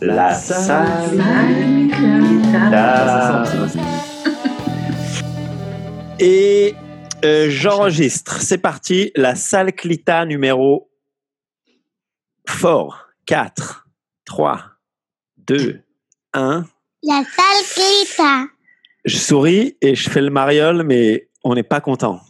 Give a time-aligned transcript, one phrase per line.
[0.00, 0.86] La salle.
[6.18, 6.74] Et
[7.24, 8.40] euh, j'enregistre.
[8.40, 9.10] C'est parti.
[9.16, 10.90] La salle Clita numéro
[12.46, 13.06] fort.
[13.26, 13.88] 4,
[14.24, 14.62] 3,
[15.38, 15.80] 2,
[16.34, 16.64] 1.
[17.02, 18.44] La salle Clita.
[19.04, 22.20] Je souris et je fais le mariole, mais on n'est pas content.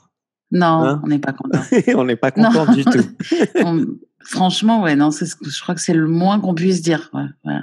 [0.52, 1.60] Non, Hein on n'est pas content.
[1.96, 2.72] on n'est pas content Non.
[2.72, 3.02] du tout.
[3.64, 3.84] On-
[4.20, 7.10] franchement, ouais, non, c'est ce que- je crois que c'est le moins qu'on puisse dire.
[7.12, 7.58] ouais, ouais.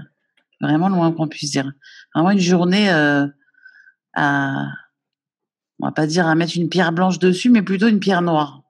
[0.61, 1.71] Vraiment le moins qu'on puisse dire.
[2.15, 3.25] Vraiment une journée euh,
[4.13, 4.65] à,
[5.79, 8.61] on va pas dire à mettre une pierre blanche dessus, mais plutôt une pierre noire.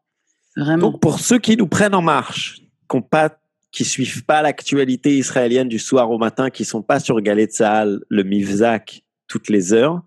[0.55, 0.91] Vraiment.
[0.91, 3.37] Donc, pour ceux qui nous prennent en marche, qui pas,
[3.71, 7.99] qui suivent pas l'actualité israélienne du soir au matin, qui sont pas sur Galet Tzahal,
[8.09, 10.01] le Mivzak, toutes les heures,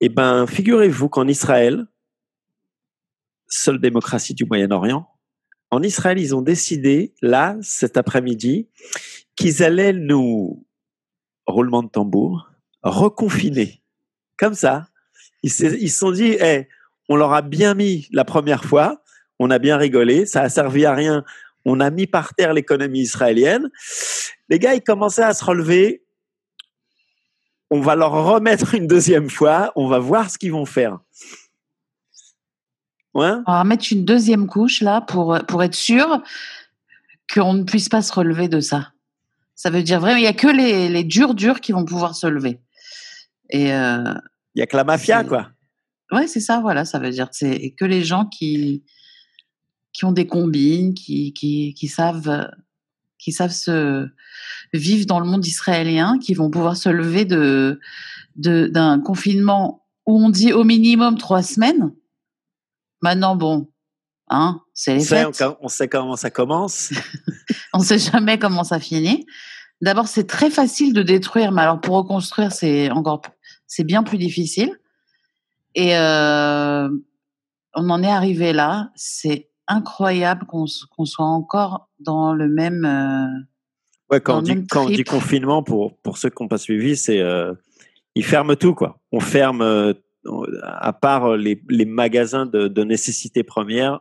[0.00, 1.86] eh ben, figurez-vous qu'en Israël,
[3.50, 5.06] seule démocratie du Moyen-Orient,
[5.70, 8.68] en Israël, ils ont décidé, là, cet après-midi,
[9.36, 10.66] qu'ils allaient nous,
[11.46, 12.50] roulement de tambour,
[12.82, 13.82] reconfiner.
[14.36, 14.88] Comme ça.
[15.42, 16.66] Ils se sont dit, Eh,
[17.08, 19.02] on leur a bien mis la première fois,
[19.38, 21.24] on a bien rigolé, ça a servi à rien,
[21.64, 23.70] on a mis par terre l'économie israélienne.
[24.48, 26.04] Les gars, ils commençaient à se relever.
[27.70, 30.98] On va leur remettre une deuxième fois, on va voir ce qu'ils vont faire.
[33.14, 33.32] Ouais.
[33.46, 36.22] On va mettre une deuxième couche là pour, pour être sûr
[37.32, 38.92] qu'on ne puisse pas se relever de ça.
[39.54, 42.14] Ça veut dire vraiment, il n'y a que les, les durs durs qui vont pouvoir
[42.14, 42.60] se lever.
[43.50, 44.14] Et euh,
[44.54, 45.50] Il y a que la mafia, quoi.
[46.12, 48.84] ouais, c'est ça, voilà, ça veut dire c'est que les gens qui,
[49.92, 52.48] qui ont des combines, qui, qui, qui savent,
[53.18, 54.08] qui savent se
[54.72, 57.80] vivre dans le monde israélien, qui vont pouvoir se lever de,
[58.36, 61.92] de, d'un confinement où on dit au minimum trois semaines.
[63.02, 63.68] Maintenant, bon,
[64.28, 65.44] hein, c'est On les sait, fêtes.
[65.60, 66.90] on sait comment ça commence.
[67.72, 69.26] On ne sait jamais comment ça finit.
[69.80, 73.22] D'abord, c'est très facile de détruire, mais alors pour reconstruire, c'est encore,
[73.66, 74.76] c'est bien plus difficile.
[75.74, 76.88] Et euh,
[77.74, 78.90] on en est arrivé là.
[78.96, 82.84] C'est incroyable qu'on soit encore dans le même.
[82.84, 83.26] euh,
[84.10, 85.08] Ouais, quand, on dit, même quand on dit trip.
[85.08, 87.54] confinement, pour, pour ceux qui n'ont pas suivi, c'est euh,
[88.16, 88.98] ils ferment tout, quoi.
[89.12, 89.94] On ferme,
[90.62, 94.00] à part les, les magasins de, de nécessité première,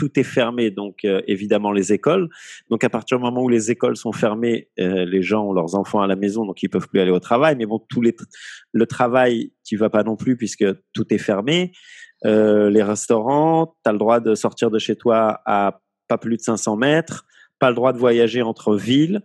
[0.00, 0.70] tout est fermé.
[0.70, 2.30] Donc, euh, évidemment, les écoles.
[2.70, 5.74] Donc, à partir du moment où les écoles sont fermées, euh, les gens ont leurs
[5.74, 7.54] enfants à la maison, donc ils peuvent plus aller au travail.
[7.56, 8.16] Mais bon, tous les,
[8.72, 11.72] le travail, tu vas pas non plus puisque tout est fermé.
[12.24, 16.38] Euh, les restaurants, tu as le droit de sortir de chez toi à pas plus
[16.38, 17.26] de 500 mètres,
[17.58, 19.20] pas le droit de voyager entre villes.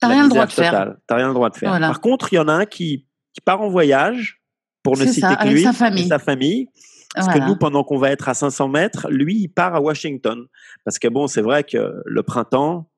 [0.00, 0.94] T'as rien le droit de faire.
[1.06, 1.78] T'as rien le droit de faire.
[1.78, 4.40] Par contre, il y en a un qui, qui part en voyage
[4.82, 6.06] pour ne citer ça, que lui sa et famille.
[6.08, 6.68] sa famille.
[7.14, 7.40] Parce Voilà.
[7.40, 10.46] que nous, pendant qu'on va être à 500 mètres, lui, il part à Washington.
[10.84, 12.88] Parce que bon, c'est vrai que le printemps,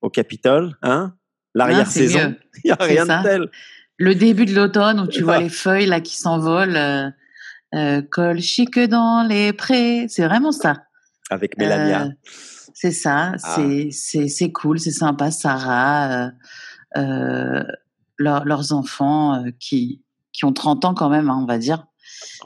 [0.00, 1.12] au Capitole, hein,
[1.54, 2.36] l'arrière-saison, Ah, mieux.
[2.64, 3.18] il n'y a rien ça.
[3.18, 3.50] de tel.
[3.98, 5.40] Le début de l'automne où tu vois Ah.
[5.40, 7.10] les feuilles là qui s'envolent, euh,
[7.74, 10.06] euh, col chic dans les prés.
[10.08, 10.84] C'est vraiment ça.
[11.28, 12.04] Avec Mélania.
[12.04, 12.08] Euh,
[12.74, 13.56] c'est ça, Ah.
[13.90, 15.30] c'est cool, c'est sympa.
[15.30, 16.30] Sarah, euh,
[16.96, 17.62] euh,
[18.18, 21.86] leurs- leurs enfants euh, qui qui ont 30 ans quand même, hein, on va dire.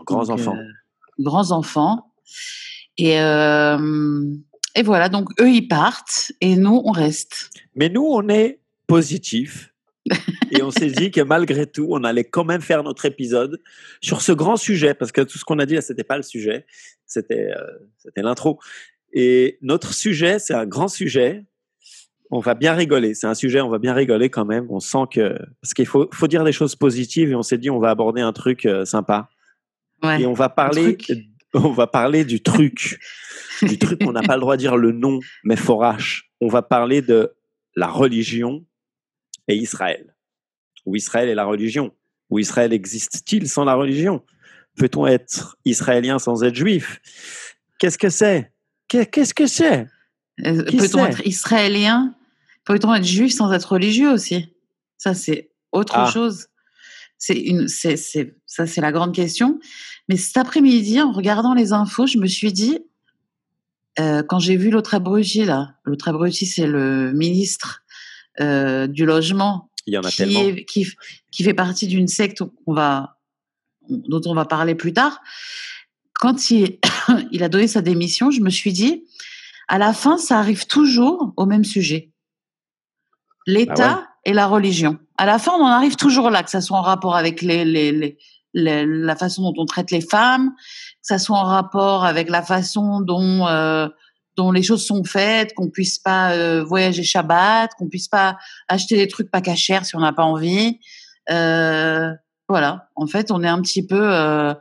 [0.06, 0.56] grands Donc, enfants.
[0.56, 0.62] euh,
[1.20, 2.12] grands enfants.
[2.96, 4.24] Et euh,
[4.76, 7.50] et voilà, donc eux ils partent et nous on reste.
[7.74, 9.70] Mais nous, on est positifs.
[10.50, 13.58] et on s'est dit que malgré tout, on allait quand même faire notre épisode
[14.02, 16.22] sur ce grand sujet, parce que tout ce qu'on a dit là, c'était pas le
[16.22, 16.66] sujet,
[17.06, 17.64] c'était euh,
[17.98, 18.60] c'était l'intro.
[19.14, 21.44] Et notre sujet, c'est un grand sujet.
[22.30, 23.14] On va bien rigoler.
[23.14, 24.66] C'est un sujet, on va bien rigoler quand même.
[24.70, 27.70] On sent que parce qu'il faut faut dire des choses positives et on s'est dit
[27.70, 29.28] on va aborder un truc euh, sympa.
[30.02, 30.22] Ouais.
[30.22, 30.98] Et on va parler,
[31.54, 32.98] on va parler du truc,
[33.62, 36.28] du truc on n'a pas le droit de dire le nom, mais forache.
[36.40, 37.32] On va parler de
[37.76, 38.64] la religion
[39.46, 40.16] et Israël.
[40.86, 41.94] Ou Israël et la religion.
[42.30, 44.24] Ou Israël existe-t-il sans la religion?
[44.76, 47.00] Peut-on être israélien sans être juif?
[47.78, 48.53] Qu'est-ce que c'est?
[48.88, 49.86] Qu'est-ce que c'est?
[50.44, 52.14] Euh, Peut-on être israélien?
[52.64, 54.48] Peut-on être juif sans être religieux aussi?
[54.98, 56.10] Ça, c'est autre Ah.
[56.10, 56.46] chose.
[57.18, 59.58] C'est une, c'est, c'est, ça, c'est la grande question.
[60.08, 62.78] Mais cet après-midi, en regardant les infos, je me suis dit,
[63.98, 67.82] euh, quand j'ai vu l'autre abruti là, l'autre abruti, c'est le ministre
[68.40, 70.86] euh, du logement Il y en a qui, est- qui,
[71.30, 73.18] qui fait partie d'une secte qu'on va,
[73.88, 75.20] dont on va parler plus tard.
[76.20, 76.78] Quand il,
[77.34, 79.04] il a donné sa démission, je me suis dit,
[79.68, 82.12] à la fin, ça arrive toujours au même sujet.
[83.46, 84.98] L'État Ah et la religion.
[85.18, 87.64] À la fin, on en arrive toujours là, que ça soit en rapport avec les,
[87.64, 88.16] les, les-
[88.54, 90.62] les- la façon dont on traite les femmes, que
[91.02, 93.88] ça soit en rapport avec la façon dont euh,
[94.36, 98.36] dont les choses sont faites, qu'on puisse pas euh, voyager Shabbat, qu'on puisse pas
[98.68, 100.78] acheter des trucs pas cachers si on n'a pas envie.
[101.30, 102.10] Euh,
[102.48, 104.02] voilà, en fait, on est un petit peu.
[104.14, 104.54] Euh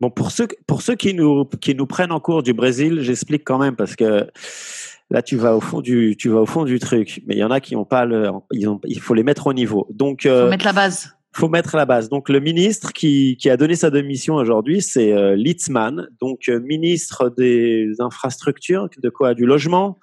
[0.00, 3.44] bon, pour ceux pour ceux qui nous qui nous prennent en cours du Brésil, j'explique
[3.44, 4.26] quand même parce que
[5.10, 7.44] là tu vas au fond du tu vas au fond du truc, mais il y
[7.44, 9.86] en a qui ont pas le, ils ont, il faut les mettre au niveau.
[9.90, 12.08] Donc, euh, faut mettre la base faut mettre la base.
[12.08, 16.60] Donc le ministre qui, qui a donné sa démission aujourd'hui, c'est euh, Litzmann, donc euh,
[16.60, 19.34] ministre des infrastructures, de quoi?
[19.34, 19.98] Du logement,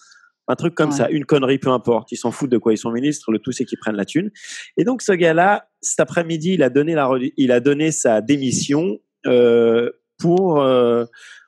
[0.48, 2.12] un truc comme ça, une connerie, peu importe.
[2.12, 3.32] Ils s'en foutent de quoi ils sont ministres.
[3.32, 4.30] Le tout c'est qu'ils prennent la thune.
[4.78, 9.00] Et donc ce gars-là, cet après-midi, il a donné la, il a donné sa démission
[9.24, 11.06] pour euh,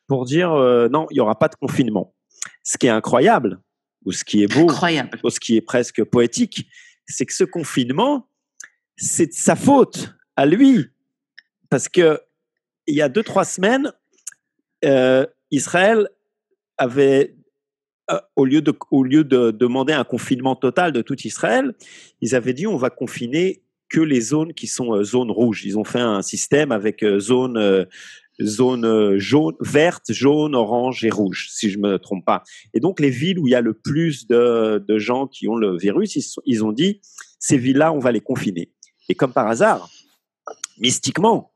[0.07, 2.13] pour dire euh, non, il y aura pas de confinement.
[2.63, 3.59] Ce qui est incroyable
[4.05, 5.19] ou ce qui est beau, incroyable.
[5.23, 6.67] ou ce qui est presque poétique,
[7.07, 8.27] c'est que ce confinement
[8.97, 10.87] c'est de sa faute à lui.
[11.69, 12.21] Parce que
[12.87, 13.91] il y a deux, trois semaines,
[14.83, 16.07] euh, Israël
[16.77, 17.35] avait,
[18.11, 21.73] euh, au, lieu de, au lieu de demander un confinement total de tout Israël,
[22.21, 25.65] ils avaient dit on va confiner que les zones qui sont euh, zones rouges.
[25.65, 27.85] Ils ont fait un système avec zone, euh,
[28.41, 32.43] zone euh, jaune, verte, orange et rouge, si je me trompe pas.
[32.73, 35.55] Et donc les villes où il y a le plus de, de gens qui ont
[35.55, 37.01] le virus, ils, ils ont dit
[37.39, 38.71] ces villes-là, on va les confiner.
[39.09, 39.89] Et comme par hasard,
[40.79, 41.53] mystiquement,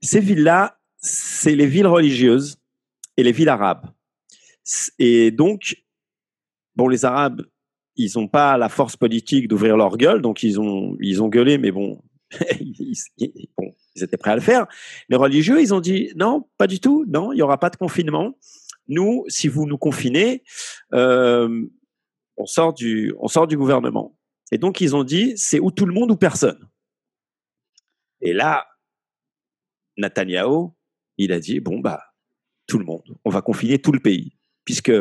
[0.00, 2.56] ces villes-là, c'est les villes religieuses
[3.16, 3.86] et les villes arabes.
[4.98, 5.76] Et donc,
[6.74, 7.42] bon, les Arabes,
[7.96, 11.58] ils n'ont pas la force politique d'ouvrir leur gueule, donc ils ont, ils ont gueulé,
[11.58, 12.02] mais bon,
[12.60, 12.96] ils,
[13.56, 14.66] bon, ils étaient prêts à le faire.
[15.08, 17.76] Les religieux, ils ont dit non, pas du tout, non, il n'y aura pas de
[17.76, 18.36] confinement.
[18.88, 20.42] Nous, si vous nous confinez,
[20.92, 21.66] euh,
[22.36, 24.16] on sort du, on sort du gouvernement.
[24.52, 26.68] Et donc, ils ont dit, c'est ou tout le monde ou personne.
[28.20, 28.66] Et là,
[29.96, 30.68] Netanyahu,
[31.16, 32.02] il a dit, bon, bah,
[32.66, 33.16] tout le monde.
[33.24, 34.36] On va confiner tout le pays.
[34.64, 34.92] Puisque,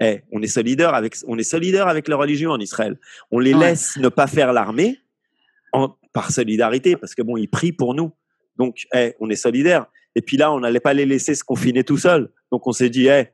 [0.00, 2.98] eh, on est solidaire avec, on est solidaire avec la religion en Israël.
[3.30, 3.70] On les ouais.
[3.70, 5.00] laisse ne pas faire l'armée
[6.12, 8.12] par solidarité, parce que bon, ils prient pour nous.
[8.56, 9.86] Donc, eh, on est solidaire.
[10.14, 12.30] Et puis là, on n'allait pas les laisser se confiner tout seuls.
[12.50, 13.28] Donc, on s'est dit, eh,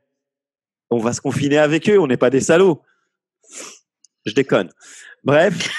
[0.89, 2.81] on va se confiner avec eux, on n'est pas des salauds.
[4.25, 4.69] Je déconne.
[5.23, 5.69] Bref.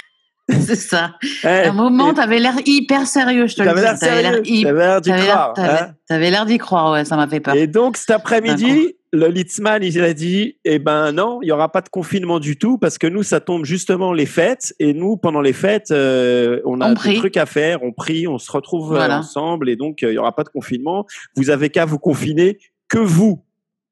[0.49, 1.17] C'est ça.
[1.43, 4.00] Hey, à un moment, tu avais l'air hyper sérieux, je te le dis.
[4.00, 4.33] T'avais l'air.
[4.33, 5.53] T'avais d'y croire.
[5.55, 7.55] T'avais hein l'air d'y croire, ouais, ça m'a fait peur.
[7.55, 11.70] Et donc, cet après-midi, le Litzman, il a dit, eh ben non, il y aura
[11.70, 15.17] pas de confinement du tout parce que nous, ça tombe justement les fêtes et nous,
[15.17, 18.50] pendant les fêtes, euh, on a On des trucs à faire, on prie, on se
[18.50, 19.19] retrouve euh, Voilà.
[19.19, 21.06] ensemble et donc euh, il y aura pas de confinement.
[21.37, 22.58] Vous avez qu'à vous confiner
[22.88, 23.43] que vous,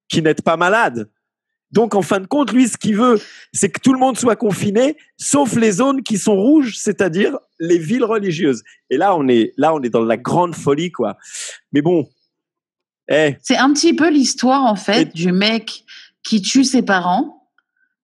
[0.09, 1.09] qui n'êtes pas malade.
[1.71, 3.19] Donc, en fin de compte, lui, ce qu'il veut,
[3.53, 7.79] c'est que tout le monde soit confiné, sauf les zones qui sont rouges, c'est-à-dire les
[7.79, 8.63] villes religieuses.
[8.91, 11.17] Et là, on est, là, on est dans la grande folie, quoi.
[11.73, 12.07] Mais bon,
[13.09, 15.85] eh, C'est un petit peu l'histoire, en fait, Et- du mec
[16.23, 17.49] qui tue ses parents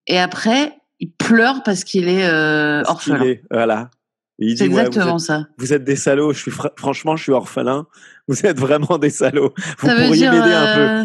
[0.06, 3.22] et après, il pleure parce qu'il est euh, orphelin.
[3.22, 3.90] est- voilà.
[4.38, 5.46] Il C'est dit, ouais, exactement vous, êtes, ça.
[5.58, 6.32] vous êtes des salauds.
[6.32, 7.86] Je suis fr- franchement, je suis orphelin.
[8.26, 9.52] Vous êtes vraiment des salauds.
[9.78, 10.80] Vous ça pourriez m'aider un peu.
[10.80, 11.04] euh,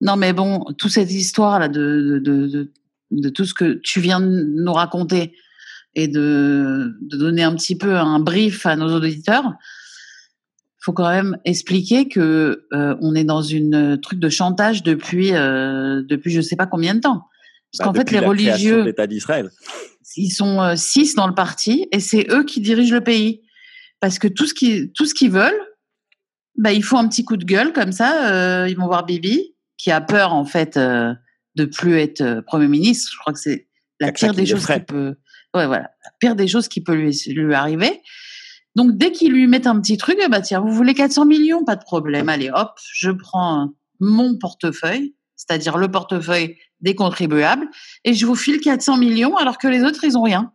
[0.00, 2.72] Non, mais bon, toute cette histoire-là de, de, de, de,
[3.10, 5.34] de tout ce que tu viens de nous raconter
[5.96, 9.52] et de, de donner un petit peu un brief à nos auditeurs,
[10.80, 16.02] faut quand même expliquer que euh, on est dans une truc de chantage depuis euh,
[16.08, 17.22] depuis je sais pas combien de temps.
[17.72, 19.50] Parce Bah, qu'en fait, les religieux, l'État d'Israël.
[20.16, 23.42] ils sont euh, six dans le parti et c'est eux qui dirigent le pays.
[24.00, 25.60] Parce que tout ce qui tout ce qu'ils veulent,
[26.56, 28.32] bah, il faut un petit coup de gueule comme ça.
[28.32, 31.12] euh, ils vont voir Bibi, qui a peur en fait euh,
[31.56, 33.10] de plus être euh, premier ministre.
[33.12, 33.68] Je crois que c'est
[34.00, 35.14] la pire des choses qui peut.
[35.54, 38.00] Ouais, voilà, la pire des choses qui peut lui, lui arriver.
[38.76, 41.64] Donc dès qu'ils lui mettent un petit truc, eh bah tiens, vous voulez 400 millions,
[41.64, 42.28] pas de problème.
[42.28, 47.68] Allez, hop, je prends mon portefeuille, c'est-à-dire le portefeuille des contribuables,
[48.04, 50.52] et je vous file 400 millions alors que les autres ils ont rien.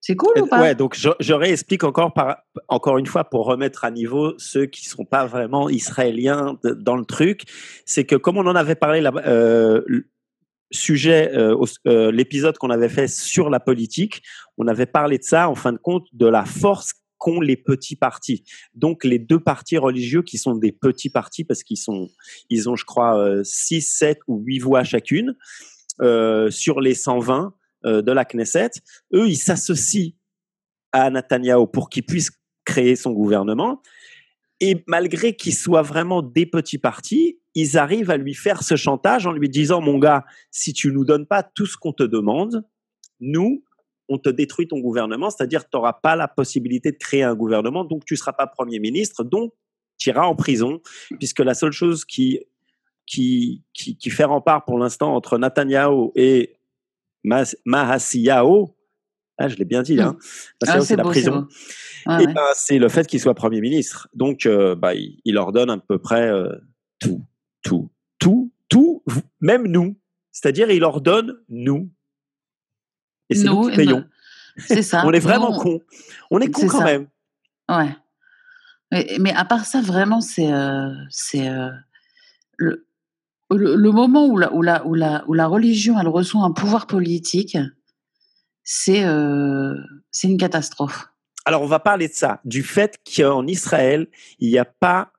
[0.00, 0.60] C'est cool ou pas?
[0.60, 2.38] Ouais, donc je, je réexplique encore, par,
[2.68, 6.96] encore une fois pour remettre à niveau ceux qui sont pas vraiment israéliens de- dans
[6.96, 7.42] le truc.
[7.84, 9.82] C'est que comme on en avait parlé là, euh,
[10.70, 11.56] sujet, euh,
[11.86, 14.22] euh, l'épisode qu'on avait fait sur la politique,
[14.56, 17.96] on avait parlé de ça en fin de compte de la force qu'ont les petits
[17.96, 18.44] partis.
[18.74, 22.08] Donc les deux partis religieux qui sont des petits partis parce qu'ils sont,
[22.48, 25.36] ils ont je crois euh, 6, 7 ou 8 voix chacune
[26.00, 28.70] euh, sur les 120 euh, de la Knesset.
[29.12, 30.12] Eux, ils s'associent
[30.92, 32.30] à Netanyahou pour qu'il puisse
[32.64, 33.82] créer son gouvernement.
[34.60, 39.26] Et malgré qu'ils soient vraiment des petits partis, ils arrivent à lui faire ce chantage
[39.26, 42.64] en lui disant, mon gars, si tu nous donnes pas tout ce qu'on te demande,
[43.20, 43.64] nous,
[44.08, 47.84] on te détruit ton gouvernement, c'est-à-dire tu n'auras pas la possibilité de créer un gouvernement,
[47.84, 49.52] donc tu seras pas Premier ministre, donc
[49.98, 50.80] tu iras en prison,
[51.18, 52.40] puisque la seule chose qui
[53.06, 56.60] qui, qui, qui fait rempart pour l'instant entre Netanyahu et
[57.24, 58.76] Mahasiao.
[59.38, 60.16] Ah, je l'ai bien dit, hein.
[60.66, 61.48] Ah, c'est la prison.
[62.20, 64.08] et ben, c'est le fait qu'il soit Premier ministre.
[64.12, 66.52] Donc, euh, bah, il, il, leur donne à peu près euh,
[66.98, 67.24] tout,
[67.62, 69.02] tout, tout, tout,
[69.40, 69.96] même nous.
[70.32, 71.90] C'est-à-dire, il leur donne nous.
[73.30, 74.04] Et c'est nous, qui payons.
[74.56, 75.02] C'est ça.
[75.06, 75.80] on est vraiment cons.
[76.30, 77.08] On est cons quand même.
[77.68, 77.94] Ouais.
[78.90, 81.68] Mais, mais, à part ça, vraiment, c'est euh, c'est euh,
[82.56, 82.86] le,
[83.50, 86.86] le, moment où la, où, la, où, la, où la religion elle reçoit un pouvoir
[86.86, 87.58] politique,
[88.64, 89.74] c'est euh,
[90.10, 91.08] c'est une catastrophe.
[91.44, 95.12] Alors, on va parler de ça, du fait qu'en Israël, il n'y a pas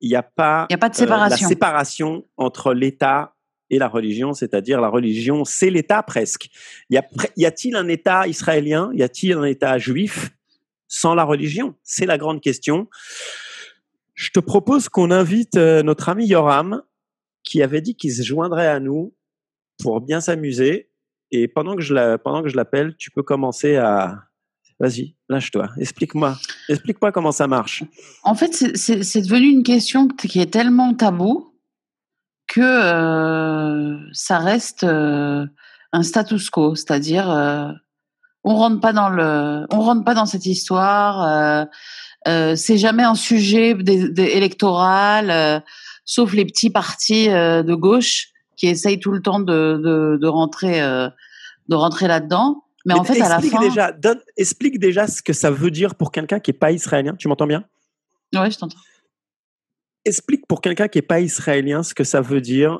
[0.00, 1.44] il n'y a pas, il y a pas de séparation.
[1.44, 3.34] la séparation entre l'État
[3.70, 6.48] et la religion, c'est-à-dire la religion, c'est l'État presque.
[6.90, 10.30] Y a-t-il un État israélien Y a-t-il un État juif
[10.86, 11.74] sans la religion?
[11.82, 12.88] C'est la grande question.
[14.14, 16.82] Je te propose qu'on invite euh, notre ami Yoram,
[17.44, 19.14] qui avait dit qu'il se joindrait à nous
[19.80, 20.90] pour bien s'amuser.
[21.30, 21.94] Et pendant que je
[22.56, 24.27] l'appelle, tu peux commencer à,
[24.80, 25.68] Vas-y, lâche-toi.
[25.78, 26.36] Explique-moi.
[26.68, 27.82] Explique-moi comment ça marche.
[28.22, 31.52] En fait, c'est devenu une question qui est tellement tabou
[32.46, 35.46] que euh, ça reste euh,
[35.92, 37.70] un status quo, c'est-à-dire euh,
[38.42, 41.66] on rentre pas dans le, on rentre pas dans cette histoire.
[42.24, 43.76] c'est jamais un sujet
[44.16, 45.62] électoral,
[46.04, 51.74] sauf les petits partis de gauche qui essayent tout le temps de, de, rentrer, de
[51.74, 52.64] rentrer là-dedans.
[52.84, 55.94] Mais, en fait, à la fin, déjà, donne, explique déjà ce que ça veut dire
[55.94, 57.14] pour quelqu'un qui est pas israélien.
[57.16, 57.64] Tu m'entends bien?
[58.34, 58.78] Ouais, je t'entends
[60.08, 62.78] explique pour quelqu'un qui n'est pas israélien ce que ça veut dire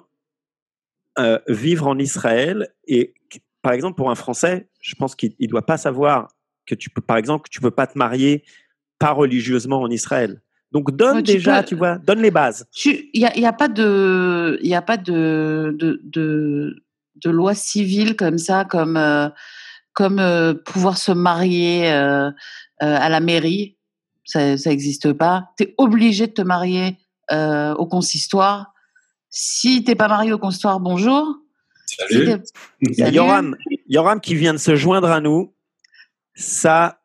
[1.18, 2.68] euh, vivre en Israël.
[2.86, 3.14] Et
[3.62, 6.28] par exemple, pour un Français, je pense qu'il ne doit pas savoir
[6.66, 8.44] que tu peux, par exemple, que tu peux pas te marier
[8.98, 10.42] pas religieusement en Israël.
[10.72, 12.66] Donc donne déjà, tu vois, donne les bases.
[12.84, 16.82] Il n'y a, y a, pas de, il a pas de, de,
[17.14, 19.28] de, loi civile comme ça, comme, euh,
[19.98, 23.76] comme euh, pouvoir se marier à la mairie.
[24.24, 25.48] Ça n'existe pas.
[25.58, 26.96] Tu es obligé de te marier
[27.32, 28.72] euh, au consistoire.
[29.28, 31.26] Si t'es pas marié au consistoire, bonjour.
[31.84, 32.36] Salut.
[32.80, 33.56] Il y a Yoram,
[33.88, 35.52] Yoram qui vient de se joindre à nous.
[36.34, 37.00] Ça,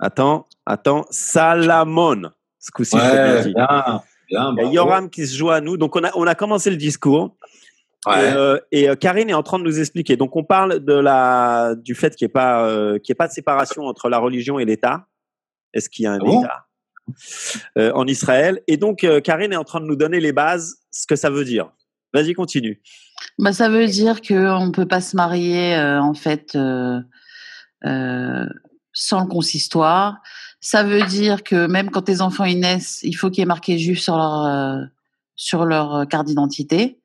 [0.00, 2.30] attends, attends, Salamon.
[2.58, 5.76] Ce coup-ci, ouais, bien, bien, Il y a Yoram qui se joint à nous.
[5.76, 7.36] Donc, on a, on a commencé le discours.
[8.06, 8.30] Ouais.
[8.30, 10.16] Et, euh, et euh, Karine est en train de nous expliquer.
[10.16, 13.28] Donc, on parle de la, du fait qu'il n'y ait, pas, euh, qu'il ait pas
[13.28, 15.06] de séparation entre la religion et l'État.
[15.74, 16.66] Est-ce qu'il y a un ah État?
[17.76, 18.62] Euh, en Israël.
[18.68, 21.28] Et donc, euh, Karine est en train de nous donner les bases, ce que ça
[21.28, 21.70] veut dire.
[22.14, 22.80] Vas-y, continue.
[23.38, 27.02] Bah, ça veut dire qu'on ne peut pas se marier, euh, en fait, sans
[29.20, 30.18] le consistoire.
[30.60, 33.46] Ça veut dire que même quand tes enfants y naissent, il faut qu'il y ait
[33.46, 34.78] marqué juif sur leur,
[35.34, 36.99] sur leur carte d'identité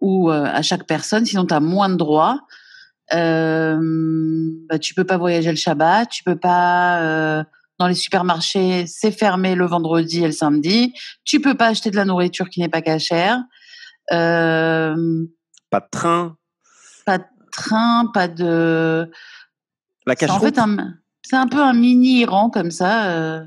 [0.00, 2.40] ou à chaque personne, sinon tu as moins de droits.
[3.14, 3.78] Euh,
[4.68, 7.44] bah, tu peux pas voyager le Shabbat, tu peux pas
[7.78, 10.94] dans les supermarchés, c'est fermé le vendredi et le samedi.
[11.24, 13.42] Tu peux pas acheter de la nourriture qui n'est pas cachère.
[14.12, 15.24] Euh,
[15.70, 16.36] pas de train.
[17.04, 19.10] Pas de train, pas de.
[20.06, 20.58] La cache-route.
[20.58, 20.82] En fait,
[21.22, 23.10] c'est un peu un mini Iran comme ça.
[23.10, 23.44] Euh,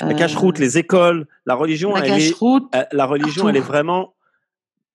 [0.00, 4.13] la cache-route, les écoles, la religion, la elle est, euh, la religion, elle est vraiment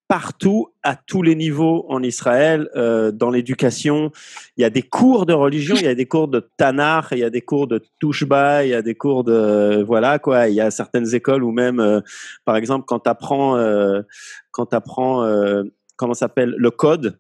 [0.10, 4.12] partout, à tous les niveaux en Israël, euh, dans l'éducation.
[4.58, 7.20] Il y a des cours de religion, il y a des cours de Tanakh, il
[7.20, 10.48] y a des cours de Touchba, il y a des cours de voilà quoi.
[10.48, 12.02] Il y a certaines écoles où même, euh,
[12.44, 14.02] par exemple, quand tu apprends, euh,
[14.50, 15.64] quand tu apprends, euh,
[15.96, 17.20] comment s'appelle le code,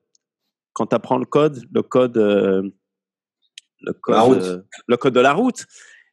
[0.73, 5.67] quand tu apprends le code, le code, le code, le code de la route.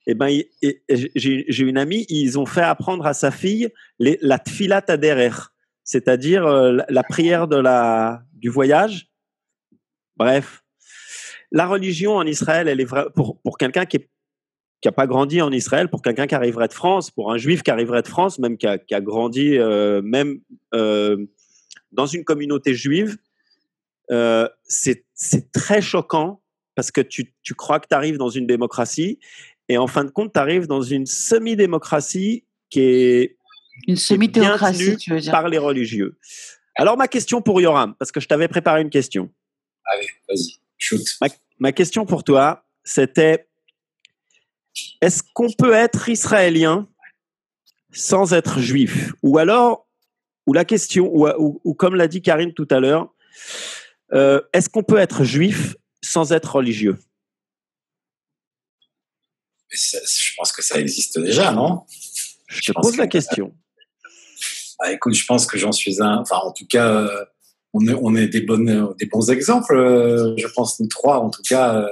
[0.06, 0.42] Eh ben,
[0.90, 5.30] j'ai une amie, ils ont fait apprendre à sa fille les, la tfilat aderer
[5.86, 9.08] c'est-à-dire euh, la prière de la, du voyage.
[10.16, 10.62] Bref,
[11.52, 14.00] la religion en Israël, elle est vraie pour, pour quelqu'un qui
[14.84, 17.70] n'a pas grandi en Israël, pour quelqu'un qui arriverait de France, pour un juif qui
[17.70, 20.40] arriverait de France, même qui a, qui a grandi euh, même
[20.74, 21.24] euh,
[21.92, 23.16] dans une communauté juive,
[24.08, 26.42] c'est très choquant
[26.74, 29.18] parce que tu, tu crois que tu arrives dans une démocratie
[29.68, 33.35] et en fin de compte, tu arrives dans une semi-démocratie qui est
[33.86, 35.32] une semi-théocratie, tu veux dire.
[35.32, 36.18] Par les religieux.
[36.74, 39.32] Alors, ma question pour Yoram, parce que je t'avais préparé une question.
[39.84, 41.00] Allez, vas-y, shoot.
[41.58, 43.48] Ma, question pour toi, c'était
[45.00, 46.88] est-ce qu'on peut être israélien
[47.92, 49.12] sans être juif?
[49.22, 49.88] Ou alors,
[50.46, 53.12] ou la question, ou, ou, comme l'a dit Karine tout à l'heure,
[54.12, 56.98] euh, est-ce qu'on peut être juif sans être religieux?
[59.70, 61.84] Je pense que ça existe déjà, non?
[62.46, 63.54] Je, te pose la question.
[64.78, 66.18] Ah, écoute, je pense que j'en suis un.
[66.18, 67.24] Enfin, en tout cas, euh,
[67.72, 69.76] on est, on est des, bonnes, des bons exemples.
[69.76, 71.76] euh, Je pense nous trois, en tout cas.
[71.76, 71.88] euh,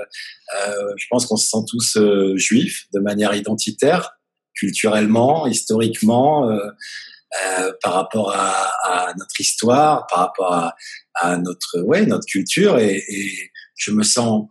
[0.69, 4.19] euh, je pense qu'on se sent tous euh, juifs de manière identitaire,
[4.55, 8.53] culturellement, historiquement, euh, par rapport à,
[8.85, 10.75] à notre histoire, par rapport à,
[11.15, 12.79] à notre, ouais, notre culture.
[12.79, 14.49] Et, et je me sens,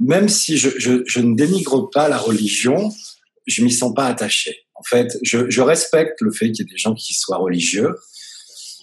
[0.00, 2.92] même si je, je, je ne dénigre pas la religion,
[3.46, 4.61] je m'y sens pas attaché.
[4.74, 7.94] En fait, je, respecte le fait qu'il y ait des gens qui soient religieux.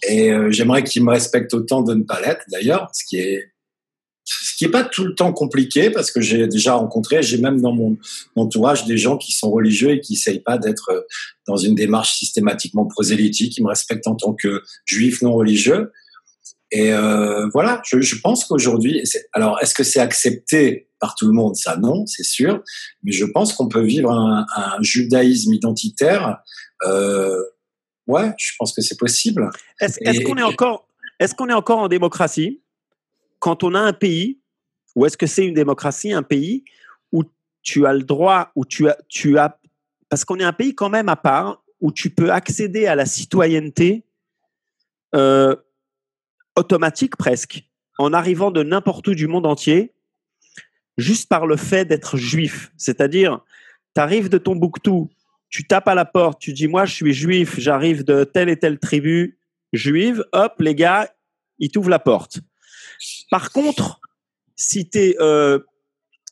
[0.08, 3.52] Et euh, j'aimerais qu'ils me respectent autant de ne pas l'être, d'ailleurs, ce qui est
[4.30, 7.62] ce qui est pas tout le temps compliqué parce que j'ai déjà rencontré, j'ai même
[7.62, 7.98] dans mon
[8.36, 11.02] entourage des gens qui sont religieux et qui essayent pas d'être euh,
[11.48, 15.92] dans une démarche systématiquement prosélytique, qui me respectent en tant que juif non religieux.
[16.72, 21.34] Et euh, voilà, je, je pense qu'aujourd'hui, alors est-ce que c'est accepté par tout le
[21.34, 21.56] monde?
[21.56, 22.64] Ça non, c'est sûr,
[23.04, 26.38] mais je pense qu'on peut vivre un, un judaïsme identitaire.
[26.86, 27.42] Euh,
[28.06, 29.50] ouais, je pense que c'est possible.
[29.80, 30.88] Est-ce qu'on est encore,
[31.20, 32.62] est-ce qu'on est encore en démocratie
[33.40, 34.40] quand on a un pays,
[34.96, 36.66] ou est-ce que c'est une démocratie, un pays
[37.12, 37.24] où
[37.64, 39.58] tu as le droit, où tu as, tu as,
[40.10, 43.06] parce qu'on est un pays quand même à part, où tu peux accéder à la
[43.06, 44.04] citoyenneté
[45.16, 45.56] euh,
[46.60, 47.64] automatique presque,
[47.98, 49.94] en arrivant de n'importe où du monde entier,
[50.98, 52.72] juste par le fait d'être juif.
[52.78, 53.40] C'est-à-dire,
[53.96, 55.10] tu arrives de Tombouctou,
[55.50, 58.58] tu tapes à la porte, tu dis moi je suis juif, j'arrive de telle et
[58.58, 59.40] telle tribu
[59.74, 61.12] juive, hop, les gars,
[61.60, 62.40] ils t'ouvrent la porte.
[63.32, 64.00] Par contre,
[64.56, 65.18] si tu es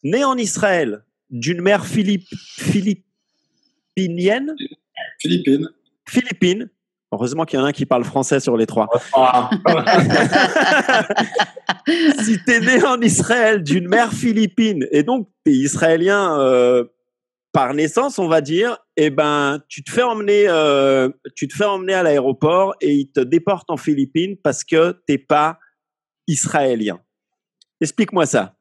[0.04, 4.56] né en Israël d'une mère philippe, philippinienne,
[5.20, 5.70] Philippines.
[6.08, 6.70] philippine,
[7.12, 8.88] heureusement qu'il y en a un qui parle français sur les trois.
[9.14, 9.50] Ah,
[12.24, 16.86] si tu es né en Israël d'une mère philippine et donc tu es israélien euh,
[17.54, 21.66] par naissance, on va dire, eh ben tu te fais emmener euh, tu te fais
[21.66, 25.60] emmener à l'aéroport et ils te déportent en Philippines parce que t'es pas
[26.28, 27.00] israélien.
[27.80, 28.56] Explique-moi ça.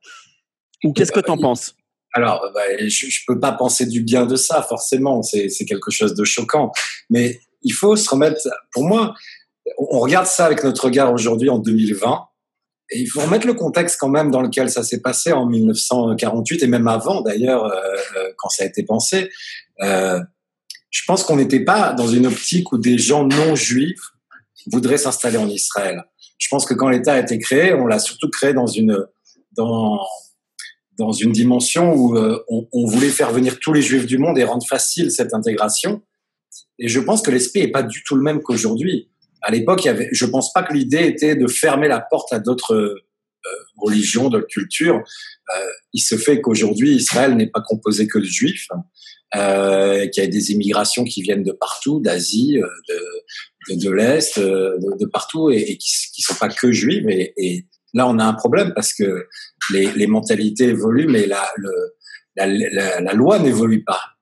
[0.84, 1.74] Ou qu'est-ce que tu en penses?
[2.12, 5.22] Alors, bah, je, je peux pas penser du bien de ça, forcément.
[5.22, 6.70] C'est c'est quelque chose de choquant.
[7.10, 8.40] Mais il faut se remettre.
[8.72, 9.14] Pour moi,
[9.78, 12.28] on regarde ça avec notre regard aujourd'hui en 2020.
[12.90, 16.62] Et il faut remettre le contexte quand même dans lequel ça s'est passé en 1948
[16.62, 19.28] et même avant d'ailleurs euh, euh, quand ça a été pensé.
[19.82, 20.20] Euh,
[20.90, 24.12] je pense qu'on n'était pas dans une optique où des gens non juifs
[24.68, 26.04] voudraient s'installer en Israël.
[26.38, 29.04] Je pense que quand l'État a été créé, on l'a surtout créé dans une
[29.52, 29.98] dans
[30.96, 32.16] dans une dimension où
[32.48, 36.02] on voulait faire venir tous les juifs du monde et rendre facile cette intégration.
[36.78, 39.08] Et je pense que l'esprit est pas du tout le même qu'aujourd'hui.
[39.42, 42.32] À l'époque, il y avait, je pense pas que l'idée était de fermer la porte
[42.32, 42.94] à d'autres euh,
[43.76, 44.96] religions, d'autres cultures.
[44.96, 48.68] Euh, il se fait qu'aujourd'hui, Israël n'est pas composé que de juifs,
[49.36, 53.90] euh, qu'il y a des immigrations qui viennent de partout, d'Asie, euh, de, de, de
[53.90, 57.08] l'Est, euh, de, de, partout, et, et qui, qui sont pas que juives.
[57.08, 59.26] Et, et, là, on a un problème parce que
[59.72, 61.72] les, les mentalités évoluent, mais la, le,
[62.36, 64.15] la, la loi n'évolue pas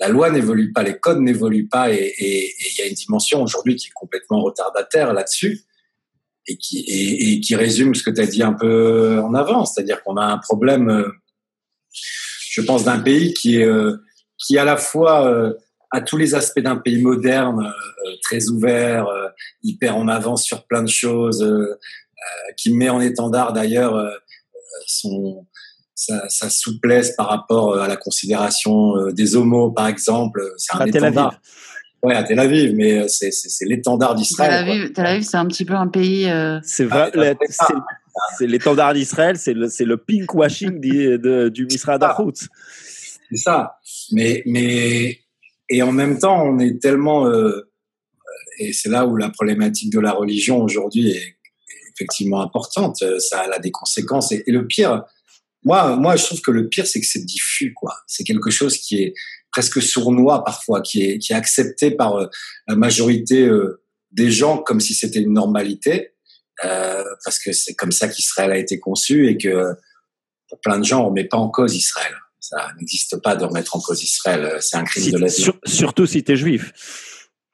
[0.00, 3.76] la loi n'évolue pas, les codes n'évoluent pas, et il y a une dimension aujourd'hui
[3.76, 5.62] qui est complètement retardataire là-dessus,
[6.46, 10.24] et qui, résume ce que tu as dit un peu en avant, c'est-à-dire qu'on a
[10.24, 11.08] un problème, euh,
[12.48, 13.96] je pense, d'un pays qui euh,
[14.38, 15.52] qui à la fois euh,
[15.90, 17.72] a tous les aspects d'un pays moderne,
[18.22, 19.06] très ouvert,
[19.62, 21.44] hyper en avance sur plein de choses,
[22.56, 24.00] qui met en étendard d'ailleurs
[24.86, 25.46] son
[26.00, 30.42] sa, sa, souplesse par rapport à la considération euh, des homos, par exemple.
[30.56, 31.40] C'est un à étendard.
[32.02, 33.30] Ouais, à Tel Aviv, mais c'est
[33.66, 34.50] l'étendard d'Israël.
[34.50, 36.30] Tel Aviv, Tel Aviv c'est un petit peu un pays.
[36.30, 36.58] Euh...
[36.62, 37.12] C'est vrai,
[38.38, 42.32] c'est l'étendard d'Israël, c'est le, le pink washing du, de, du Misra d'Achout.
[43.30, 43.76] C'est ça.
[44.12, 45.20] Mais, mais,
[45.68, 47.70] et en même temps, on est tellement, euh,
[48.58, 51.36] et c'est là où la problématique de la religion aujourd'hui est, est,
[51.94, 53.04] effectivement importante.
[53.18, 54.32] Ça a des conséquences.
[54.32, 55.04] Et, et le pire,
[55.62, 57.94] moi, moi, je trouve que le pire, c'est que c'est diffus, quoi.
[58.06, 59.14] C'est quelque chose qui est
[59.52, 62.26] presque sournois parfois, qui est, qui est accepté par euh,
[62.66, 66.14] la majorité euh, des gens comme si c'était une normalité,
[66.64, 69.74] euh, parce que c'est comme ça qu'Israël a été conçu et que
[70.48, 72.14] pour plein de gens, on met pas en cause Israël.
[72.38, 74.56] Ça n'existe pas de remettre en cause Israël.
[74.60, 76.72] C'est un crime si, de la sur, Surtout si tu es juif.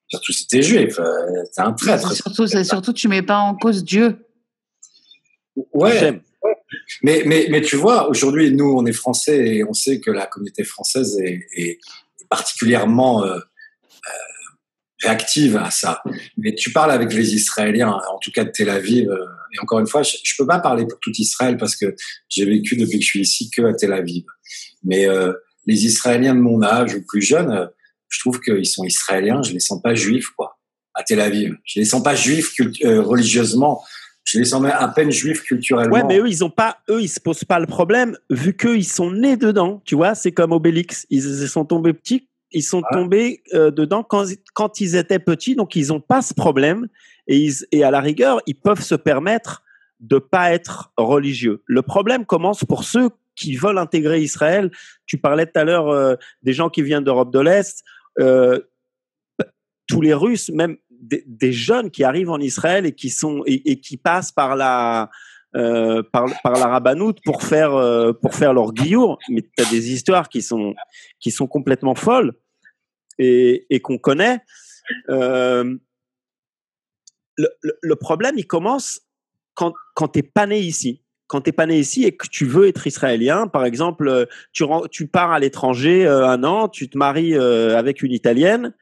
[0.08, 0.96] Surtout si tu es juif.
[1.54, 2.12] T'es un traître.
[2.12, 4.24] Surtout, surtout, tu mets pas en cause Dieu.
[5.74, 6.22] Ouais.
[7.02, 10.26] Mais, mais, mais tu vois, aujourd'hui, nous, on est français et on sait que la
[10.26, 11.78] communauté française est,
[12.28, 13.40] particulièrement euh, euh,
[15.00, 16.02] réactive à ça.
[16.36, 19.24] Mais tu parles avec les Israéliens, en tout cas de Tel Aviv, euh,
[19.54, 21.94] et encore une fois, je, je peux pas parler pour tout Israël parce que
[22.28, 24.24] j'ai vécu depuis que je suis ici que à Tel Aviv.
[24.82, 25.06] Mais
[25.66, 27.70] les Israéliens de mon âge ou plus jeunes,
[28.08, 30.58] je trouve qu'ils sont Israéliens, je les sens pas juifs, quoi.
[30.94, 31.56] à Tel Aviv.
[31.64, 32.52] Je les sens pas juifs
[32.82, 33.84] religieusement.
[34.26, 35.94] Je les sens à peine juifs culturellement.
[35.94, 38.86] Ouais, mais eux, ils ont pas, eux, ils se posent pas le problème vu qu'ils
[38.86, 39.80] sont nés dedans.
[39.84, 41.06] Tu vois, c'est comme Obélix.
[41.10, 45.76] Ils, sont tombés petits, ils sont tombés euh, dedans quand, quand ils étaient petits, donc
[45.76, 46.88] ils ont pas ce problème.
[47.28, 49.62] Et, ils, et à la rigueur, ils peuvent se permettre
[50.00, 51.62] de pas être religieux.
[51.66, 54.72] Le problème commence pour ceux qui veulent intégrer Israël.
[55.06, 57.84] Tu parlais tout à l'heure euh, des gens qui viennent d'Europe de l'Est.
[58.18, 58.60] Euh,
[59.86, 63.96] tous les Russes, même des, jeunes qui arrivent en Israël et qui sont et, qui
[63.96, 65.10] passent par la
[65.54, 69.18] euh, par, la rabanoute pour faire euh, pour faire leur guillour.
[69.28, 70.74] Mais tu as des histoires qui sont
[71.20, 72.32] qui sont complètement folles
[73.18, 74.40] et, qu'on connaît.
[75.08, 75.76] Euh,
[77.38, 79.00] le, le, problème, il commence
[79.54, 81.02] quand, quand tu n'es pas né ici.
[81.26, 84.64] Quand tu n'es pas né ici et que tu veux être israélien, par exemple, tu,
[84.90, 88.74] tu pars à l'étranger un an, tu te maries avec une italienne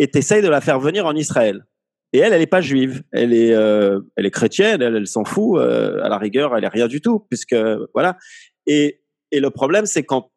[0.00, 1.66] et tu essayes de la faire venir en Israël.
[2.12, 3.02] Et elle, elle n'est pas juive.
[3.12, 4.82] Elle est, euh, elle est chrétienne.
[4.82, 5.58] Elle, elle s'en fout.
[5.58, 7.56] Euh, à la rigueur, elle est rien du tout, puisque
[7.94, 8.16] voilà.
[8.66, 10.30] Et, et le problème, c'est quand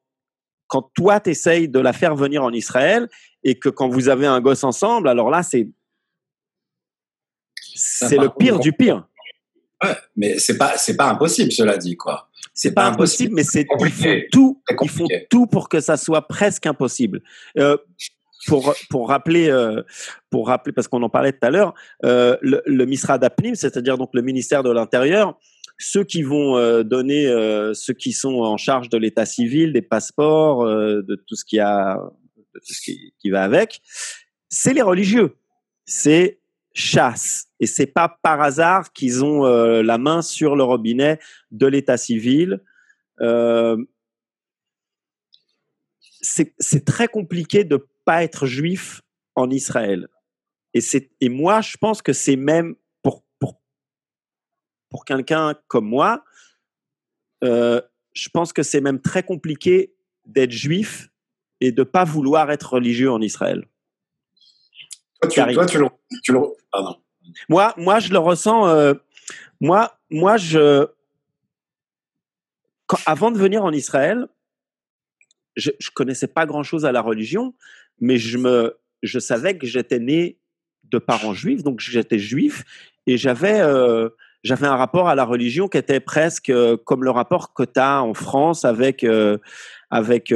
[0.67, 3.07] quand toi t'essayes de la faire venir en Israël
[3.43, 5.69] et que quand vous avez un gosse ensemble, alors là, c'est
[7.75, 9.07] c'est le pire du pire.
[9.83, 12.29] Ouais, mais c'est pas c'est pas impossible, cela dit quoi.
[12.55, 16.27] C'est pas, impossible, mais c'est ils font tout, ils font tout pour que ça soit
[16.27, 17.23] presque impossible.
[17.57, 17.77] Euh,
[18.47, 19.83] pour, pour rappeler, euh,
[20.29, 21.73] pour rappeler, parce qu'on en parlait tout à l'heure,
[22.05, 25.39] euh, le, le Misrad Apnim, c'est-à-dire donc le ministère de l'Intérieur,
[25.77, 27.25] ceux qui vont euh, donner,
[27.73, 31.99] ceux qui sont en charge de l'état civil, des passeports, de tout ce qui a,
[32.61, 33.81] ce qui, qui va avec,
[34.49, 35.35] c'est les religieux.
[35.85, 36.39] C'est
[36.73, 37.47] chasse.
[37.59, 41.19] Et c'est pas par hasard qu'ils ont la main sur le robinet
[41.51, 42.61] de l'état civil.
[46.21, 49.01] c'est très compliqué de pas être juif
[49.35, 50.07] en Israël.
[50.73, 53.61] Et, c'est, et moi, je pense que c'est même pour, pour,
[54.89, 56.23] pour quelqu'un comme moi,
[57.43, 57.81] euh,
[58.13, 59.93] je pense que c'est même très compliqué
[60.25, 61.09] d'être juif
[61.61, 63.67] et de pas vouloir être religieux en Israël.
[65.21, 65.87] Toi, tu, toi, tu, le,
[66.23, 66.39] tu le,
[66.71, 67.01] pardon.
[67.49, 68.67] Moi, moi, je le ressens.
[68.67, 68.93] Euh,
[69.61, 70.87] moi, moi, je.
[72.87, 74.27] Quand, avant de venir en Israël,
[75.55, 77.55] je, je connaissais pas grand chose à la religion,
[78.03, 80.37] mais je me, je savais que j'étais né
[80.91, 82.65] de parents juifs, donc j'étais juif
[83.07, 84.09] et j'avais, euh,
[84.43, 88.03] j'avais un rapport à la religion qui était presque euh, comme le rapport que as
[88.03, 89.37] en France avec, euh,
[89.89, 90.33] avec,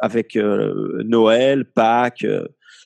[0.00, 2.26] avec Noël, Pâques.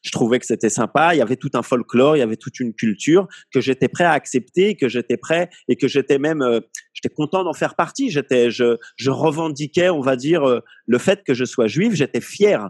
[0.03, 1.15] je trouvais que c'était sympa.
[1.15, 4.05] Il y avait tout un folklore, il y avait toute une culture que j'étais prêt
[4.05, 6.45] à accepter, que j'étais prêt et que j'étais même,
[6.93, 8.11] j'étais content d'en faire partie.
[8.11, 11.95] J'étais, je, je revendiquais, on va dire, le fait que je sois juif.
[11.95, 12.69] J'étais fier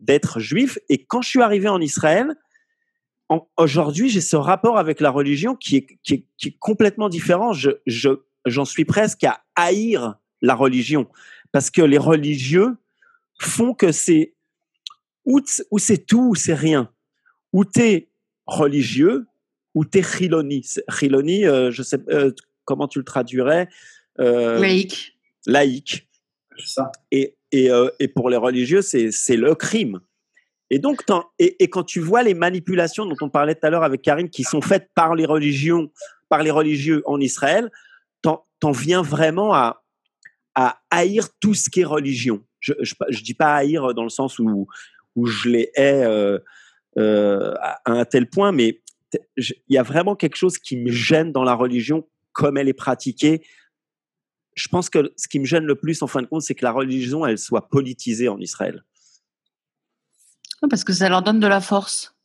[0.00, 0.78] d'être juif.
[0.88, 2.34] Et quand je suis arrivé en Israël,
[3.56, 7.52] aujourd'hui, j'ai ce rapport avec la religion qui est, qui est, qui est complètement différent.
[7.52, 8.10] Je, je,
[8.46, 11.08] j'en suis presque à haïr la religion
[11.52, 12.76] parce que les religieux
[13.40, 14.34] font que c'est
[15.24, 15.40] ou,
[15.78, 16.90] c'est tout ou c'est rien.
[17.52, 18.08] Ou t'es
[18.46, 19.26] religieux
[19.74, 20.66] ou t'es chiloni.
[20.88, 22.32] Chiloni, euh, je sais euh,
[22.64, 23.68] comment tu le traduirais.
[24.20, 25.18] Euh, laïque.
[25.46, 26.08] Laïque.
[26.64, 26.90] Ça.
[27.10, 30.00] Et et, euh, et pour les religieux, c'est le crime.
[30.70, 34.28] Et donc, quand tu vois les manipulations dont on parlait tout à l'heure avec Karine,
[34.28, 35.90] qui sont faites par les religions,
[36.28, 37.70] par les religieux en Israël,
[38.20, 39.82] t'en en viens vraiment à,
[40.90, 42.44] haïr tout ce qui est religion.
[42.58, 44.66] Je, je, dis pas haïr dans le sens où,
[45.14, 46.40] où je les hais euh,
[46.98, 48.82] euh, à un tel point, mais
[49.36, 52.72] il y a vraiment quelque chose qui me gêne dans la religion, comme elle est
[52.72, 53.42] pratiquée,
[54.58, 56.64] je pense que ce qui me gêne le plus, en fin de compte, c'est que
[56.64, 58.84] la religion, elle soit politisée en Israël.
[60.68, 62.16] Parce que ça leur donne de la force.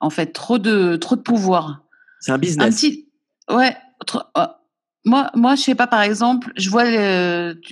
[0.00, 1.82] En fait, trop de, trop de pouvoir.
[2.20, 2.66] C'est un business.
[2.66, 3.08] Un petit,
[3.50, 3.74] ouais.
[4.14, 4.40] Oh,
[5.06, 6.84] moi, moi, je sais pas, par exemple, je vois,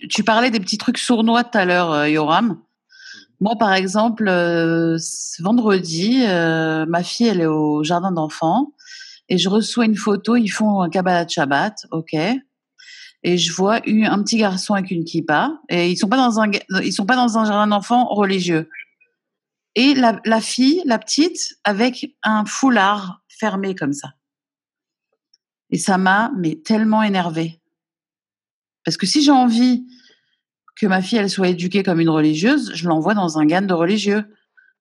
[0.08, 2.58] tu, parlais des petits trucs sournois tout à l'heure, euh, Yoram.
[3.40, 4.96] Moi, par exemple, euh,
[5.40, 8.72] vendredi, euh, ma fille, elle est au jardin d'enfants
[9.28, 12.16] et je reçois une photo, ils font un Kabbalah Shabbat, ok
[13.22, 16.50] et je vois un petit garçon avec une kippa et ils sont pas dans un
[16.82, 18.68] ils sont pas dans un jardin d'enfants religieux.
[19.74, 24.14] Et la, fille, la petite, avec un foulard fermé comme ça.
[25.68, 27.60] Et ça m'a mais tellement énervée.
[28.84, 29.86] Parce que si j'ai envie
[30.76, 33.74] que ma fille elle soit éduquée comme une religieuse, je l'envoie dans un GAN de
[33.74, 34.24] religieux.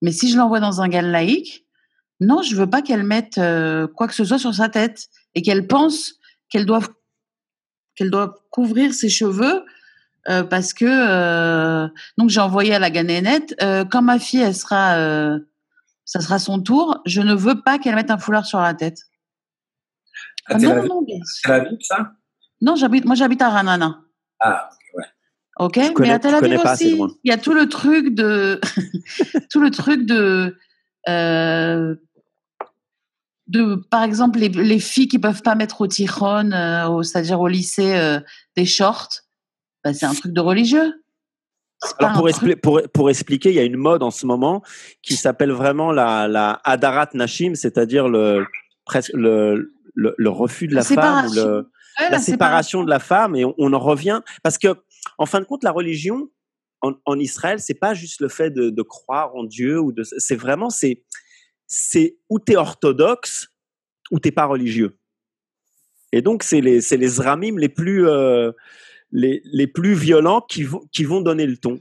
[0.01, 1.65] Mais si je l'envoie dans un GAN laïque,
[2.21, 5.41] non, je veux pas qu'elle mette euh, quoi que ce soit sur sa tête et
[5.41, 6.13] qu'elle pense
[6.49, 6.81] qu'elle doit
[7.95, 9.63] qu'elle doit couvrir ses cheveux
[10.29, 14.55] euh, parce que euh, donc j'ai envoyé à la ganénette euh, quand ma fille elle
[14.55, 14.95] sera
[16.07, 17.01] ça sera son tour.
[17.05, 18.99] Je ne veux pas qu'elle mette un foulard sur la tête.
[20.47, 21.19] Ah, Tel non, Aviv, non, mais-
[21.81, 22.11] ça?
[22.61, 24.01] Non, j'habite, moi j'habite à Ranana.
[24.39, 25.03] Ah, ok, ouais.
[25.57, 28.59] Ok, connais- mais à Tel Aviv aussi, il y a tout le truc de,
[29.51, 30.55] tout le truc de,
[31.09, 31.95] euh,
[33.47, 37.47] de, par exemple, les, les filles qui peuvent pas mettre au tichon, euh, c'est-à-dire au
[37.47, 38.19] lycée, euh,
[38.55, 39.21] des shorts,
[39.83, 41.01] bah, c'est un truc de religieux.
[41.99, 44.63] Alors pour, un expli- pour, pour expliquer, il y a une mode en ce moment
[45.01, 48.45] qui s'appelle vraiment la, la Adarat Nashim, c'est-à-dire le,
[49.13, 51.45] le, le, le refus de la, La femme ou séparation.
[51.45, 54.75] le, Ouais, la séparation de la femme et on, on en revient parce que
[55.17, 56.27] en fin de compte la religion
[56.81, 60.03] en, en Israël c'est pas juste le fait de, de croire en Dieu ou de
[60.03, 61.05] c'est vraiment c'est
[61.67, 63.49] c'est où t'es orthodoxe
[64.11, 64.97] ou t'es pas religieux
[66.11, 68.51] et donc c'est les c'est les zramim les plus euh,
[69.11, 71.79] les, les plus violents qui vont qui vont donner le ton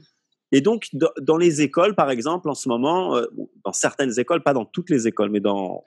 [0.51, 3.25] et donc dans, les écoles par exemple en ce moment euh,
[3.63, 5.85] dans certaines écoles pas dans toutes les écoles mais dans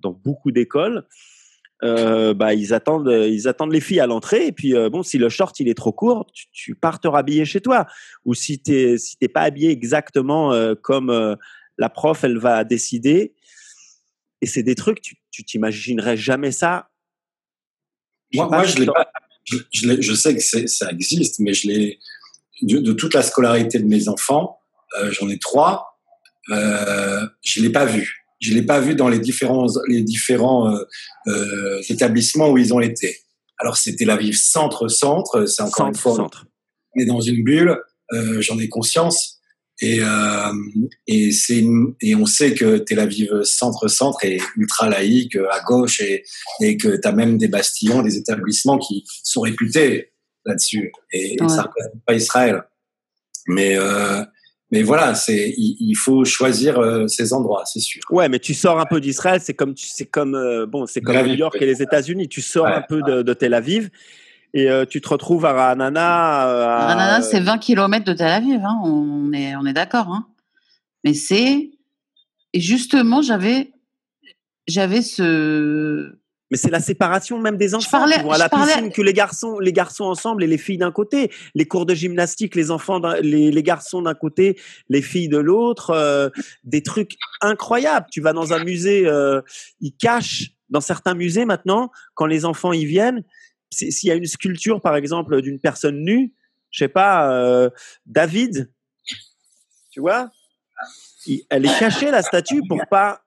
[0.00, 1.06] dans beaucoup d'écoles
[1.82, 4.46] euh, bah, ils attendent, ils attendent les filles à l'entrée.
[4.46, 7.44] Et puis, bon, si le short il est trop court, tu, tu pars te rhabiller
[7.44, 7.84] chez toi.
[8.24, 11.36] Ou si t'es, si t'es pas habillé exactement comme
[11.78, 13.34] la prof, elle va décider.
[14.40, 16.90] Et c'est des trucs, tu, t'imaginerais jamais ça.
[18.32, 19.10] Moi, je, l'ai t'en- pas,
[19.44, 21.98] je, je l'ai- je sais que ça existe, mais je l'ai
[22.62, 24.58] de, de toute la scolarité de mes enfants,
[24.98, 25.98] euh, j'en ai trois,
[26.50, 28.26] euh, je l'ai pas vu.
[28.40, 30.76] Je l'ai pas vu dans les différents les différents
[31.26, 33.18] euh, établissements où ils ont été.
[33.58, 36.46] Alors c'était la Aviv centre centre, c'est encore une centre, fois centre.
[36.94, 37.80] on est dans une bulle,
[38.40, 39.40] j'en ai conscience.
[39.80, 40.52] Et, euh,
[41.08, 45.60] et, c'est une- et on sait que Tel Aviv centre-centre est ultra laïque euh, à
[45.62, 46.22] gauche et,
[46.60, 50.12] et que tu as même des bastillons, des établissements qui sont réputés
[50.44, 50.92] là-dessus.
[51.12, 51.48] Et, Ouais.
[51.48, 52.62] ça ne représente pas Israël.
[53.48, 54.22] Mais, euh,
[54.70, 58.00] mais voilà, c'est, il, il faut choisir euh, ces endroits, c'est sûr.
[58.10, 61.34] Ouais, mais tu sors un peu d'Israël, c'est comme, c'est comme, bon, c'est comme New
[61.34, 62.28] York et les États-Unis.
[62.28, 63.90] Tu sors Ouais, un peu de, de Tel Aviv
[64.54, 66.48] et euh, tu te retrouves à Ranana.
[66.48, 70.08] euh, Ranana, c'est 20 km de Tel Aviv, hein, on est, on est d'accord.
[70.08, 70.26] Hein.
[71.04, 71.70] Mais c'est.
[72.54, 73.72] Et justement, j'avais,
[74.66, 76.14] j'avais ce.
[76.50, 78.92] Mais c'est la séparation même des enfants parlais- qui vont à je la parlais- piscine,
[78.92, 82.54] que les garçons, les garçons ensemble et les filles d'un côté, les cours de gymnastique,
[82.54, 84.56] les enfants, les garçons d'un côté,
[84.88, 86.28] les filles de l'autre, euh,
[86.62, 88.06] des trucs incroyables.
[88.12, 89.40] Tu vas dans un musée, euh,
[89.80, 93.24] ils cachent dans certains musées maintenant quand les enfants y viennent.
[93.74, 96.32] S'il y a une sculpture par exemple d'une personne nue,
[96.70, 97.70] je sais pas, euh,
[98.06, 98.72] David,
[99.90, 100.30] tu vois,
[101.50, 103.22] elle est cachée la statue pour pas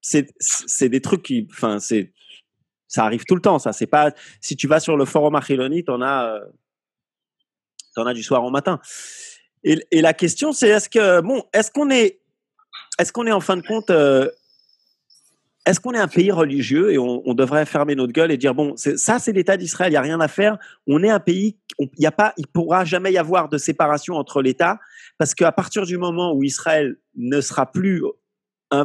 [0.00, 2.12] c'est des trucs qui enfin c'est
[2.88, 5.84] ça arrive tout le temps ça c'est pas si tu vas sur le forum Achiloni
[5.84, 6.40] t'en as euh,
[7.94, 8.80] t'en as du soir au matin.
[9.62, 14.30] Et, la question c'est est-ce qu'on est en fin de compte euh,
[15.66, 18.74] est-ce qu'on est un pays religieux et on, devrait fermer notre gueule et dire bon
[18.76, 21.88] ça c'est l'État d'Israël il y a rien à faire on est un pays il
[21.98, 24.78] y a pas il pourra jamais y avoir de séparation entre l'État
[25.18, 28.02] parce qu'à partir du moment où Israël ne sera plus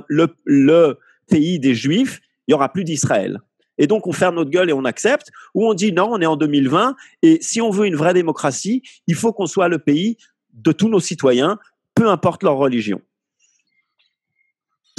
[0.07, 0.97] le
[1.29, 3.39] pays des Juifs, il y aura plus d'Israël.
[3.77, 6.25] Et donc on ferme notre gueule et on accepte, ou on dit non, on est
[6.25, 10.17] en 2020 et si on veut une vraie démocratie, il faut qu'on soit le pays
[10.53, 11.59] de tous nos citoyens,
[11.93, 13.01] peu importe leur religion.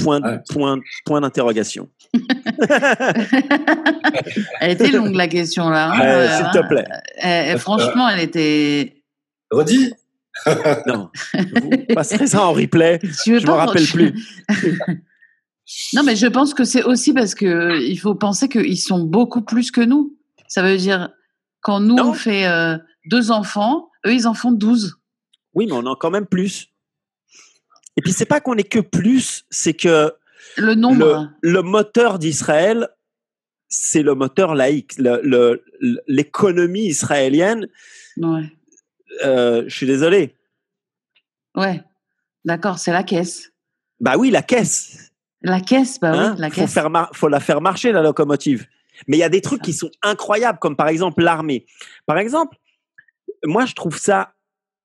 [0.02, 0.38] Point, Ouais.
[0.50, 1.88] point, point d'interrogation.
[4.60, 5.90] Elle était longue la question là.
[5.92, 6.84] hein, euh, S'il te plaît.
[7.24, 9.02] euh, euh, franchement, elle était.
[9.50, 9.92] Redis
[10.86, 12.98] Non, vous passerez ça en replay.
[13.24, 14.12] Tu veux Je me pas- rappelle plus.
[15.94, 19.00] non, mais je pense que c'est aussi parce que euh, il faut penser qu'ils sont
[19.02, 20.14] beaucoup plus que nous.
[20.48, 21.10] Ça veut dire
[21.62, 22.10] quand nous Non.
[22.10, 22.76] on fait euh,
[23.10, 24.96] deux enfants, eux ils en font douze.
[25.54, 26.68] Oui, mais on en a quand même plus.
[27.96, 30.12] Et puis c'est pas qu'on est que plus, c'est que
[30.56, 31.30] Le nombre.
[31.40, 32.88] le moteur d'Israël,
[33.68, 34.94] c'est le moteur laïque.
[36.06, 37.68] L'économie israélienne,
[38.16, 38.50] Ouais.
[39.24, 40.34] euh, je suis désolé.
[41.54, 41.82] Ouais.
[42.44, 43.50] D'accord, c'est la caisse.
[44.00, 45.10] Bah oui, la caisse.
[45.42, 46.72] La caisse, bah hein, oui, la faut, caisse.
[46.74, 48.66] faire faut la faire marcher, la locomotive.
[49.08, 51.66] Mais il y a des trucs qui sont incroyables, comme par exemple l'armée.
[52.06, 52.56] Par exemple,
[53.44, 54.34] moi, je trouve ça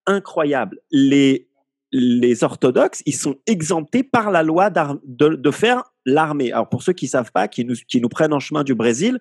[0.06, 0.80] incroyable.
[0.92, 1.48] Les,
[1.92, 6.52] les orthodoxes, ils sont exemptés par la loi de, faire l'armée.
[6.52, 9.20] Alors, pour ceux qui savent pas, qui nous, qui nous prennent en chemin du Brésil,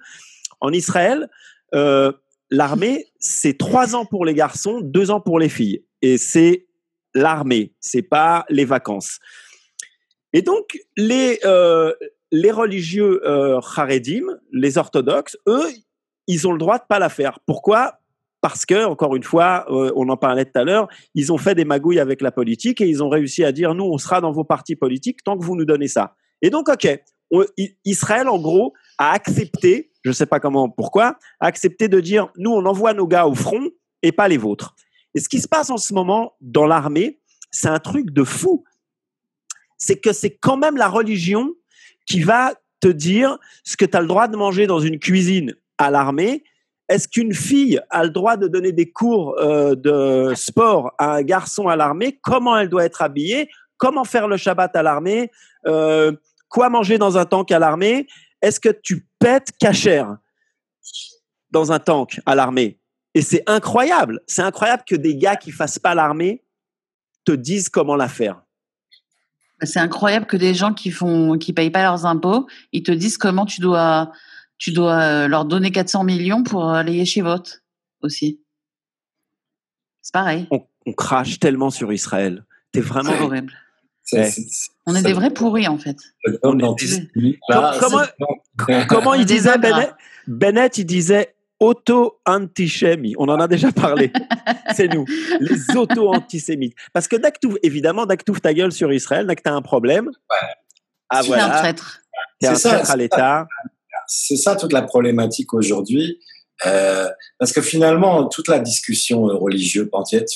[0.61, 1.29] en Israël,
[1.75, 2.13] euh,
[2.51, 5.85] l'armée, c'est trois ans pour les garçons, deux ans pour les filles.
[6.03, 6.67] Et c'est
[7.15, 9.19] l'armée, c'est pas les vacances.
[10.33, 11.93] Et donc, les, euh,
[12.31, 15.67] les religieux euh, charedim, les orthodoxes, eux,
[16.27, 17.41] ils ont le droit de pas la faire.
[17.47, 18.00] Pourquoi?
[18.40, 21.55] Parce que, encore une fois, euh, on en parlait tout à l'heure, ils ont fait
[21.55, 24.33] des magouilles avec la politique et ils ont réussi à dire nous, on sera dans
[24.33, 26.14] vos partis politiques tant que vous nous donnez ça.
[26.42, 26.88] Et donc, ok,
[27.85, 32.29] Israël, en gros, a accepté, je ne sais pas comment, pourquoi, a accepté de dire
[32.37, 33.68] nous, on envoie nos gars au front
[34.03, 34.74] et pas les vôtres.
[35.14, 38.64] Et ce qui se passe en ce moment dans l'armée, c'est un truc de fou.
[39.76, 41.55] C'est que c'est quand même la religion
[42.07, 45.55] qui va te dire ce que tu as le droit de manger dans une cuisine
[45.79, 46.44] à l'armée.
[46.90, 51.22] Est-ce qu'une fille a le droit de donner des cours euh, de sport à un
[51.22, 52.18] garçon à l'armée?
[52.20, 53.48] Comment elle doit être habillée?
[53.79, 55.31] Comment faire le Shabbat à l'armée?
[55.66, 56.12] Euh,
[56.50, 58.09] Quoi manger dans un tank à l'armée?
[58.42, 60.16] Est-ce que tu pètes cachère
[61.53, 62.81] dans un tank à l'armée?
[63.14, 64.20] Et c'est incroyable.
[64.26, 66.44] C'est incroyable que des gars qui fassent pas l'armée
[67.24, 68.42] te disent comment la faire.
[69.62, 73.46] C'est incroyable que des gens qui font, payent pas leurs impôts, ils te disent comment
[73.46, 74.11] tu dois,
[74.61, 77.62] tu dois euh, leur donner 400 millions pour aller chez vote
[78.03, 78.40] aussi.
[80.03, 80.46] C'est pareil.
[80.51, 82.44] On, crache tellement sur Israël.
[82.73, 83.53] T'es vraiment horrible.
[84.87, 85.96] on est des vrais pourris en fait.
[86.42, 88.03] comment,
[88.88, 89.94] comment il disait Bennett,
[90.27, 93.16] Bennett, il disait auto-antisémites.
[93.18, 94.12] On en a déjà parlé.
[94.75, 95.05] c'est nous,
[95.38, 96.75] les auto-antisémites.
[96.92, 99.42] Parce que dès que tu, évidemment, dès que tu ta gueule sur Israël, dès que
[99.42, 100.49] tu as un problème, ouais.
[101.09, 102.01] ah, voilà, un traître.
[102.42, 103.46] es un traître à l'État.
[104.12, 106.18] C'est ça toute la problématique aujourd'hui.
[106.66, 109.88] Euh, parce que finalement, toute la discussion euh, religieuse,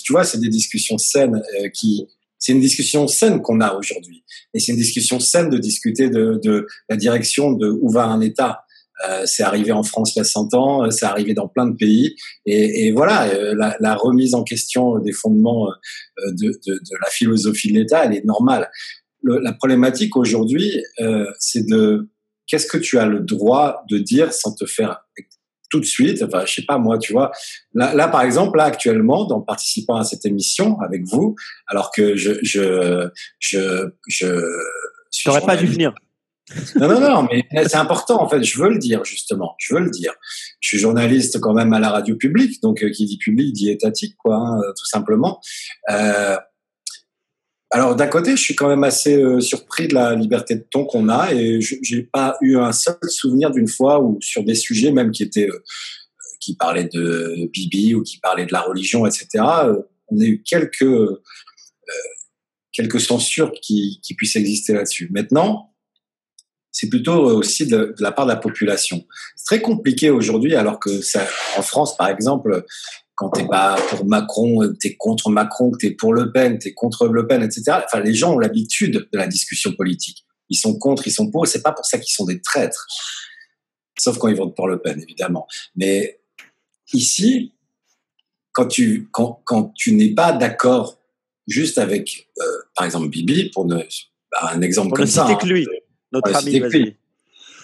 [0.04, 2.06] tu vois, c'est des discussions saines euh, qui,
[2.38, 4.24] c'est une discussion saine qu'on a aujourd'hui.
[4.54, 8.60] Et c'est une discussion saine de discuter de, la direction de où va un État.
[9.26, 12.14] C'est arrivé en France il y a 100 ans, c'est arrivé dans plein de pays.
[12.46, 15.68] Et, voilà, la, remise en question des fondements
[16.26, 16.58] de,
[17.02, 18.70] la philosophie de l'État, elle est normale.
[19.20, 20.82] Le, la problématique aujourd'hui,
[21.38, 22.08] c'est de
[22.46, 25.00] qu'est-ce que tu as le droit de dire sans te faire
[25.70, 26.22] tout de suite?
[26.22, 27.32] Enfin, je sais pas moi, tu vois.
[27.74, 31.34] Là, là par exemple, là actuellement, en participant à cette émission avec vous,
[31.66, 34.26] alors que je je je je,
[35.26, 35.92] n'aurais pas dû venir.
[36.76, 39.80] Non, non, non, mais c'est important, en fait, je veux le dire, justement, je veux
[39.80, 40.12] le dire.
[40.60, 43.70] Je suis journaliste quand même à la radio publique, donc euh, qui dit public dit
[43.70, 45.40] étatique, quoi, hein, euh, tout simplement.
[45.90, 46.36] Euh,
[47.70, 50.84] alors d'un côté, je suis quand même assez euh, surpris de la liberté de ton
[50.84, 54.92] qu'on a, et j'ai pas eu un seul souvenir d'une fois où sur des sujets
[54.92, 55.48] même qui étaient
[56.40, 59.26] qui parlaient de Bibi ou qui parlaient de la religion, etc.
[60.08, 60.84] on a eu quelques
[62.74, 65.08] quelques censures qui, puissent exister là-dessus.
[65.12, 65.72] Maintenant,
[66.70, 69.06] c'est plutôt euh, aussi de, la part de la population.
[69.36, 70.90] C'est très compliqué aujourd'hui, alors que
[71.56, 72.66] en France, par exemple,
[73.14, 77.26] quand t'es pas pour Macron, t'es contre Macron, t'es pour Le Pen, t'es contre Le
[77.26, 77.78] Pen, etc.
[77.84, 80.24] Enfin, les gens ont l'habitude de la discussion politique.
[80.50, 81.46] Ils sont contre, ils sont pour.
[81.46, 82.86] C'est pas pour ça qu'ils sont des traîtres.
[83.98, 85.46] Sauf quand ils votent pour Le Pen, évidemment.
[85.76, 86.20] Mais
[86.92, 87.54] ici,
[88.52, 90.98] quand tu quand, quand tu n'es pas d'accord
[91.46, 95.26] juste avec, euh, par exemple, Bibi, pour ne, bah, un exemple pour comme ça.
[95.26, 95.66] Hein, que lui
[96.14, 96.96] notre ami.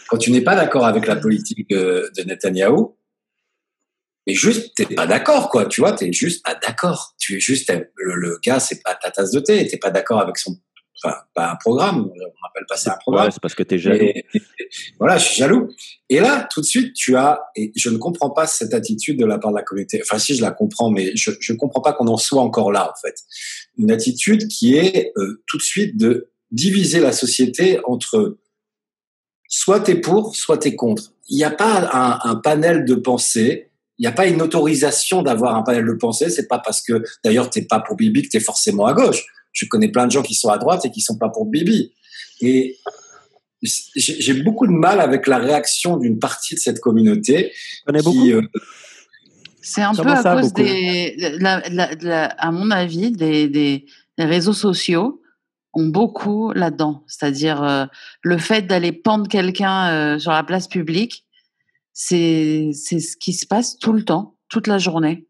[0.09, 2.97] Quand tu n'es pas d'accord avec la politique de, de Netanyahou,
[4.31, 5.66] et juste, t'es pas d'accord, quoi.
[5.66, 7.16] Tu vois, t'es juste pas d'accord.
[7.19, 9.66] Tu es juste, le, le gars, c'est pas ta tasse de thé.
[9.66, 10.57] T'es pas d'accord avec son,
[11.03, 12.09] enfin, pas un programme.
[12.09, 13.29] On appelle pas ça un programme.
[13.33, 14.12] c'est parce que t'es jaloux.
[15.01, 15.69] voilà, je suis jaloux.
[16.09, 19.27] Et là, tout de suite, tu as, et je ne comprends pas cette attitude de
[19.27, 20.01] la part de la communauté.
[20.01, 22.88] Enfin, si je la comprends, mais je, je comprends pas qu'on en soit encore là,
[22.88, 23.16] en fait.
[23.79, 28.38] Une attitude qui est euh, tout de suite de diviser la société entre
[29.49, 31.12] soit t'es pour, soit t'es contre.
[31.29, 33.70] Il n'y a pas un, un, panel de pensée.
[34.01, 36.31] Il n'y a pas une autorisation d'avoir un panel de pensée.
[36.31, 39.27] C'est pas parce que, d'ailleurs, t'es pas pour Bibi que t'es forcément à gauche.
[39.53, 41.93] Je connais plein de gens qui sont à droite et qui sont pas pour Bibi.
[42.41, 42.79] Et
[43.63, 47.53] j'ai beaucoup de mal avec la réaction d'une partie de cette communauté.
[48.03, 48.41] Qui, euh,
[49.61, 53.85] c'est un peu à cause des, la, la, à mon avis, des, des
[54.19, 55.21] réseaux sociaux
[55.75, 57.05] ont beaucoup là-dedans.
[57.07, 57.85] C'est-à-dire euh,
[58.23, 61.27] le fait d'aller pendre quelqu'un euh, sur la place publique,
[62.03, 65.27] c'est c'est ce qui se passe tout le temps, toute la journée,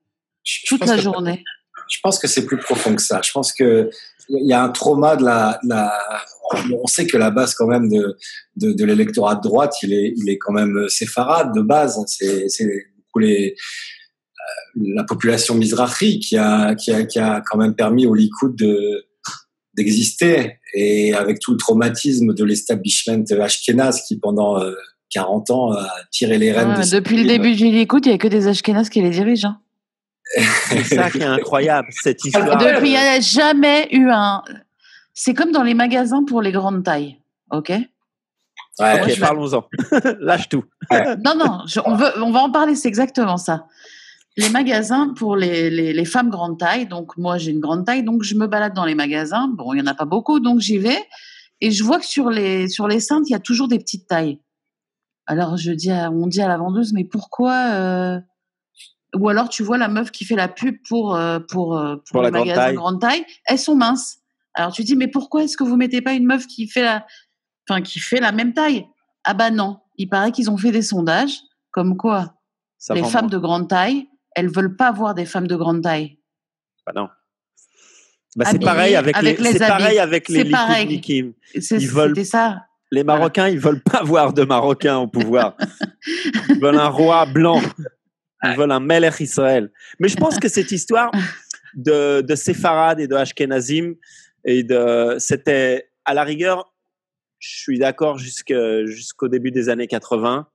[0.69, 1.43] toute la journée.
[1.91, 3.21] Je pense que c'est plus profond que ça.
[3.25, 3.91] Je pense que
[4.29, 5.93] il y a un trauma de la, la
[6.73, 8.17] on sait que la base quand même de
[8.55, 12.01] de, de l'électorat de droite, il est il est quand même séfarade de base.
[12.07, 17.59] C'est c'est beaucoup les euh, la population mizrahi qui a, qui a qui a quand
[17.59, 19.07] même permis au Likoud de
[19.75, 24.63] d'exister et avec tout le traumatisme de l'establishment ashkénaze qui pendant
[25.11, 26.75] 40 euh, ans a tiré les rênes.
[26.75, 29.49] de depuis le début du Likoud, il n'y a que des ashkénazes qui les dirigent.
[29.49, 29.61] Hein.
[30.69, 32.57] C'est ça qui est incroyable, cette histoire.
[32.57, 34.43] Depuis, il n'y a jamais eu un.
[35.13, 37.19] C'est comme dans les magasins pour les grandes tailles,
[37.51, 37.73] ok?
[38.79, 39.65] Ouais, ok, parlons-en.
[40.21, 40.65] Lâche tout.
[40.91, 43.67] Non, non, on, veut, on va en parler, c'est exactement ça.
[44.37, 46.87] les magasins pour les, les, les femmes grande taille.
[46.87, 49.49] Donc, moi, j'ai une grande taille, donc je me balade dans les magasins.
[49.53, 51.05] Bon, il n'y en a pas beaucoup, donc j'y vais.
[51.61, 54.07] Et je vois que sur les, sur les cintres, il y a toujours des petites
[54.07, 54.39] tailles.
[55.27, 58.21] Alors, je dis à- on dit à la vendeuse, mais pourquoi euh,
[59.17, 62.05] Ou alors, tu vois la meuf qui fait la pub pour, euh, pour, euh, pour,
[62.13, 62.75] Pour les la grande magasins taille.
[62.77, 63.25] grande taille.
[63.47, 64.19] Elles sont minces.
[64.55, 67.07] Alors, tu dis, mais pourquoi est-ce que vous mettez pas une meuf qui fait la,
[67.69, 68.87] enfin, qui fait la même taille?
[69.25, 69.79] Ah bah non.
[69.97, 71.39] Il paraît qu'ils ont fait des sondages
[71.73, 72.35] comme quoi
[72.79, 73.31] Ça les femmes moins.
[73.31, 76.19] de grande taille, elles veulent pas voir des femmes de grande taille.
[76.87, 77.09] Bah non.
[78.37, 80.87] Bah, c'est pareil avec, avec les, les c'est pareil avec les pareil.
[80.87, 82.65] liquides Ils veulent- ça.
[82.93, 85.57] Les Marocains, ils veulent pas voir de Marocains au pouvoir.
[86.49, 87.61] Ils veulent un roi blanc.
[88.43, 89.71] Ils veulent un Melech Israël.
[89.99, 91.11] Mais je pense que cette histoire
[91.75, 93.95] de, de séfarade et de Ashkenazim,
[94.45, 96.73] et de, c'était à la rigueur,
[97.39, 100.49] je suis d'accord jusqu'au début des années 80.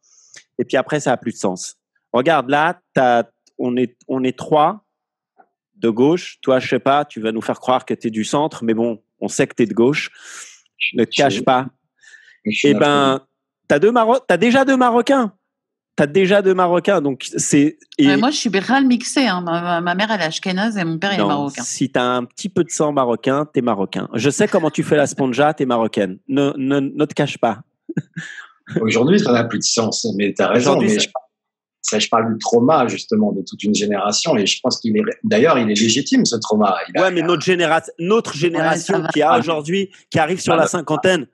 [0.60, 1.78] Et puis après, ça a plus de sens.
[2.14, 2.82] Regarde là,
[3.58, 4.86] on est, on est trois
[5.76, 6.38] de gauche.
[6.42, 8.74] Toi, je sais pas, tu vas nous faire croire que tu es du centre, mais
[8.74, 10.10] bon, on sait que tu es de gauche.
[10.94, 11.68] Ne te cache pas.
[12.64, 13.22] Eh ben,
[13.68, 15.34] t'as deux Maro t'as déjà deux Marocains.
[15.98, 17.78] T'as déjà deux Marocains, donc c'est.
[17.98, 19.28] et- Ouais, moi, je suis béral mixé.
[19.28, 19.40] Hein.
[19.42, 21.64] Ma, ma- ma mère, elle est ashkénaze et mon père, il est marocain.
[21.64, 24.10] Si t'as un petit peu de sang marocain, t'es marocain.
[24.14, 26.18] Je sais comment tu fais la sponja, t'es marocaine.
[26.28, 27.62] Ne, ne, ne te cache pas.
[28.82, 30.80] Aujourd'hui, ça n'a plus de sens, mais tu as raison.
[30.82, 31.08] Mais je,
[31.82, 34.36] ça, je parle du trauma, justement, de toute une génération.
[34.36, 35.04] Et je pense qu'il est.
[35.24, 36.76] D'ailleurs, il est légitime, ce trauma.
[36.90, 40.54] Il a- Ouais, mais notre, généra notre génération qui a Ah, aujourd'hui, qui arrive sur
[40.54, 41.28] Ah, la cinquantaine,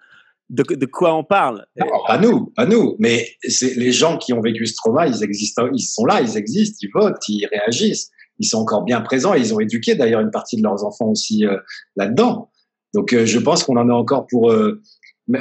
[0.52, 1.66] de, quoi on parle?
[1.80, 1.88] Non,
[2.22, 2.96] nous, pas nous.
[3.00, 6.38] Mais c'est les gens qui ont vécu ce trauma, ils existent, ils sont là, ils
[6.38, 8.10] existent, ils votent, ils réagissent.
[8.40, 11.10] Ils sont encore bien présents et ils ont éduqué d'ailleurs une partie de leurs enfants
[11.10, 11.58] aussi euh,
[11.96, 12.50] là-dedans.
[12.94, 14.82] Donc euh, je pense qu'on en a encore pour, euh,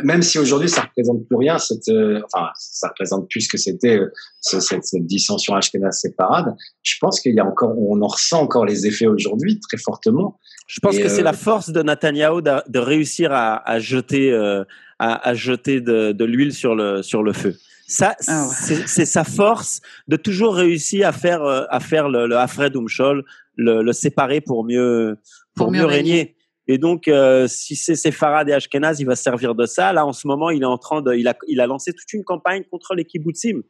[0.04, 3.58] même si aujourd'hui ça représente plus rien, cette, euh, enfin ça représente plus ce que
[3.58, 6.54] c'était euh, ce- cette, cette dissension ashkénaze séparade.
[6.82, 10.38] Je pense qu'il y a encore, on en ressent encore les effets aujourd'hui très fortement.
[10.66, 13.78] Je pense Et, que c'est euh, la force de Netanyahou de, de réussir à, à
[13.80, 14.64] jeter, euh,
[14.98, 17.56] à, à jeter de, de l'huile sur le, sur le feu.
[17.88, 18.54] Ça, Ah ouais.
[18.56, 22.76] c'est c'est sa force de toujours réussir à faire, euh, à faire le, le Hafred
[22.76, 23.24] Umshol,
[23.56, 25.16] le, le séparer pour mieux,
[25.56, 26.12] pour, Pour mieux mieux régner.
[26.12, 26.36] régner.
[26.66, 29.92] Et donc, euh, si c'est Sepharad et Ashkenaz, il va se servir de ça.
[29.92, 32.12] Là, en ce moment, il est en train de, il a, il a lancé toute
[32.12, 33.62] une campagne contre les kibbutzim.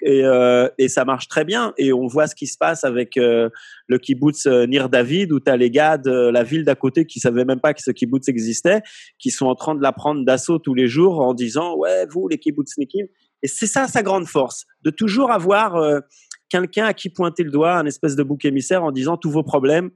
[0.00, 1.72] Et, euh, et ça marche très bien.
[1.76, 3.50] Et on voit ce qui se passe avec euh,
[3.86, 7.20] le kibbutz Nir David, où tu as les gars de la ville d'à côté qui
[7.20, 8.80] savaient même pas que ce kibbutz existait,
[9.18, 12.28] qui sont en train de la prendre d'assaut tous les jours en disant Ouais, vous,
[12.28, 13.06] les kibbutznikim.
[13.42, 15.76] Et c'est ça sa grande force, de toujours avoir
[16.48, 19.44] quelqu'un à qui pointer le doigt, un espèce de bouc émissaire en disant Tous vos
[19.44, 19.90] problèmes,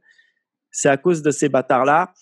[0.71, 2.13] c'est à cause de ces bâtards-là.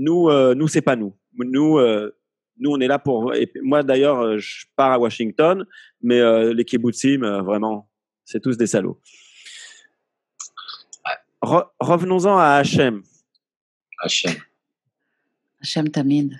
[0.00, 1.14] Nous, euh, nous c'est pas nous.
[1.36, 2.16] Nous, euh,
[2.58, 3.34] nous, on est là pour.
[3.34, 5.64] Et moi, d'ailleurs, euh, je pars à Washington,
[6.02, 7.88] mais euh, les kibbutzim, euh, vraiment,
[8.24, 8.98] c'est tous des salauds.
[11.42, 13.02] Re- Revenons-en à Hachem.
[14.02, 14.34] Hachem.
[15.62, 16.32] Hachem Tamid.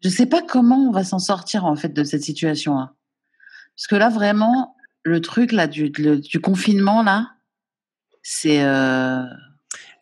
[0.00, 2.78] je sais pas comment on va s'en sortir en fait de cette situation.
[2.78, 2.94] hein.
[3.76, 7.32] Parce que là, vraiment, le truc là du, le- du confinement là,
[8.30, 8.62] c'est.
[8.62, 9.22] euh,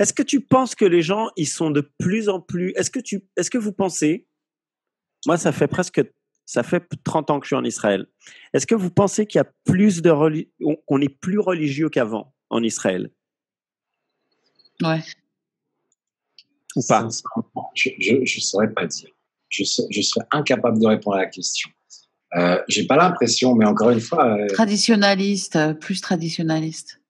[0.00, 2.72] Est-ce que tu penses que les gens, ils sont de plus en plus.
[2.76, 4.26] Est-ce que, tu, est-ce que vous pensez.
[5.26, 6.02] Moi, ça fait presque.
[6.44, 8.06] Ça fait 30 ans que je suis en Israël.
[8.52, 10.10] Est-ce que vous pensez qu'il y a plus de.
[10.10, 13.10] reli- on- qu'on est plus religieux qu'avant en Israël?
[14.82, 15.00] Ouais.
[16.76, 17.08] Ou pas?
[17.74, 19.08] Je ne saurais pas dire.
[19.48, 21.70] Je, je serais incapable de répondre à la question.
[22.36, 27.00] Euh, J'ai pas l'impression, mais encore une fois, euh, Traditionnaliste, euh, plus traditionnaliste.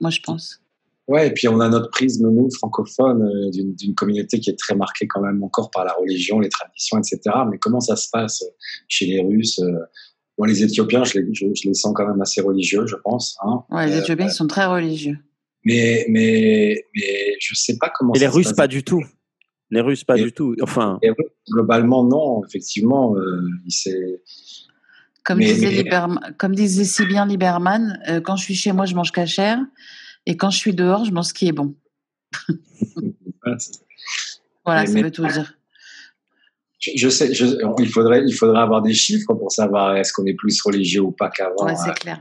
[0.00, 0.62] Moi, je pense.
[1.08, 1.28] Ouais.
[1.28, 5.06] Et puis on a notre prisme nous francophone euh, d'une communauté qui est très marquée
[5.06, 7.20] quand même encore par la religion, les traditions, etc.
[7.50, 8.46] Mais comment ça se passe euh,
[8.88, 9.72] chez les Russes euh,
[10.38, 13.38] Bon, les Éthiopiens, je les, je, je les sens quand même assez religieux, je pense.
[13.42, 13.64] Hein.
[13.70, 15.16] Ouais, les Euh, Éthiopiens, ils sont très religieux.
[15.64, 18.12] mais mais mais je sais pas comment.
[18.14, 18.56] Et les ça se Russes, passe.
[18.56, 19.02] pas du tout.
[19.70, 20.54] Les Russes, pas Et- du tout.
[20.62, 22.44] Enfin, Les Russes, globalement, non.
[22.46, 24.20] Effectivement, euh, c'est
[25.24, 28.70] Comme, Mais- disait mais- Lieberman- comme disait si bien Lieberman, euh, quand je suis chez
[28.72, 29.58] moi, je mange cachère.
[30.26, 31.74] Et quand je suis dehors, je mange ce qui est bon.
[34.64, 35.54] Voilà, Mais- ça mais- veut tout dire.
[36.80, 40.34] Je, sais, je- il, faudrait, il faudrait avoir des chiffres pour savoir est-ce qu'on est
[40.34, 41.64] plus religieux ou pas qu'avant.
[41.64, 41.76] Ouais, hein.
[41.84, 42.20] c'est clair.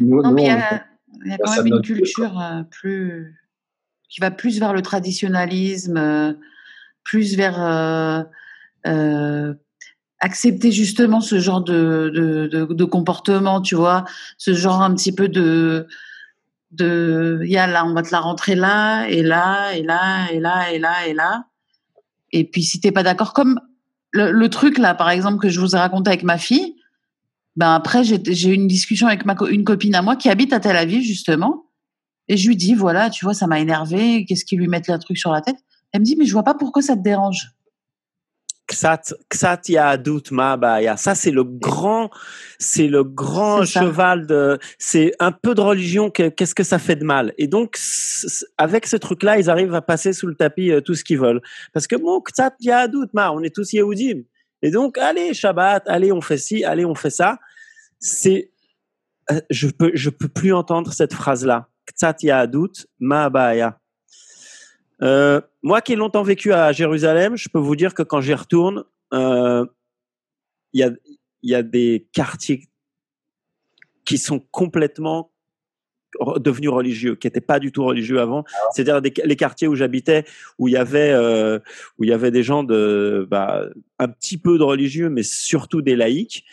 [0.00, 0.84] Nous, Non, nous, mais il y a,
[1.24, 3.34] il y a on quand même une culture euh, plus
[4.08, 6.32] qui va plus vers le traditionnalisme, euh,
[7.02, 8.22] plus vers euh,
[8.86, 9.54] euh,
[10.20, 14.04] accepter justement ce genre de, de, de, de comportement, tu vois,
[14.38, 15.86] ce genre un petit peu de
[16.76, 20.40] de y a là, on va te la rentrer là et là et là et
[20.40, 21.44] là et là et là.
[22.32, 23.60] Et puis si t'es pas d'accord, comme
[24.12, 26.76] le, le truc là, par exemple que je vous ai raconté avec ma fille,
[27.56, 30.60] Ben après, j'ai eu une discussion avec ma une copine à moi qui habite à
[30.60, 31.64] Tel Aviv, justement.
[32.28, 34.26] Et je lui dis, voilà, tu vois, ça m'a énervé.
[34.26, 35.56] Qu'est-ce qu'ils lui mettent un truc sur la tête?
[35.92, 37.52] Elle me dit, mais je vois pas pourquoi ça te dérange.
[38.68, 40.96] Ksat, yahadut ma ba'aya.
[40.96, 42.10] Ça, c'est le grand,
[42.58, 46.10] c'est le grand cheval de, c'est un peu de religion.
[46.10, 47.32] que- Qu'est-ce que ça fait de mal?
[47.38, 47.78] Et donc,
[48.58, 51.40] avec ce truc-là, ils arrivent à passer sous le tapis euh, tout ce qu'ils veulent.
[51.72, 54.22] Parce que bon, ksat yahadut ma, on est tous Yehudim.
[54.62, 57.38] Et donc, allez, Shabbat, allez, on fait ci, allez, on fait ça.
[58.00, 58.50] C'est,
[59.30, 61.68] euh, je peux, je peux plus entendre cette phrase-là.
[61.86, 63.78] Ksat yahadut ma ba'aya.
[65.02, 68.34] Euh, moi qui ai longtemps vécu à Jérusalem, je peux vous dire que quand j'y
[68.34, 69.64] retourne, euh,
[70.72, 70.90] il y, a,
[71.42, 72.68] il y a des quartiers
[74.04, 75.30] qui sont complètement
[76.38, 78.44] devenus religieux, qui n'étaient pas du tout religieux avant.
[78.72, 80.24] C'est-à-dire des- les quartiers où j'habitais,
[80.58, 81.58] où il y avait euh,
[81.98, 83.64] où il y avait des gens de bah,
[83.98, 86.44] un petit peu de religieux, mais surtout des laïcs.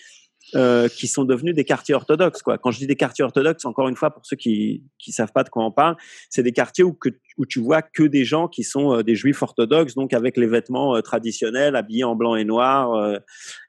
[0.56, 2.42] Euh, qui sont devenus des quartiers orthodoxes.
[2.42, 2.58] Quoi.
[2.58, 5.44] Quand je dis des quartiers orthodoxes, encore une fois, pour ceux qui qui savent pas
[5.44, 5.96] de quoi on parle,
[6.30, 9.16] c'est des quartiers où, que, où tu vois que des gens qui sont euh, des
[9.16, 13.20] juifs orthodoxes, donc avec les vêtements euh, traditionnels, habillés en blanc et noir,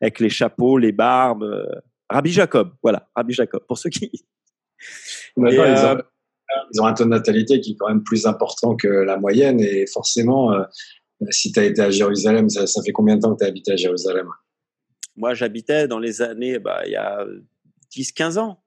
[0.00, 1.46] avec les chapeaux, les barbes.
[2.10, 4.10] Rabbi Jacob, voilà, Rabbi Jacob, pour ceux qui...
[5.36, 5.98] Et, ils, ont,
[6.72, 9.60] ils ont un taux de natalité qui est quand même plus important que la moyenne
[9.60, 10.64] et forcément, euh,
[11.30, 13.48] si tu as été à Jérusalem, ça, ça fait combien de temps que tu as
[13.48, 14.28] habité à Jérusalem?
[15.16, 17.24] Moi, j'habitais dans les années, bah, il y a
[17.92, 18.60] 10-15 ans.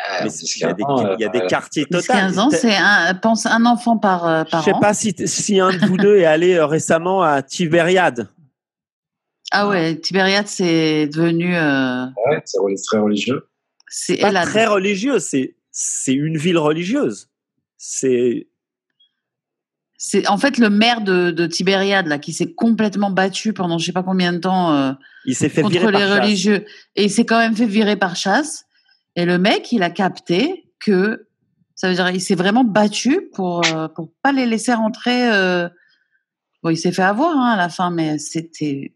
[0.00, 2.16] Ah, Mais il y a des, qu'avant, il y a des euh, quartiers 10, total.
[2.28, 4.80] 15 ans, c'est un, pense un enfant par, euh, Je par sais an.
[4.80, 8.28] pas si, si un de vous deux est allé euh, récemment à Tibériade.
[9.50, 11.54] Ah ouais, Tibériade, c'est devenu.
[11.54, 13.48] euh, ouais, c'est très religieux.
[13.88, 17.28] c'est Pas très religieux, c'est c'est une ville religieuse.
[17.76, 18.48] C'est
[20.04, 23.86] C'est en fait le maire de, de Tibériade là qui s'est complètement battu pendant je
[23.86, 24.92] sais pas combien de temps euh,
[25.26, 26.18] il s'est fait contre virer les par chasse.
[26.24, 26.64] religieux
[26.96, 28.64] et il s'est quand même fait virer par chasse.
[29.14, 31.28] Et le mec, il a capté que
[31.76, 35.30] ça veut dire il s'est vraiment battu pour euh, pour pas les laisser rentrer.
[35.32, 35.68] euh,
[36.64, 38.94] Bon, il s'est fait avoir hein, à la fin, mais c'était.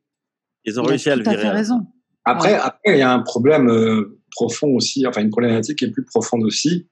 [0.65, 1.37] Ils ont Il a réussi à le virer.
[1.37, 1.51] fait fin.
[1.53, 1.87] raison.
[2.25, 2.59] Après, Ouais.
[2.61, 6.05] après, il y a un problème euh, profond aussi, enfin une problématique qui est plus
[6.05, 6.89] profonde aussi,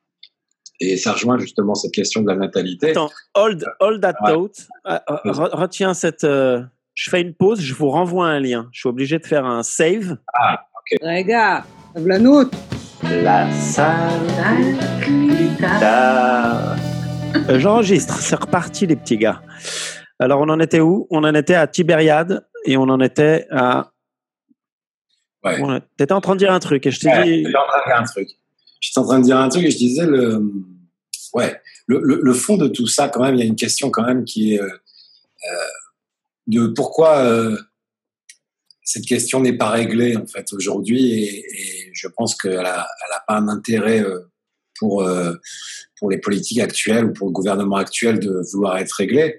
[0.81, 2.91] et ça rejoint justement cette question de la natalité.
[2.91, 4.33] Attends, hold, hold that ouais.
[4.33, 4.57] thought.
[4.85, 6.25] Ah, ah, re retiens cette.
[6.25, 6.63] Euh,
[6.95, 8.69] je fais une pause, je vous renvoie un lien.
[8.73, 10.17] Je suis obligé de faire un save.
[10.33, 10.99] Ah, ok.
[11.03, 11.65] Les gars,
[11.97, 12.53] la note.
[13.03, 14.21] La salle
[15.63, 19.43] euh, J'enregistre, c'est reparti les petits gars.
[20.19, 21.07] Alors on en était où?
[21.11, 23.91] On en était à Tibériade et on en était à.
[25.45, 25.61] Ouais.
[25.99, 27.47] étais en train de dire un truc et je t'ai ouais, dit.
[27.49, 28.29] en train de dire un truc.
[28.85, 30.43] J'étais en train de dire un truc et je disais le,
[31.33, 34.05] ouais, le, le, fond de tout ça quand même, il y a une question quand
[34.05, 35.69] même qui est euh, euh,
[36.49, 37.57] de pourquoi euh,
[38.83, 43.25] cette question n'est pas réglée en fait aujourd'hui et, je pense qu'elle a, elle a
[43.27, 44.05] pas un intérêt
[44.77, 45.09] pour
[45.97, 49.39] pour les politiques actuelles ou pour le gouvernement actuel de vouloir être réglée.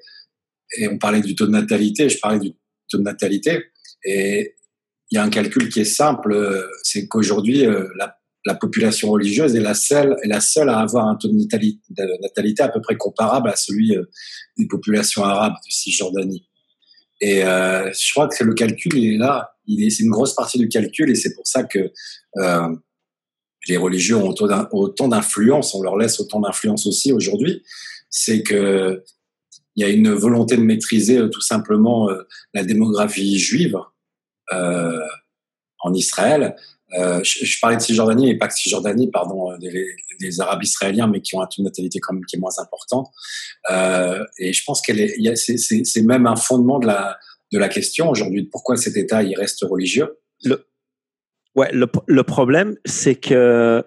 [0.78, 2.54] Et on parlait du taux de natalité, je parlais du
[2.90, 3.66] taux de natalité
[4.06, 4.56] et
[5.12, 7.68] il y a un calcul qui est simple, c'est qu'aujourd'hui,
[7.98, 11.34] la, la population religieuse est la seule, est la seule à avoir un taux de
[11.34, 14.04] natalité, à peu près comparable à celui euh,
[14.58, 16.48] des populations arabes de Cisjordanie.
[17.22, 19.52] Et euh, je crois que le calcul, est là.
[19.68, 21.92] C'est une grosse partie du calcul et c'est pour ça que
[22.38, 22.76] euh,
[23.68, 27.64] les religieux ont autant d'in- autant d'influence, on leur laisse autant d'influence aussi aujourd'hui.
[28.12, 29.04] C'est que
[29.76, 32.08] il y a une volonté de maîtriser tout simplement
[32.54, 33.76] la démographie juive
[34.52, 36.56] en Israël.
[36.98, 39.58] Euh, je, parlais de Cisjordanie, mais pas que Cisjordanie, pardon, euh,
[40.20, 42.58] des, Arabes israéliens, mais qui ont un taux de natalité quand même qui est moins
[42.60, 43.12] important.
[43.72, 47.18] Euh, et je pense qu'elle est, c'est, même un fondement de la
[47.52, 50.18] de la question aujourd'hui de pourquoi cet État il reste religieux.
[51.56, 53.84] Ouais, le, le problème, c'est que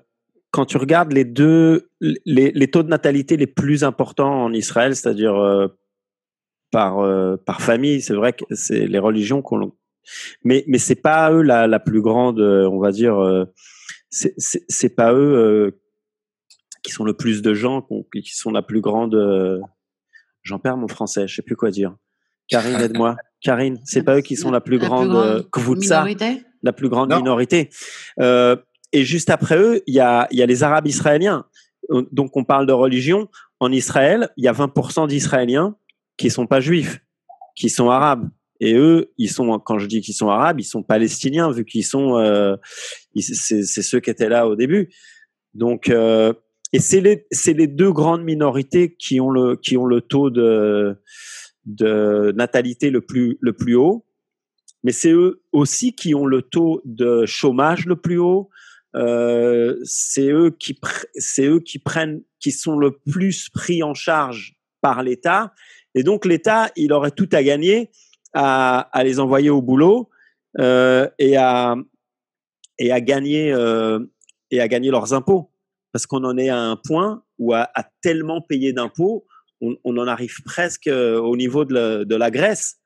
[0.52, 5.68] quand tu regardes les deux, les, taux de natalité les plus importants en Israël, c'est-à-dire
[6.70, 9.72] par, par famille, c'est vrai que c'est les religions qu'on.
[10.44, 13.44] Mais, mais c'est pas eux la, la plus grande, euh, on va dire, euh,
[14.10, 15.80] c'est- c'est c'est pas eux euh,
[16.82, 19.14] qui sont le plus de gens, qui sont la plus grande.
[20.42, 21.94] J'en perds mon français, je sais plus quoi dire.
[22.48, 23.16] Karine, aide-moi.
[23.40, 25.10] Karine, c'est pas eux qui sont la plus grande,
[26.62, 27.18] la plus grande Non.
[27.18, 27.68] minorité.
[28.20, 28.56] Euh,
[28.92, 31.44] et juste après eux, il y a, il y a les Arabes israéliens.
[32.10, 33.28] Donc on parle de religion.
[33.60, 35.76] En Israël, il y a 20% d'Israéliens
[36.16, 37.00] qui sont pas juifs,
[37.54, 38.28] qui sont arabes.
[38.60, 41.84] Et eux, ils sont, quand je dis qu'ils sont arabes, ils sont palestiniens vu qu'ils
[41.84, 42.56] sont, euh,
[43.16, 44.90] c'est ceux qui étaient là au début.
[45.54, 46.32] Donc, euh,
[46.72, 50.96] et c'est les, les deux grandes minorités qui ont le, qui ont le taux de,
[51.66, 54.04] de natalité le plus, le plus haut
[54.84, 58.48] mais c'est eux aussi qui ont le taux de chômage le plus haut,
[58.94, 60.78] euh, c'est eux qui
[61.14, 65.52] c'est eux qui prennent, qui sont le plus pris en charge par l'État.
[65.94, 67.90] Et donc l'État, il aurait tout à gagner
[68.32, 70.10] à, les envoyer au boulot
[70.58, 71.76] euh, et à
[72.78, 74.00] et à gagner euh,
[74.50, 75.50] et à gagner leurs impôts,
[75.92, 77.68] parce qu'on en est à un point où à,
[78.00, 79.26] tellement payer d'impôts,
[79.60, 82.78] on, en arrive presque euh, au niveau de la, de la Grèce.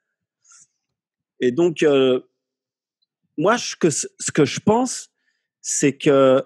[1.40, 1.84] Et donc
[3.36, 5.10] moi, ce que, ce que je pense,
[5.60, 6.42] c'est que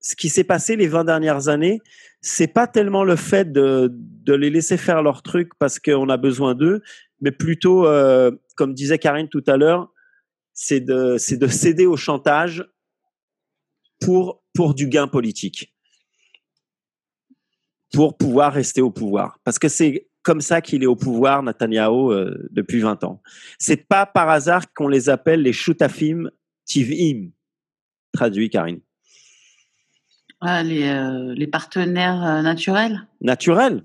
[0.00, 1.80] ce qui s'est passé les 20 dernières années,
[2.26, 3.88] c'est pas tellement le fait de,
[4.26, 6.82] les laisser faire leur truc parce qu'on a besoin d'eux,
[7.20, 9.92] mais plutôt, euh, comme disait Karine tout à l'heure,
[10.52, 12.68] c'est de, céder au chantage
[14.00, 15.72] pour, pour du gain politique.
[17.92, 19.38] Pour pouvoir rester au pouvoir.
[19.44, 23.22] Parce que c'est comme ça qu'il est au pouvoir, Netanyahu, euh, depuis 20 ans.
[23.60, 26.28] C'est pas par hasard qu'on les appelle les shutafim
[26.64, 27.30] tivim,
[28.12, 28.80] traduit Karine.
[30.40, 33.06] Ah, les, euh, partenaires euh, naturels?
[33.20, 33.82] Naturels.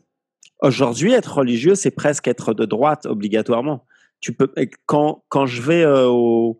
[0.59, 3.85] Aujourd'hui, être religieux, c'est presque être de droite obligatoirement.
[4.19, 4.51] Tu peux
[4.85, 6.59] quand quand je vais euh, au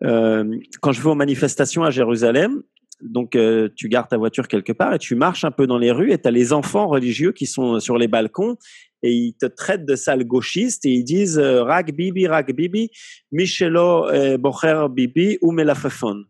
[0.00, 2.62] quand je vais aux manifestations à Jérusalem,
[3.00, 3.38] donc
[3.76, 6.18] tu gardes ta voiture quelque part et tu marches un peu dans les rues et
[6.18, 8.56] tu as les enfants religieux qui sont sur les balcons
[9.04, 12.90] et ils te traitent de sale gauchiste et ils disent Rag Bibi, Rag Bibi,
[13.30, 14.08] Michelo
[14.38, 16.24] Bocher Bibi ou Melafefon.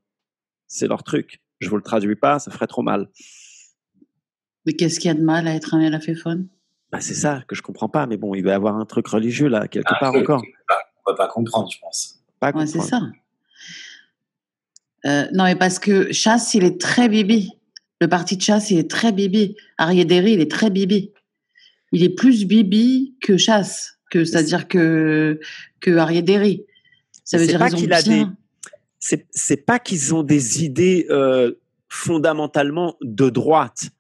[0.66, 1.40] C'est leur truc.
[1.62, 3.08] Je vous le traduis pas, ça ferait trop mal.
[4.66, 6.46] Mais qu'est-ce qu'il y a de mal à être un Melafefon
[6.90, 9.06] bah, C'est ça que je comprends pas, mais bon, il va y avoir un truc
[9.08, 10.42] religieux là, quelque ah, part encore.
[11.06, 12.22] On va pas comprendre, je pense.
[12.38, 13.00] Pas ouais, c'est ça.
[15.04, 17.50] Euh, non, mais parce que Chasse, il est très bibi.
[18.00, 19.56] Le parti de Chasse, il est très bibi.
[19.78, 21.12] Ariéderi, il est très bibi
[21.92, 25.38] il est plus Bibi que Chasse, que c'est-à-dire que
[25.80, 26.64] que Ariaderi.
[27.24, 28.24] Ça veut dire pas qu'il a des
[29.02, 31.52] c'est pas qu'ils ont des idées euh,
[31.88, 33.90] fondamentalement de droite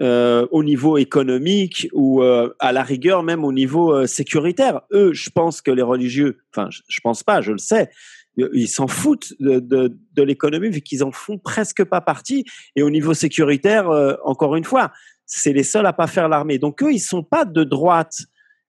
[0.00, 4.82] euh, au niveau économique ou euh, à la rigueur même au niveau euh, sécuritaire.
[4.92, 7.90] Eux, je pense que les religieux, enfin, je, je pense pas, je le sais,
[8.36, 12.44] ils s'en foutent de, de, de l'économie vu qu'ils en font presque pas partie.
[12.76, 14.92] Et au niveau sécuritaire, euh, encore une fois,
[15.24, 16.58] c'est les seuls à pas faire l'armée.
[16.58, 18.18] Donc eux, ils sont pas de droite.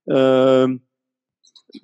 [0.09, 0.73] Euh,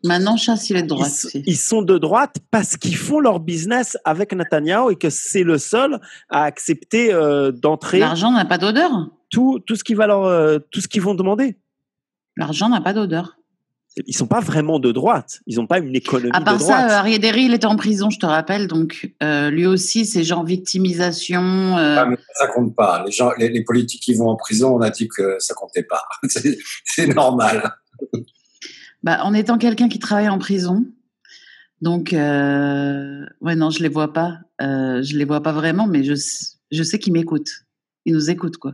[0.04, 1.28] Maintenant, Chasse, il est de droite.
[1.34, 5.44] Ils, ils, sont de droite parce qu'ils font leur business avec Netanyahu et que c'est
[5.44, 8.00] le seul à accepter euh, d'entrer.
[8.00, 9.10] L'argent n'a pas d'odeur.
[9.30, 11.58] Tout, tout ce qui va leur, euh, tout ce qu'ils vont demander.
[12.38, 13.38] L'argent n'a pas d'odeur.
[14.08, 15.42] Ils sont pas vraiment de droite.
[15.46, 16.90] Ils n'ont pas une économie à part de droite.
[16.90, 18.68] ça, Ariaderi, il était en prison, je te rappelle.
[18.68, 21.42] Donc, euh, lui aussi, c'est genre victimisation.
[21.42, 21.98] Euh...
[22.00, 23.04] Ah, mais ça compte pas.
[23.06, 25.84] Les, gens, les, les, politiques qui vont en prison, on a dit que ça comptait
[25.84, 26.02] pas.
[26.86, 27.76] c'est normal.
[29.04, 30.86] Bah, en étant quelqu'un qui travaille en prison,
[31.84, 34.40] donc, euh, ouais, non, je les vois pas.
[34.62, 36.14] Euh, je les vois pas vraiment, mais je,
[36.72, 37.66] je sais qu'ils m'écoutent.
[38.06, 38.74] Ils nous écoutent, quoi.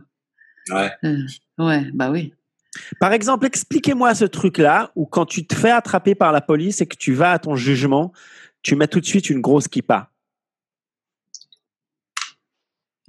[0.70, 0.92] Ouais.
[1.04, 1.26] Euh,
[1.58, 2.32] ouais, bah oui.
[3.00, 6.86] Par exemple, expliquez-moi ce truc-là où quand tu te fais attraper par la police et
[6.86, 8.12] que tu vas à ton jugement,
[8.62, 10.09] tu mets tout de suite une grosse kippa.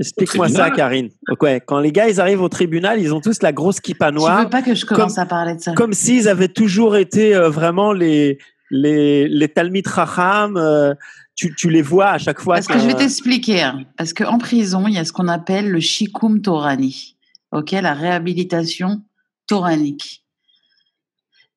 [0.02, 1.10] Explique-moi ça, Karine.
[1.28, 4.12] Donc, ouais, quand les gars ils arrivent au tribunal, ils ont tous la grosse kippa
[4.12, 4.39] noire.
[4.39, 6.95] Tu veux pas que je commence comme, à parler de ça Comme s'ils avaient toujours
[6.95, 8.38] été euh, vraiment les
[8.72, 10.58] les les Talmid Raham.
[10.58, 10.93] Euh,
[11.36, 12.56] tu, tu, les vois à chaque fois.
[12.56, 13.62] Parce que, que je vais t'expliquer.
[13.64, 13.86] Hein.
[13.97, 17.16] Parce qu'en prison, il y a ce qu'on appelle le shikum torani.
[17.52, 19.02] Ok, la réhabilitation
[19.47, 20.24] toranique.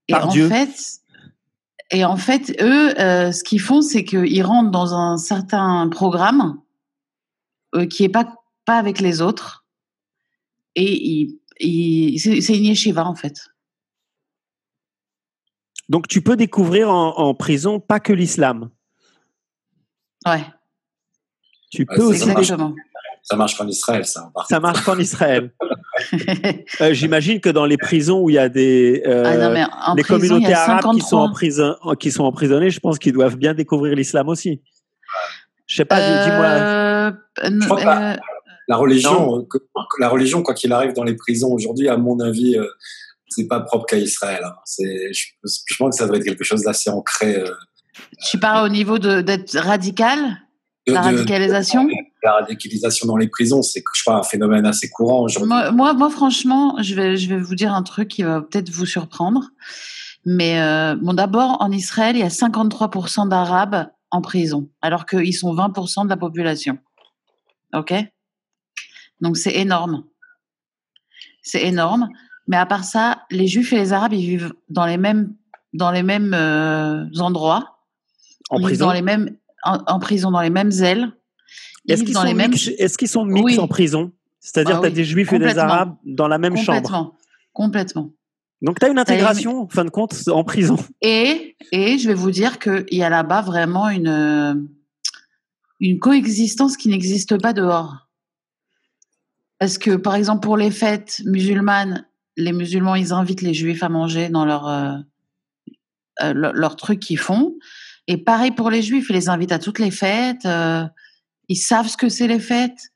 [0.09, 0.49] Et Par en Dieu.
[0.49, 1.01] fait,
[1.91, 6.57] et en fait, eux, euh, ce qu'ils font, c'est qu'ils rentrent dans un certain programme
[7.75, 9.67] euh, qui est pas pas avec les autres,
[10.75, 13.49] et ils, c'est une yeshiva en fait.
[15.89, 18.71] Donc tu peux découvrir en, en prison pas que l'islam.
[20.27, 20.45] Ouais.
[21.71, 22.29] Tu Ouais, peux aussi.
[22.31, 22.75] Exactement.
[23.23, 24.31] Ça marche qu'en Israël, ça.
[24.49, 25.53] Ça marche qu'en Israël.
[26.81, 29.65] Euh, J'imagine que dans les prisons où il y a des euh, ah non, mais
[29.65, 31.09] en les prison, il communautés arabes qui 53.
[31.09, 34.61] sont, en prison, qui sont emprisonnées, je pense qu'ils doivent bien découvrir l'islam aussi.
[35.75, 36.47] Je sais pas, dis- dis-moi.
[36.47, 37.11] Euh,
[37.43, 38.13] Je crois pas.
[38.13, 38.17] euh,
[38.69, 41.97] La religion, euh, que- que la religion, quoi qu'il arrive dans les prisons aujourd'hui, à
[41.97, 42.65] mon avis, euh,
[43.29, 44.41] c'est pas propre qu'à Israël.
[44.45, 44.55] hein.
[44.65, 47.35] C'est, je, je pense que ça doit être quelque chose d'assez ancré.
[47.37, 47.51] euh,
[48.25, 50.19] tu parles au niveau de- d'être radical,
[50.87, 51.89] de, la de- radicalisation?
[52.23, 55.49] la radicalisation dans les prisons, c'est je crois un phénomène assez courant aujourd'hui.
[55.49, 58.71] moi, moi, moi, franchement, je vais, je vais vous dire un truc qui va peut-être
[58.71, 59.43] vous surprendre.
[60.25, 65.35] Mais euh, bon, d'abord, en Israël, il y a 53% d'Arabes en prison, alors qu'ils
[65.35, 66.79] sont 20% de la population.
[67.75, 67.93] OK?
[69.21, 70.05] Donc, c'est énorme.
[71.43, 72.09] C'est énorme.
[72.47, 75.35] Mais à part ça, les Juifs et les Arabes, ils vivent dans les mêmes,
[75.73, 77.79] dans les mêmes euh, endroits.
[78.51, 78.87] En Ils prison?
[78.87, 81.11] dans les mêmes, en, en prison, dans les mêmes ailes.
[81.89, 82.53] Est-ce qu'ils sont, mêmes.
[82.53, 83.59] est-ce qu'ils sont mix Oui.
[83.59, 84.13] en prison?
[84.39, 87.15] C'est-à-dire que tu as oui, des juifs et des arabes dans la même chambre.
[87.53, 88.13] Complètement.
[88.63, 90.77] Donc tu as une intégration, en fin de compte, en prison.
[91.03, 94.55] Et, et je vais vous dire qu'il y a là-bas vraiment une, euh,
[95.81, 98.09] une coexistence qui n'existe pas dehors.
[99.59, 103.89] Parce que, par exemple, pour les fêtes musulmanes, les musulmans, ils invitent les juifs à
[103.89, 104.97] manger dans leur, euh,
[106.23, 107.57] euh, leur, truc qu'ils font.
[108.07, 110.45] Et pareil pour les juifs, ils les invitent à toutes les fêtes.
[110.47, 110.85] euh,
[111.49, 112.93] ils savent ce que c'est les fêtes.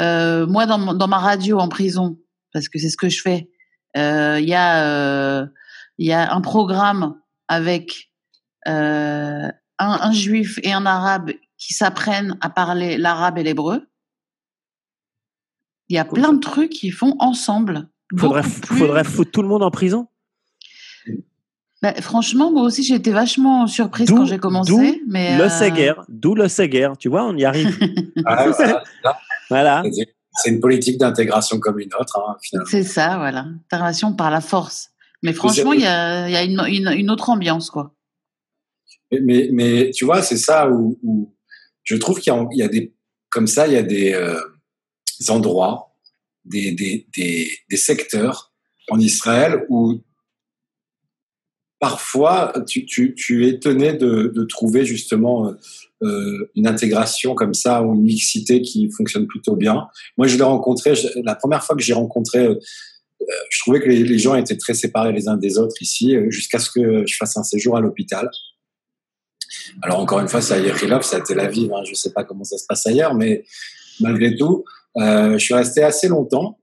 [0.00, 2.18] Euh, moi, dans, dans ma radio en prison,
[2.52, 3.48] parce que c'est ce que je fais,
[3.96, 4.84] euh, il y a...
[4.84, 5.46] euh,
[5.98, 7.14] il y a un programme
[7.46, 8.10] avec
[8.66, 13.86] euh, un, un juif et un arabe qui s'apprennent à parler l'arabe et l'hébreu.
[15.88, 17.86] Il y a Cool, plein de trucs qu'ils font ensemble.
[18.18, 20.08] Faudrait, plus- faudrait foutre tout le monde en prison?
[21.80, 25.02] Bah, franchement, moi aussi, j'ai été vachement surprise quand j'ai commencé.
[25.06, 26.88] mais Le euh, d'où le Séguer.
[26.98, 27.78] Tu vois, on y arrive.
[28.26, 28.82] Ah, voilà.
[29.50, 29.82] voilà.
[30.36, 32.68] C'est- une politique d'intégration comme une autre, hein, finalement.
[32.70, 33.46] C'est ça, voilà.
[33.66, 34.90] Intervention par la force.
[35.22, 37.94] Mais franchement, il y a, il y a une, une- une autre ambiance, quoi.
[39.10, 41.34] Mais, mais, mais tu vois, c'est ça où, où
[41.82, 42.92] je trouve qu'il y, a- il y a des,
[43.30, 44.38] comme ça, il y a des euh,
[45.28, 45.94] endroits,
[46.44, 48.52] des, des, des, des secteurs
[48.90, 50.00] en Israël où
[51.78, 55.54] parfois tu, tu, tu es étonné de, de trouver justement
[56.04, 59.86] euh, euh, une intégration comme ça ou une mixité qui fonctionne plutôt bien.
[60.16, 62.58] Moi, je l'ai rencontré, la première fois que j'ai rencontré, euh,
[63.50, 66.58] je trouvais que les, gens étaient très séparés les uns des autres ici, euh, jusqu'à
[66.58, 68.30] ce que je fasse un séjour à l'hôpital.
[69.82, 71.70] Alors encore une fois, c'est à Yechilov, c'est à Tel Aviv.
[71.84, 73.44] Je ne sais pas comment ça se passe ailleurs, mais
[74.00, 74.64] malgré tout,
[74.98, 76.58] euh, je suis resté assez longtemps.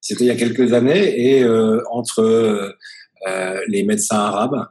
[0.00, 2.20] C'était il y a quelques années et euh, entre
[3.28, 4.66] euh, les médecins arabes,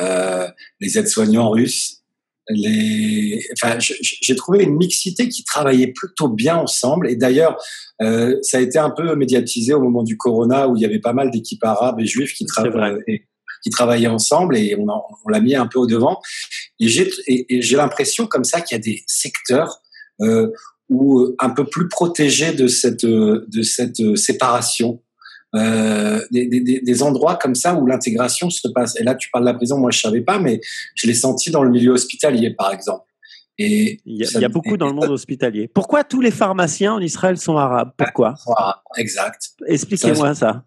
[0.00, 0.48] euh,
[0.80, 2.02] les aides-soignants russes,
[2.48, 7.08] les, enfin, j'ai trouvé une mixité qui travaillait plutôt bien ensemble.
[7.08, 7.56] Et d'ailleurs,
[8.02, 11.00] euh, ça a été un peu médiatisé au moment du Corona où il y avait
[11.00, 13.26] pas mal d'équipes arabes et juives qui, travaillaient,
[13.62, 16.20] qui travaillaient ensemble et on, on l'a mis un peu au devant.
[16.78, 19.80] Et j'ai et, et j'ai l'impression comme ça qu'il y a des secteurs
[20.20, 20.50] euh,
[20.88, 25.02] où euh, un peu plus protégés de cette euh, de cette euh, séparation.
[25.56, 28.98] Euh, des, des- des- des endroits comme ça où l'intégration se passe.
[29.00, 30.60] Et là, tu parles de la prison, moi je savais pas, mais
[30.94, 33.04] je l'ai senti dans le milieu hospitalier, par exemple.
[33.58, 35.66] Et Il y a, ça- y a beaucoup dans le monde hospitalier.
[35.68, 37.92] Pourquoi tous les pharmaciens en Israël sont arabes?
[37.96, 38.34] Pourquoi?
[38.44, 39.50] Voilà, exact.
[39.66, 40.64] Expliquez-moi ça.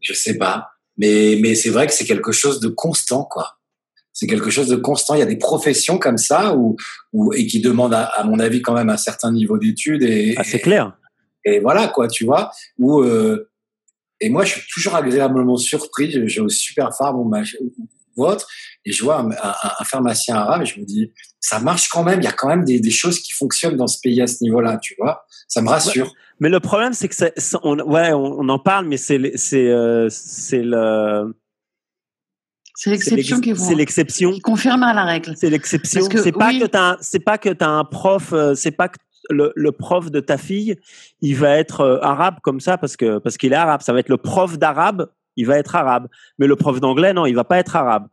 [0.00, 0.68] Je sais pas,
[0.98, 3.58] mais mais c'est vrai que c'est quelque chose de constant, quoi.
[4.12, 5.14] C'est quelque chose de constant.
[5.14, 6.76] Il y a des professions comme ça où,
[7.12, 10.34] où et qui demandent, à, à mon avis, quand même un certain niveau d'études et,
[10.36, 10.96] Ah, c'est clair.
[11.44, 12.50] et voilà quoi, tu vois.
[12.78, 13.50] Où euh,
[14.24, 16.10] et moi, je suis toujours agréablement surpris.
[16.10, 17.30] Je, je vais au super farm ou,
[18.16, 18.46] ou autre,
[18.84, 22.04] et je vois un, un- un pharmacien arabe et je me dis, ça marche quand
[22.04, 22.20] même.
[22.20, 24.42] Il y a quand même des, des choses qui fonctionnent dans ce pays à ce
[24.42, 25.24] niveau-là, tu vois.
[25.48, 26.12] Ça me rassure.
[26.40, 29.18] Mais le problème, c'est que ça, ça- on, ouais, on, on en parle, mais c'est
[29.18, 31.34] le- c'est euh, c'est le
[32.76, 34.32] C'est l'exception qui, c'est l'ex- c'est l'exception.
[34.32, 35.34] qui confirme à la règle.
[35.36, 36.00] C'est l'exception.
[36.00, 36.58] Parce que, C'est pas oui.
[36.60, 38.96] que t'as, un- c'est pas que t'as un prof, euh, c'est pas que
[39.30, 40.76] le, prof de ta fille,
[41.20, 43.82] il va être euh, arabe comme ça parce que parce qu'il est arabe.
[43.82, 46.08] Ça va être le prof d'arabe, il va être arabe.
[46.38, 48.08] Mais le prof d'anglais, non, il va pas être arabe.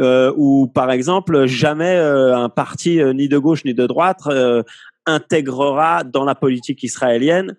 [0.00, 4.22] Euh, ou par exemple, jamais euh, un parti ni de gauche ni de droite
[5.06, 7.56] intégrera dans la politique israélienne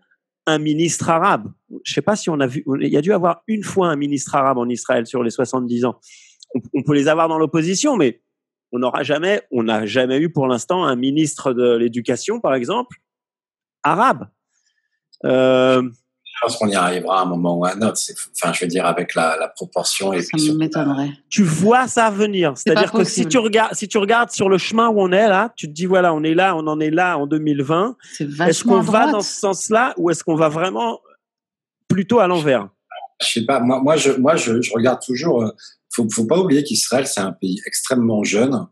[0.48, 1.52] un ministre arabe.
[1.84, 3.96] Je sais pas si on a vu, il y a dû avoir une fois un
[3.96, 6.00] ministre arabe en Israël sur les 70 ans.
[6.74, 8.22] On peut les avoir dans l'opposition, mais
[8.72, 12.98] on n'aura jamais, on n'a jamais eu pour l'instant un ministre de l'éducation, par exemple,
[13.84, 14.28] arabe.
[15.26, 15.82] Euh,
[16.24, 18.00] Je pense qu'on y arrivera à un moment ou à un autre.
[18.42, 21.12] Enfin, je veux dire, avec la, la proportion et Ça puis m'étonnerait.
[21.30, 22.54] tu vois ça venir.
[22.56, 25.54] C'est-à-dire que si tu regardes, si tu regardes sur le chemin où on est là,
[25.56, 27.96] tu te dis voilà, on est là, on en est là en 2020.
[28.14, 31.00] C'est Est-ce qu'on va dans ce sens-là ou est-ce qu'on va vraiment
[31.88, 32.70] plutôt à l'envers?
[33.22, 33.60] Je sais pas.
[33.60, 35.44] Moi, moi, je, moi, je, je regarde toujours.
[35.44, 35.52] euh,
[35.94, 38.68] Faut, faut pas oublier qu'Israël, c'est un pays extrêmement jeune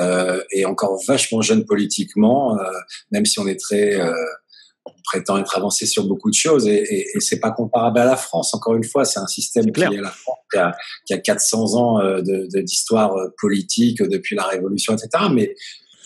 [0.00, 2.64] euh, et encore vachement jeune politiquement, euh,
[3.10, 4.10] même si on est très, euh,
[4.86, 8.04] on prétend être avancé sur beaucoup de choses et, et, et c'est pas comparable à
[8.06, 8.54] la France.
[8.54, 9.92] Encore une fois, c'est un système qui clair.
[9.92, 10.74] est la France, qui a,
[11.06, 15.24] qui a 400 ans de- de- d'histoire politique depuis la Révolution, etc.
[15.30, 15.54] Mais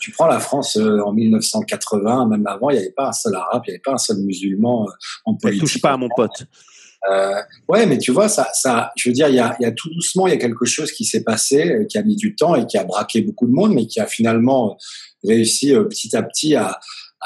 [0.01, 3.33] tu prends la France euh, en 1980, même avant, il n'y avait pas un seul
[3.35, 4.91] arabe, il n'y avait pas un seul musulman euh,
[5.25, 5.61] en Ne politique.
[5.61, 6.43] touche pas à mon pote.
[7.09, 9.65] Euh, ouais, mais tu vois, ça, ça, je veux dire, il y a, il y
[9.65, 12.15] a tout doucement, il y a quelque chose qui s'est passé, euh, qui a mis
[12.15, 15.73] du temps et qui a braqué beaucoup de monde, mais qui a finalement euh, réussi
[15.73, 16.79] euh, petit à petit à,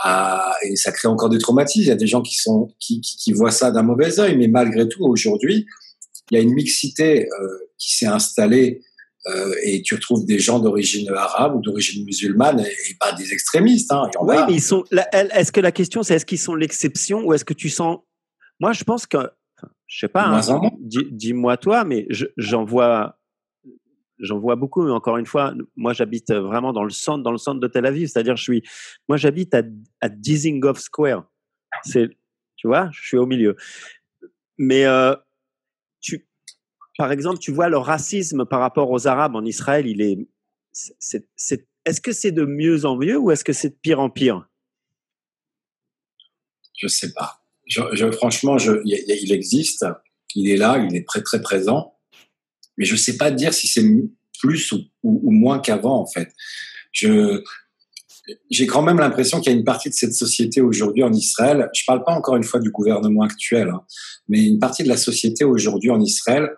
[0.04, 1.84] à, et ça crée encore des traumatismes.
[1.84, 4.38] Il y a des gens qui sont, qui, qui, qui voient ça d'un mauvais œil,
[4.38, 5.66] mais malgré tout, aujourd'hui,
[6.30, 7.48] il y a une mixité euh,
[7.78, 8.82] qui s'est installée
[9.64, 13.92] et tu retrouves des gens d'origine arabe ou d'origine musulmane et, pas des extrémistes.
[13.92, 14.84] Hein, oui, mais ils sont.
[15.12, 18.00] Est-ce que la question c'est est-ce qu'ils sont l'exception ou est-ce que tu sens
[18.60, 19.30] Moi, je pense que,
[19.92, 20.24] je sais pas.
[20.24, 23.18] Hein, dis-moi toi, mais j'en vois.
[24.20, 27.40] J'en vois beaucoup, mais encore une fois, moi j'habite vraiment dans le centre, dans le
[27.40, 28.64] centre de Tel Aviv, c'est-à-dire je suis,
[29.10, 29.64] moi j'habite à,
[30.00, 31.26] à Dizengoff Square,
[31.84, 32.08] c'est,
[32.56, 33.56] tu vois, je suis au milieu.
[34.60, 35.16] Mais euh,
[36.02, 36.28] tu,
[37.00, 40.30] par exemple, tu vois le racisme par rapport aux Arabes en Israël, il est,
[40.72, 41.28] c'est,
[41.84, 44.48] est-ce que c'est de mieux en mieux ou est-ce que c'est de pire en pire?
[46.78, 47.41] Je sais pas.
[48.14, 49.86] Franchement, il existe,
[50.36, 51.96] il est là, il est très très présent,
[52.78, 53.86] mais je sais pas dire si c'est
[54.40, 54.72] plus
[55.04, 56.30] ou, moins qu'avant en fait.
[58.50, 61.70] J'ai quand même l'impression qu'il y a une partie de cette société aujourd'hui en Israël,
[61.74, 63.82] je parle pas encore une fois du gouvernement actuel, hein,
[64.28, 66.50] mais une partie de la société aujourd'hui en Israël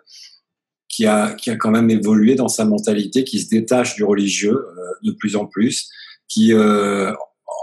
[0.87, 4.53] qui a, qui a quand même évolué dans sa mentalité, qui se détache du religieux
[4.55, 5.89] euh, de plus en plus,
[6.27, 7.11] qui, euh,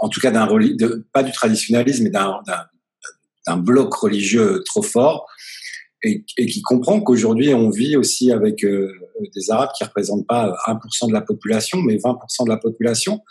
[0.01, 0.31] en tout cas,
[1.13, 2.41] pas du traditionnalisme, mais d'un
[3.57, 5.27] bloc religieux trop fort,
[6.03, 8.91] et, et qui comprend qu'aujourd'hui, on vit aussi avec euh,
[9.35, 13.21] des Arabes qui représentent pas 1% de la population, mais 20% de la population.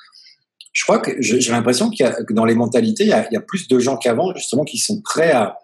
[0.73, 3.37] Je crois que j'ai l'impression qu'il que dans les mentalités, il y, a, il y
[3.37, 5.59] a plus de gens qu'avant, justement, qui sont prêts à,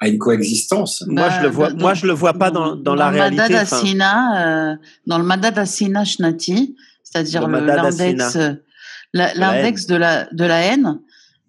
[0.00, 1.04] à une coexistence.
[1.06, 1.70] moi, je le vois.
[1.74, 3.54] moi, je le vois pas dans, dans, la réalité.
[3.54, 4.76] euh,
[5.06, 8.54] dans le Madad Asina Shnati, c'est-à-dire l'index, euh,
[9.12, 11.00] l'index de la de la haine.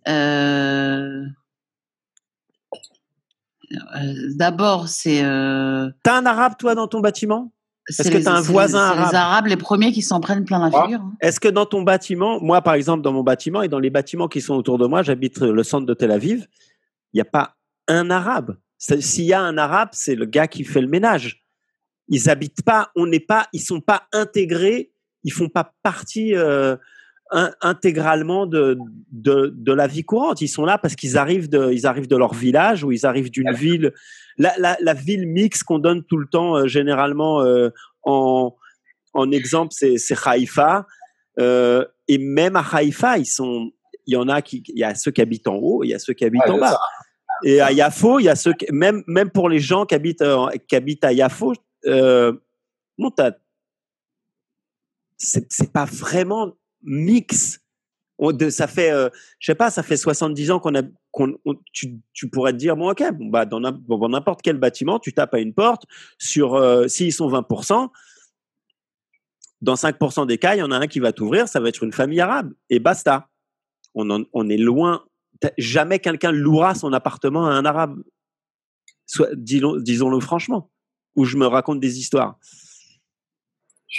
[0.08, 1.26] Euh, euh
[4.36, 5.24] D'abord, c'est.
[5.24, 7.52] Euh, T'as un arabe toi dans ton bâtiment?
[7.88, 10.60] Est-ce que tu as un voisin arabe Les arabes, les premiers qui s'en prennent plein
[10.60, 11.02] la figure.
[11.02, 11.14] Hein.
[11.22, 14.28] Est-ce que dans ton bâtiment, moi par exemple dans mon bâtiment et dans les bâtiments
[14.28, 16.48] qui sont autour de moi, j'habite le centre de Tel Aviv,
[17.14, 17.56] il n'y a pas
[17.88, 18.58] un arabe.
[18.78, 21.44] S'il y a un arabe, c'est le gars qui fait le ménage.
[22.08, 24.92] Ils habitent pas, on n'est pas, ils sont pas intégrés,
[25.24, 26.76] ils font pas partie euh,
[27.32, 28.78] intégralement de,
[29.12, 30.42] de, la vie courante.
[30.42, 33.30] Ils sont là parce qu'ils arrivent de, ils arrivent de leur village ou ils arrivent
[33.30, 33.94] d'une ville.
[34.38, 37.70] La, ville mixte qu'on donne tout le temps, euh, généralement euh,
[38.04, 38.56] en,
[39.14, 40.88] en exemple, c'est Haïfa.
[41.38, 43.72] et même à Haïfa, ils sont,
[44.08, 45.94] il y en a qui, il y a ceux qui habitent en haut, il y
[45.94, 46.80] a ceux qui habitent en bas.
[47.44, 50.50] Et à Yafo, il y a ceux même même pour les gens qui habitent euh,
[50.68, 51.54] qui habitent à Yafo,
[51.86, 52.34] euh,
[52.98, 53.12] bon,
[55.18, 56.54] c'est pas vraiment
[56.84, 57.60] mix.
[58.20, 59.10] de, ça fait, euh,
[59.40, 61.38] je sais pas, ça fait 70 ans qu'on a, qu'on,
[61.74, 65.34] tu, tu, pourrais te dire, bon, ok, bon, bah, dans n'importe quel bâtiment, tu tapes
[65.34, 65.86] à une porte,
[66.18, 67.90] sur, euh, s'ils sont 20%,
[69.62, 71.84] dans 5% des cas, il y en a un qui va t'ouvrir, ça va être
[71.84, 73.30] une famille arabe, et basta.
[73.96, 75.04] On, on est loin,
[75.58, 78.02] jamais quelqu'un louera son appartement à un arabe.
[79.36, 80.72] disons-le franchement.
[81.16, 82.38] Ou je me raconte des histoires.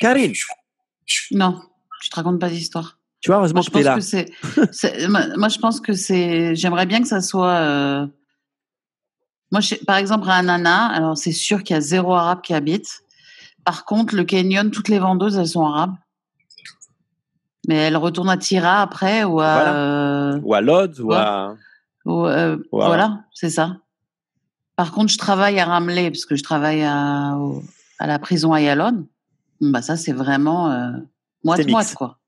[0.01, 0.33] Karine.
[1.33, 1.61] Non,
[2.01, 2.98] je te raconte pas d'histoire.
[3.20, 3.96] Tu vois, heureusement que tu es là.
[5.36, 6.55] moi, je pense que c'est.
[6.55, 7.53] J'aimerais bien que ça soit.
[7.53, 8.07] Euh,
[9.53, 13.03] moi, par exemple, à Anana, alors c'est sûr qu'il y a zéro arabe qui habite.
[13.64, 15.94] Par contre, le canyon, toutes les vendeuses, elles sont arabes.
[17.68, 19.68] Mais elle retourne à Tira après ou à.
[19.68, 21.57] Euh, ou à Lodz ou à.
[22.07, 23.76] Euh, voilà, c'est ça.
[24.76, 27.36] Par contre, je travaille à Ramley parce que je travaille à,
[27.98, 29.07] à la prison à Yalon.
[29.61, 30.90] Bah, ça, c'est vraiment euh,
[31.45, 32.18] moite-moite, quoi.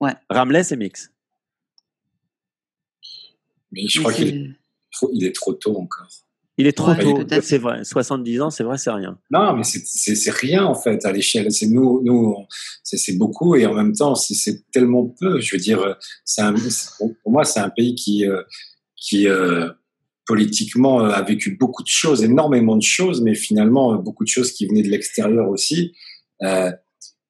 [0.00, 0.14] Ouais.
[0.28, 1.10] Ramley, c'est mix.
[3.70, 4.56] Mais je crois qu'il
[5.24, 6.08] est trop tôt encore.
[6.58, 7.82] Il est trop tôt, c'est vrai.
[7.82, 9.18] 70 ans, c'est vrai, c'est rien.
[9.30, 11.50] Non, mais c'est rien en fait à l'échelle.
[11.50, 12.36] C'est nous, nous,
[12.82, 15.40] c'est beaucoup et en même temps, c'est tellement peu.
[15.40, 15.96] Je veux dire,
[16.38, 16.54] un,
[17.22, 18.42] pour moi, c'est un pays qui, euh,
[18.96, 19.70] qui euh,
[20.26, 24.52] politiquement euh, a vécu beaucoup de choses, énormément de choses, mais finalement beaucoup de choses
[24.52, 25.94] qui venaient de l'extérieur aussi.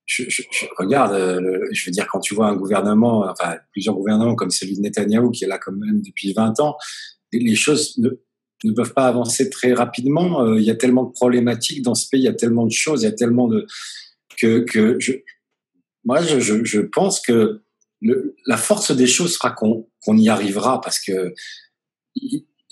[0.07, 0.43] Je,
[0.79, 1.13] regarde,
[1.71, 5.31] je veux dire, quand tu vois un gouvernement, enfin plusieurs gouvernements comme celui de Netanyahou
[5.31, 6.77] qui est là quand même depuis 20 ans,
[7.33, 7.99] les choses
[8.65, 10.45] ne peuvent pas avancer très rapidement.
[10.45, 12.73] Euh, il y a tellement de problématiques dans ce pays, il y a tellement de
[12.73, 13.67] choses, il y a tellement de
[14.39, 15.13] que, que je,
[16.05, 17.63] moi je, je, je pense que
[18.47, 21.33] la force des choses sera qu'on qu'on y arrivera parce que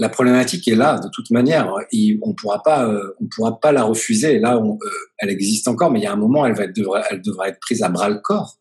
[0.00, 1.72] la problématique est là de toute manière.
[1.92, 4.38] Et on pourra pas, euh, pourra pas la refuser.
[4.38, 4.88] Là, euh,
[5.18, 8.08] elle existe encore, mais il y a un moment, elle devra être prise à bras
[8.08, 8.56] le corps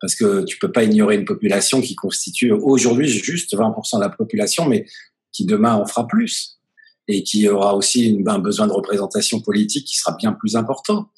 [0.00, 4.08] parce que tu peux pas ignorer une population qui constitue aujourd'hui juste 20% de la
[4.08, 4.86] population, mais
[5.30, 6.58] qui demain en fera plus
[7.06, 11.10] et qui aura aussi un besoin de représentation politique qui sera bien plus important.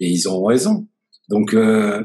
[0.00, 0.88] Et ils auront raison.
[1.28, 2.04] Donc, euh,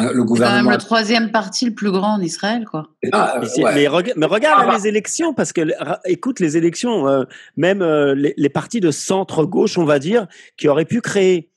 [0.00, 0.36] le gouvernement.
[0.36, 2.88] C'est quand même le troisième parti le plus grand en Israël, quoi.
[3.12, 3.40] Ah,
[3.74, 4.76] mais, regarde ah, bah.
[4.76, 5.62] les élections, parce que,
[6.04, 7.24] écoute, les élections, euh,
[7.56, 10.26] même euh, les, partis de centre-gauche, on va dire,
[10.56, 11.50] qui auraient pu créer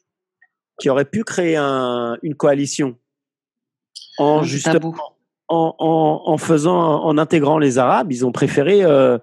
[0.80, 2.96] qui auraient pu créer un, une coalition
[4.18, 4.96] en C'est justement
[5.50, 9.18] en, en, en faisant en intégrant les Arabes, ils ont préféré euh,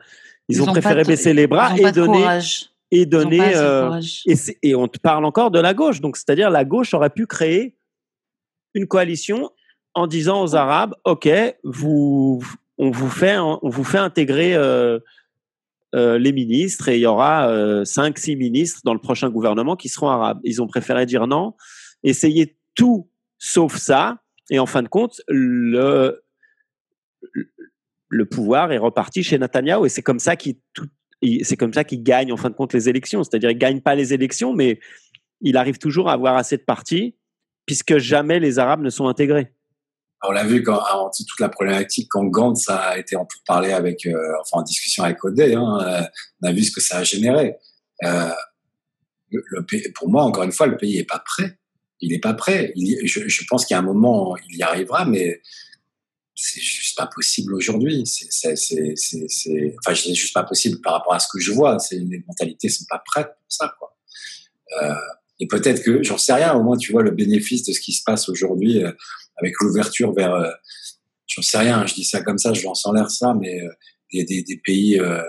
[0.49, 2.71] ils, ont, ont préféré de- baisser les bras et donner courage.
[2.91, 6.01] et donner euh, et, et on te parle encore de la gauche.
[6.01, 7.76] Donc, c'est-à-dire la gauche aurait pu créer
[8.77, 9.51] une coalition
[9.95, 11.29] en disant aux Arabes, OK,
[11.65, 12.43] vous,
[12.79, 14.99] on vous fait, on vous fait intégrer euh,
[15.95, 19.75] euh, les ministres et il y aura euh, cinq, six ministres dans le prochain gouvernement
[19.77, 20.41] qui seront arabes.
[20.45, 21.55] Ils ont préféré dire non,
[22.03, 23.09] essayer tout
[23.39, 24.19] sauf ça.
[24.51, 26.23] Et en fin de compte, le,
[28.09, 30.89] le pouvoir est reparti chez Netanyahou et c'est comme ça qu'il tout-
[31.23, 33.25] il- c'est comme ça qu'il gagne en fin de compte les élections.
[33.25, 34.79] C'est-à-dire il gagne pas les élections, mais
[35.41, 37.15] il arrive toujours à avoir assez de partis
[37.67, 39.53] puisque jamais les Arabes ne sont intégrés.
[40.23, 44.17] On l'a vu quand, toute la problématique quand Gantz a été en parler avec, euh,
[44.41, 46.03] enfin en discussion avec Odé, hein, euh,
[46.43, 47.57] on a vu ce que ça a généré.
[48.03, 48.31] Euh,
[49.31, 51.59] le, pour moi, encore une fois, le pays est pas prêt.
[52.01, 52.73] Il est pas prêt.
[52.77, 55.43] Y- je, pense qu'à un moment, il y arrivera, mais
[56.35, 58.05] c'est juste pas possible aujourd'hui.
[58.07, 58.55] C'est,
[59.85, 61.77] enfin, juste pas possible par rapport à ce que je vois.
[61.91, 63.97] Les mentalités sont pas prêtes pour ça, quoi.
[64.83, 64.95] Euh,
[65.39, 67.93] et peut-être que, j'en sais rien, au moins tu vois le bénéfice de ce qui
[67.93, 68.93] se passe aujourd'hui euh,
[69.37, 70.51] avec l'ouverture vers, euh,
[71.27, 73.69] j'en sais rien, je dis ça comme ça, je lance en l'air ça, mais euh,
[74.13, 75.23] des, des, des pays, euh,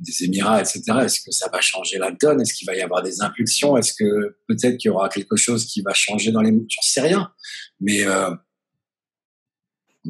[0.00, 0.82] des Émirats, etc.
[1.04, 2.40] Est-ce que ça va changer la donne?
[2.40, 3.76] Est-ce qu'il va y avoir des impulsions?
[3.76, 6.50] Est-ce que peut-être qu'il y aura quelque chose qui va changer dans les...
[6.50, 7.30] J'en sais rien,
[7.78, 8.38] mais on,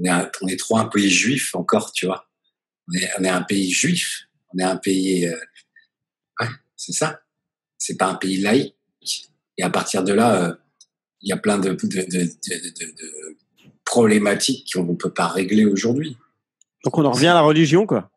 [0.05, 2.29] est un- trop un pays juif encore, tu vois.
[2.89, 5.29] On est, on est un pays juif, on est un pays...
[5.29, 7.21] ouais, c'est ça.
[7.85, 8.77] C'est pas un pays laïque.
[9.59, 10.55] Et à partir de là, euh,
[11.21, 15.27] il y a plein de, de, de, de, de- de problématiques qu'on ne peut pas
[15.27, 16.17] régler aujourd'hui.
[16.85, 18.09] Donc on en revient à la religion, quoi.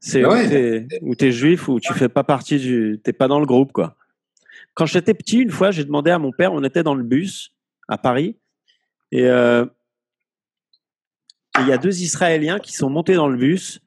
[0.00, 0.86] C'est Ouais.
[1.00, 3.70] où où t'es juif ou tu fais pas partie du, t'es pas dans le groupe,
[3.72, 3.96] quoi.
[4.74, 7.52] Quand j'étais petit, une fois, j'ai demandé à mon père, on était dans le bus
[7.86, 8.36] à Paris,
[9.12, 9.64] et euh,
[11.60, 13.80] il y a deux Israéliens qui sont montés dans le bus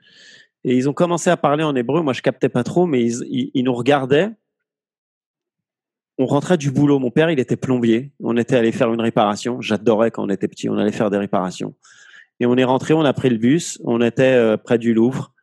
[0.63, 2.01] et ils ont commencé à parler en hébreu.
[2.01, 4.30] Moi, je captais pas trop, mais ils, ils, ils nous regardaient.
[6.18, 6.99] On rentrait du boulot.
[6.99, 8.11] Mon père, il était plombier.
[8.22, 9.61] On était allé faire une réparation.
[9.61, 10.70] J'adorais quand on était petit.
[10.70, 11.76] On allait faire des réparations.
[12.39, 13.80] Et on est rentré, on a pris le bus.
[13.84, 15.34] On était euh, près du Louvre.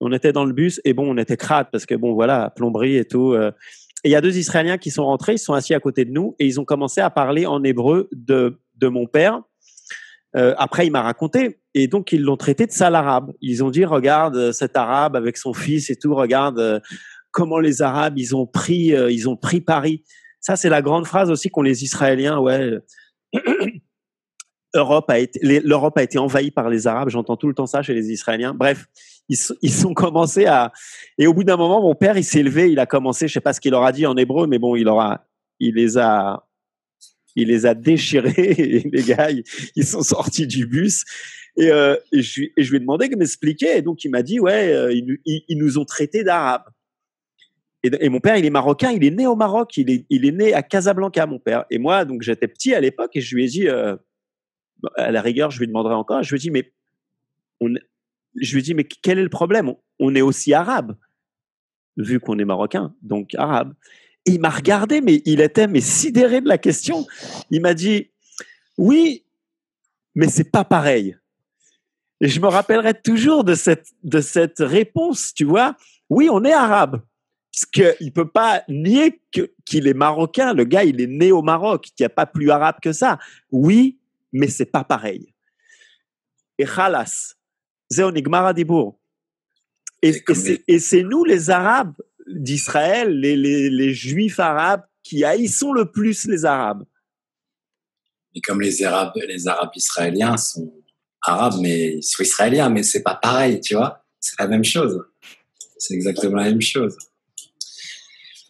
[0.00, 2.96] On était dans le bus et bon, on était crade parce que bon, voilà, plomberie
[2.96, 3.32] et tout.
[3.32, 3.52] euh.
[4.02, 6.10] Et il y a deux Israéliens qui sont rentrés, ils sont assis à côté de
[6.10, 9.42] nous et ils ont commencé à parler en hébreu de, de mon père.
[10.34, 13.32] Euh, après, il m'a raconté et donc ils l'ont traité de sale arabe.
[13.40, 16.82] Ils ont dit, regarde cet arabe avec son fils et tout, regarde
[17.32, 20.04] comment les Arabes ils ont pris, euh, ils ont pris Paris.
[20.40, 22.38] Ça, c'est la grande phrase aussi qu'ont les Israéliens.
[22.38, 22.78] Ouais,
[24.74, 27.10] Europe a été, l'Europe a été envahie par les Arabes.
[27.10, 28.54] J'entends tout le temps ça chez les Israéliens.
[28.54, 28.86] Bref,
[29.28, 30.72] ils, ils ont commencé à.
[31.18, 33.40] Et au bout d'un moment, mon père, il s'est levé, il a commencé, je sais
[33.40, 35.26] pas ce qu'il leur a dit en hébreu, mais bon, il aura,
[35.60, 36.46] il les a,
[37.36, 38.32] il les a déchirés.
[38.36, 39.28] Et les gars,
[39.76, 41.04] ils, sont sortis du bus.
[41.58, 43.76] Et, euh, je, et je lui ai demandé de m'expliquer.
[43.76, 46.64] Et donc, il m'a dit, ouais, euh, ils, ils- ils nous ont traités d'arabes.
[47.84, 50.30] Et, mon père, il est marocain, il est né au Maroc, il est, il est
[50.30, 51.64] né à Casablanca, mon père.
[51.68, 53.96] Et moi, donc, j'étais petit à l'époque et je lui ai dit, euh,
[54.96, 56.22] à la rigueur, je lui demanderai encore.
[56.22, 56.72] Je lui ai dit, mais
[58.36, 59.68] je lui ai mais quel est le problème?
[59.68, 60.96] On, on est aussi arabe,
[61.96, 63.74] vu qu'on est marocain, donc arabe.
[64.26, 67.06] Et il m'a regardé, mais il était mais sidéré de la question.
[67.50, 68.10] Il m'a dit,
[68.78, 69.24] oui,
[70.14, 71.16] mais c'est pas pareil.
[72.20, 75.76] Et je me rappellerai toujours de cette, de cette réponse, tu vois.
[76.08, 77.02] Oui, on est arabe.
[77.52, 79.20] Parce qu'il ne peut pas nier
[79.66, 80.54] qu'il est marocain.
[80.54, 81.88] Le gars, il est né au Maroc.
[81.90, 83.18] Il n'y a pas plus arabe que ça.
[83.50, 83.98] Oui,
[84.32, 85.34] mais c'est pas pareil.
[86.58, 87.34] Et khalas.
[90.02, 91.94] Et, C'est et nous, les Arabes
[92.26, 96.84] d'Israël, les, les, les Juifs arabes, qui haïssons le plus les Arabes.
[98.34, 100.72] Et comme les Arabes, les Arabes israéliens sont
[101.22, 104.04] arabes, mais ils sont israéliens, mais c'est pas pareil, tu vois.
[104.20, 105.04] C'est la même chose.
[105.76, 106.96] C'est exactement la même chose.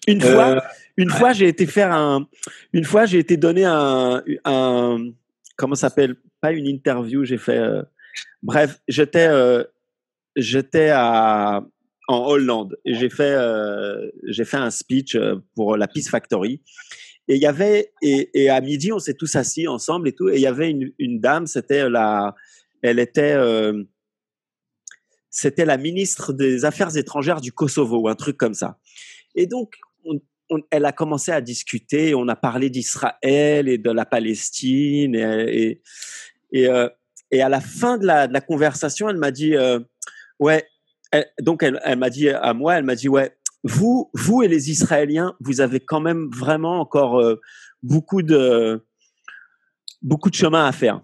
[0.07, 0.61] Une fois, Euh,
[0.98, 1.16] Une Ouais.
[1.18, 2.28] fois, j'ai été faire un.
[2.72, 4.22] Une fois, j'ai été donné un.
[4.44, 5.11] un
[5.57, 6.16] comment s'appelle?
[6.40, 7.24] Pas une interview.
[7.24, 7.59] J'ai fait.
[7.59, 7.82] euh,
[8.42, 9.26] bref, j'étais.
[9.28, 9.64] euh,
[10.36, 11.62] j'étais à
[12.09, 13.36] en Hollande et j'ai fait.
[14.26, 15.16] j'ai fait un speech
[15.55, 16.61] pour la Peace Factory.
[17.28, 20.28] Et il y avait et, et à midi, on s'est tous assis ensemble et tout.
[20.28, 21.46] Et il y avait une, une dame.
[21.46, 22.34] C'était la.
[22.82, 23.32] Elle était.
[23.34, 23.84] euh,
[25.30, 28.78] c'était la ministre des Affaires étrangères du Kosovo ou un truc comme ça.
[29.34, 29.76] Et donc,
[30.70, 35.14] elle a commencé à discuter, on a parlé d'Israël et de la Palestine.
[35.14, 35.80] Et,
[36.53, 36.88] et, euh,
[37.32, 39.80] à la fin de la, conversation, elle m'a dit, euh,
[40.38, 40.66] ouais,
[41.40, 45.34] donc elle, m'a dit à moi, elle m'a dit, ouais, vous, vous et les Israéliens,
[45.40, 47.40] vous avez quand même vraiment encore euh,
[47.82, 48.84] beaucoup de
[50.03, 51.00] beaucoup de chemin à faire.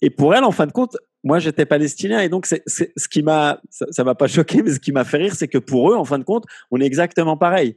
[0.00, 3.22] Et pour elle, en fin de compte, moi j'étais palestinien et donc c'est ce qui
[3.22, 5.96] m'a ça, m'a pas choqué mais ce qui m'a fait rire c'est que pour eux
[5.96, 7.74] en fin de compte on est exactement pareil.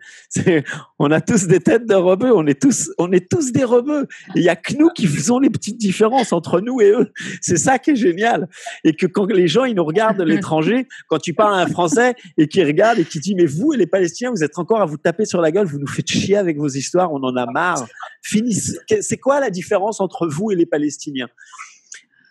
[0.99, 4.07] On a tous des têtes de rebeux on est tous on est tous des rebeux.
[4.35, 7.11] Il y a que nous qui faisons les petites différences entre nous et eux.
[7.41, 8.47] C'est ça qui est génial.
[8.83, 11.67] Et que quand les gens ils nous regardent de l'étranger quand tu parles à un
[11.67, 14.81] français et qui regarde et qui dit mais vous et les palestiniens vous êtes encore
[14.81, 17.35] à vous taper sur la gueule vous nous faites chier avec vos histoires on en
[17.35, 17.85] a marre.
[18.21, 21.29] Finissez c'est quoi la différence entre vous et les palestiniens?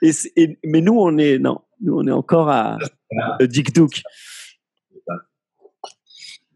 [0.03, 2.79] Et, et, mais nous, on est non, nous on est encore à,
[3.39, 4.03] à Dick Duke.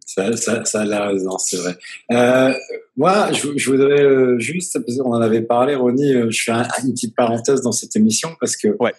[0.07, 1.77] Ça, ça, ça a la raison, c'est vrai.
[2.13, 2.55] Euh,
[2.97, 6.53] moi, je, je voudrais euh, juste, parce qu'on en avait parlé, Ronnie, euh, je fais
[6.53, 8.93] un, une petite parenthèse dans cette émission parce que ouais.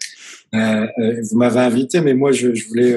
[0.56, 0.86] euh,
[1.32, 2.94] vous m'avez invité, mais moi, je, je voulais,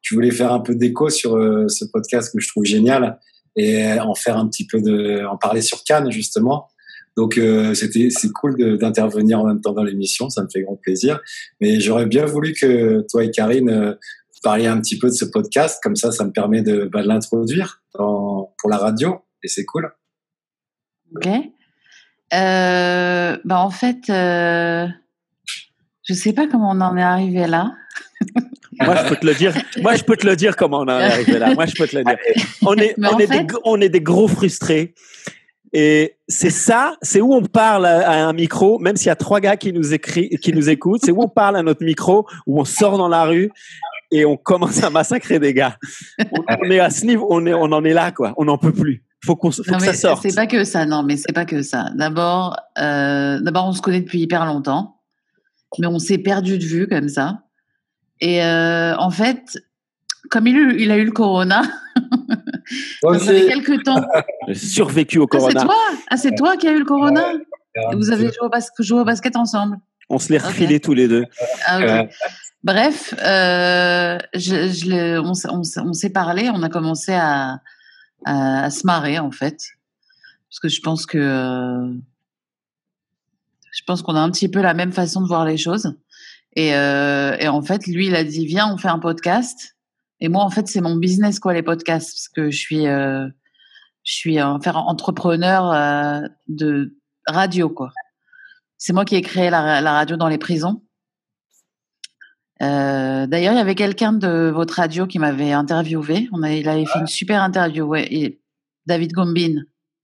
[0.00, 1.32] je voulais faire un peu d'écho sur
[1.68, 3.18] ce podcast que je trouve génial
[3.54, 6.68] et en faire un petit peu de, en parler sur Cannes justement.
[7.16, 10.76] Donc euh, c'était c'est cool d'intervenir en même temps dans l'émission, ça me fait grand
[10.76, 11.20] plaisir.
[11.60, 13.94] Mais j'aurais bien voulu que toi et Karine euh,
[14.42, 17.08] parliez un petit peu de ce podcast, comme ça, ça me permet de, bah, de
[17.08, 19.90] l'introduire pour la radio et c'est cool.
[21.14, 21.26] Ok.
[22.34, 24.86] Euh, bah en fait, euh,
[26.02, 27.72] je sais pas comment on en est arrivé là.
[28.80, 29.54] Moi, je peux te le dire.
[29.82, 31.54] Moi, je peux te le dire comment on en est arrivé là.
[31.54, 32.16] Moi, je peux te le dire.
[32.62, 33.44] On est, on est, fait...
[33.44, 34.94] des, on est des gros frustrés.
[35.72, 39.40] Et c'est ça, c'est où on parle à un micro, même s'il y a trois
[39.40, 42.60] gars qui nous écrit, qui nous écoutent, c'est où on parle à notre micro, où
[42.60, 43.50] on sort dans la rue
[44.10, 45.78] et on commence à massacrer des gars.
[46.30, 48.34] On, on est à ce niveau, on est, on en est là, quoi.
[48.36, 49.02] On n'en peut plus.
[49.24, 50.22] Faut qu'on, faut non, que ça sorte.
[50.22, 51.86] C'est pas que ça, non, mais c'est pas que ça.
[51.94, 55.00] D'abord, euh, d'abord, on se connaît depuis hyper longtemps,
[55.78, 57.44] mais on s'est perdu de vue comme ça.
[58.20, 59.58] Et euh, en fait,
[60.32, 61.62] comme il, il a eu le corona,
[63.02, 64.02] Ouais, ça fait quelques temps.
[64.54, 65.62] Survécu au Ah, c'est corona.
[65.64, 65.76] toi
[66.08, 67.34] Ah, c'est toi qui as eu le corona?
[67.34, 69.76] Ouais, Vous avez joué au, bas joué au basket ensemble?
[70.08, 71.24] On se les refilait tous les deux.
[71.66, 72.04] Ah.
[72.64, 77.12] Bref, euh, je, je l'ai- on, s'est- on s'est- on s'est parlé, on a commencé
[77.12, 77.60] à,
[78.24, 79.58] à, à se marrer en fait,
[80.48, 81.92] parce que je pense que euh,
[83.72, 85.94] je pense qu'on a un petit peu la même façon de voir les choses.
[86.54, 89.76] Et, euh, et en fait, lui, il a dit viens, on fait un podcast.
[90.24, 93.26] Et moi, en fait, c'est mon business quoi les podcasts, parce que je suis euh,
[94.04, 96.96] je suis un faire entrepreneur euh, de
[97.26, 97.90] radio quoi.
[98.78, 100.84] C'est moi qui ai créé la, la radio dans les prisons.
[102.62, 106.28] Euh, D'ailleurs, il y avait quelqu'un de votre radio qui m'avait interviewé.
[106.32, 107.84] On a, il avait fait une super interview.
[107.84, 108.40] Ouais, et
[108.86, 109.56] David Gombin,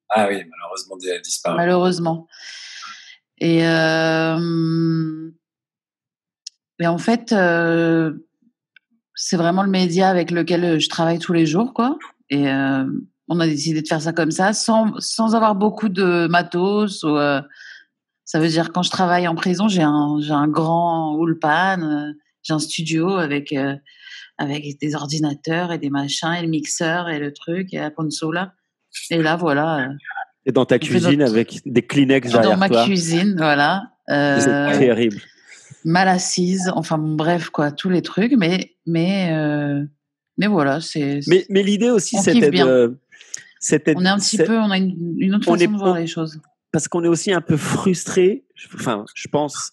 [0.08, 1.56] Ah oui, malheureusement, il a disparu.
[1.56, 2.26] malheureusement.
[3.40, 3.58] Et,
[6.80, 7.32] et en fait,
[9.20, 11.98] c'est vraiment le média avec lequel je travaille tous les jours, quoi.
[12.30, 12.84] Et euh,
[13.28, 17.02] on a décidé de faire ça comme ça, sans, sans avoir beaucoup de matos.
[17.02, 17.42] Ou, euh,
[18.24, 22.12] ça veut dire quand je travaille en prison, j'ai un, j'ai un grand ulpan, euh,
[22.42, 23.74] j'ai un studio avec euh,
[24.38, 28.52] avec des ordinateurs et des machins et le mixeur et le truc et la console.
[29.10, 29.92] Et là, voilà, euh,
[30.46, 32.84] Et dans ta cuisine notre- avec des Kleenex dans derrière ma toi.
[32.84, 33.90] cuisine, voilà.
[34.06, 35.16] C'est Euh, terrible.
[35.88, 39.84] Mal assise, enfin bon, bref quoi, tous les trucs, mais mais euh,
[40.36, 42.96] mais voilà, c'est Mais, mais l'idée aussi, c'était de.
[43.96, 45.92] On est un petit peu, on a une, une autre on façon est- de voir
[45.92, 46.40] on- les choses.
[46.70, 48.44] Parce qu'on est aussi un peu frustré.
[48.74, 49.72] Enfin, je pense.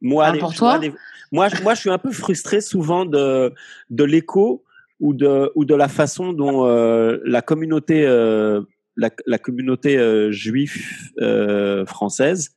[0.00, 0.92] Moi, Ah, les- pour je toi les-
[1.32, 3.52] moi, je- moi, je suis un peu frustré souvent de,
[3.90, 4.64] de l'écho
[5.00, 8.60] ou de, ou de la façon dont euh, la communauté, euh,
[8.96, 9.96] la, la communauté
[10.32, 10.76] juive
[11.86, 12.50] française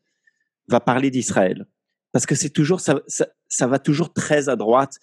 [0.68, 1.66] va parler d'Israël.
[2.12, 4.98] Parce que c'est toujours, ça, ça, ça va toujours très à droite.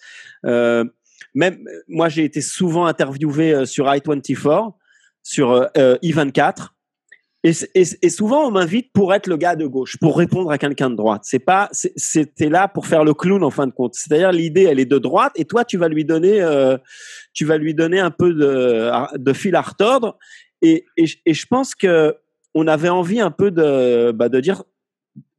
[0.45, 0.85] Euh,
[1.33, 4.73] même moi, j'ai été souvent interviewé euh, sur i24,
[5.23, 6.69] sur euh, euh, i24.
[7.45, 10.57] Et, et, et souvent, on m'invite pour être le gars de gauche, pour répondre à
[10.57, 11.21] quelqu'un de droite.
[11.23, 13.95] C'est pas, c'était là pour faire le clown en fin de compte.
[13.95, 16.77] C'est-à-dire l'idée, elle est de droite, et toi, tu vas lui donner, euh,
[17.33, 20.17] tu vas lui donner un peu de, de fil à retordre.
[20.61, 22.17] Et, et je pense que
[22.53, 24.63] on avait envie un peu de, bah, de dire,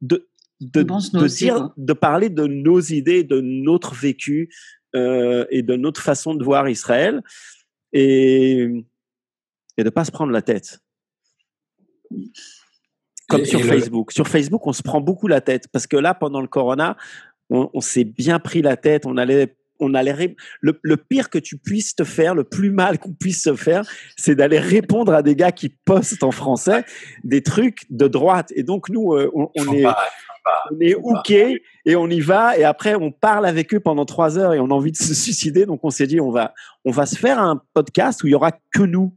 [0.01, 0.27] de,
[0.61, 1.73] de, dire, quoi.
[1.75, 4.49] de parler de nos idées, de notre vécu
[4.95, 7.21] euh, et de notre façon de voir Israël,
[7.93, 8.67] et
[9.77, 10.79] et de pas se prendre la tête.
[13.29, 14.11] Comme Et- sur et le- Facebook.
[14.11, 16.97] Sur Facebook, on se prend beaucoup la tête parce que là, pendant le corona,
[17.49, 19.05] on, on s'est bien pris la tête.
[19.05, 22.99] On allait, on allait le, le, pire que tu puisses te faire, le plus mal
[22.99, 23.83] qu'on puisse se faire,
[24.15, 26.85] c'est d'aller répondre à des gars qui postent en français
[27.23, 28.53] des trucs de droite.
[28.55, 29.85] Et donc nous, euh, on, on est
[30.71, 34.39] on est ok et on y va et après on parle avec eux pendant trois
[34.39, 35.65] heures et on a envie de se suicider.
[35.65, 36.53] Donc on s'est dit on va
[36.85, 39.15] on va se faire un podcast où il y aura que nous.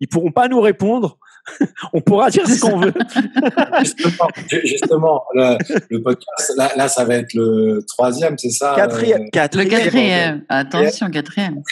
[0.00, 1.18] Ils pourront pas nous répondre
[1.92, 2.92] on pourra dire ce qu'on veut.
[3.80, 4.28] justement,
[4.64, 9.22] justement le, podcast, là, ça va être le troisième, c'est ça Quatrième.
[9.22, 9.68] Euh, quatrième.
[9.68, 10.44] Le quatrième.
[10.48, 11.62] Attention, quatrième.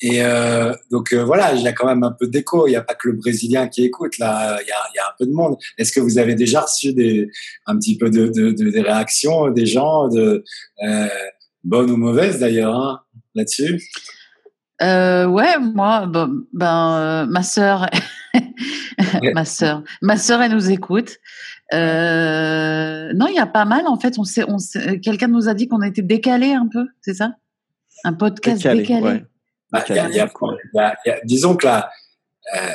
[0.00, 2.66] Et euh, donc euh, voilà, il y a quand même un peu d'écho.
[2.66, 4.18] Il n'y a pas que le Brésilien qui écoute.
[4.18, 5.56] Là, il y a, il y a un peu de monde.
[5.78, 7.30] Est-ce que vous avez déjà reçu des,
[7.66, 10.44] un petit peu de, de, de des réactions des gens, de
[10.86, 11.08] euh,
[11.64, 13.00] bonnes ou mauvaises d'ailleurs, hein,
[13.34, 13.80] là-dessus?
[14.82, 17.86] Euh, ouais, moi, ben, ben ma sœur,
[19.34, 21.18] ma sœur, ma sœur, elle nous écoute.
[21.72, 24.18] Euh, non, il y a pas mal en fait.
[24.18, 24.58] On sait, on
[25.02, 27.32] quelqu'un nous a dit qu'on était décalé un peu, c'est ça?
[28.04, 29.24] Un podcast décalé.
[31.24, 31.90] disons que là,
[32.56, 32.70] euh,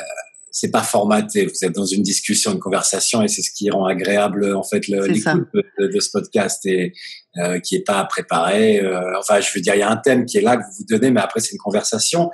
[0.50, 1.46] c'est pas formaté.
[1.46, 4.88] Vous êtes dans une discussion, une conversation, et c'est ce qui rend agréable en fait
[4.88, 6.92] l'écoute de, de, ce podcast et
[7.38, 8.80] euh, qui est pas préparé.
[8.80, 10.72] Euh, enfin, je veux dire, il y a un thème qui est là que vous
[10.80, 12.30] vous donnez, mais après c'est une conversation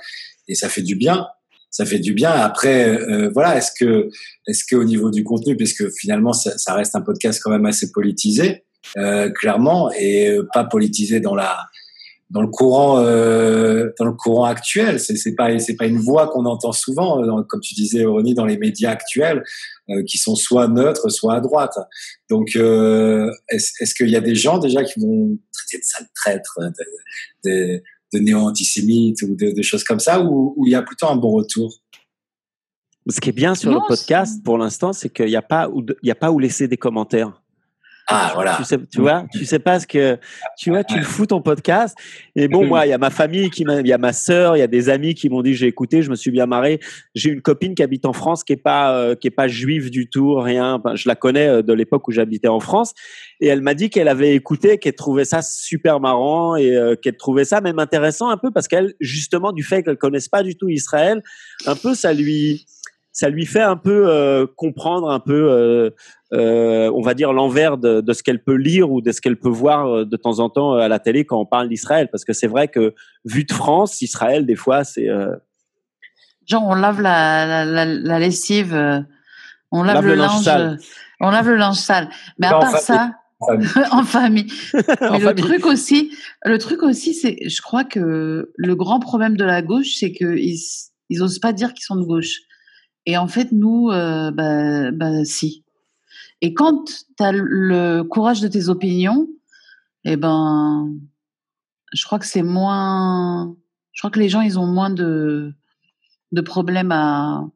[0.49, 1.27] et ça fait du bien.
[1.71, 2.31] Ça fait du bien.
[2.31, 4.09] Après, euh, voilà, est-ce que,
[4.47, 7.67] est-ce que au niveau du contenu, puisque finalement ça, ça, reste un podcast quand même
[7.67, 8.65] assez politisé,
[8.97, 11.59] euh, clairement, et pas politisé dans la
[12.31, 16.29] dans le courant euh, dans le courant actuel c'est c'est pas c'est pas une voix
[16.29, 19.43] qu'on entend souvent euh, comme tu disais Ronnie dans les médias actuels euh,
[20.07, 21.77] qui sont soit neutres soit à droite.
[22.31, 26.07] Donc euh, est-ce est-ce qu'il y a des gens déjà qui vont traiter de sale
[26.15, 27.83] traître de, de,
[28.13, 31.17] de néo-antisémites ou de, de, choses comme ça ou, ou il y a plutôt un
[31.17, 31.73] bon retour?
[33.09, 35.85] Ce qui est bien sur le podcast pour l'instant c'est qu'il n'y a pas où
[36.03, 37.43] il y a pas où laisser des commentaires
[38.11, 38.57] ah, voilà.
[38.57, 40.19] Tu sais, tu vois, tu sais pas ce que,
[40.57, 41.95] tu vois, tu le fous ton podcast.
[42.35, 44.57] Et bon, moi, il y a ma famille qui m'a, il y a ma sœur,
[44.57, 46.81] il y a des amis qui m'ont dit j'ai écouté, je me suis bien marré.
[47.15, 49.91] J'ai une copine qui habite en France qui est pas, euh, qui est pas juive
[49.91, 50.83] du tout, rien.
[50.95, 52.95] je la connais euh, de l'époque où j'habitais en France.
[53.41, 57.17] Et elle m'a dit qu'elle avait écouté, qu'elle trouvait ça super marrant et euh, qu'elle
[57.17, 60.57] trouvait ça même intéressant un peu parce qu'elle, justement, du fait qu'elle connaisse pas du
[60.57, 61.23] tout Israël,
[61.67, 62.65] un peu, ça lui,
[63.13, 65.91] ça lui fait un peu euh, comprendre un peu, euh,
[66.33, 69.39] euh, on va dire l'envers de, de, ce qu'elle peut lire ou de ce qu'elle
[69.39, 72.33] peut voir de temps en temps à la télé quand on parle d'Israël, parce que
[72.33, 72.95] c'est vrai que
[73.25, 75.35] vu de France, Israël des fois c'est euh,
[76.47, 78.75] genre on lave la, la, la, lessive,
[79.73, 80.79] on lave, le, linge, sale.
[81.21, 82.09] on lave le linge sale,
[82.39, 83.13] mais à part ça.
[83.93, 84.53] en famille.
[84.75, 86.11] Mais le truc aussi,
[86.45, 90.57] le truc aussi, c'est, je crois que le grand problème de la gauche, c'est qu'ils
[91.09, 92.41] ils osent pas dire qu'ils sont de gauche.
[93.09, 95.65] Et en fait, nous, euh, bah, bah, si.
[96.43, 99.27] Et quand tu as le courage de tes opinions,
[100.05, 100.95] eh ben,
[101.95, 103.57] je crois que c'est moins.
[103.93, 105.55] Je crois que les gens, ils ont moins de,
[106.33, 107.49] de problèmes à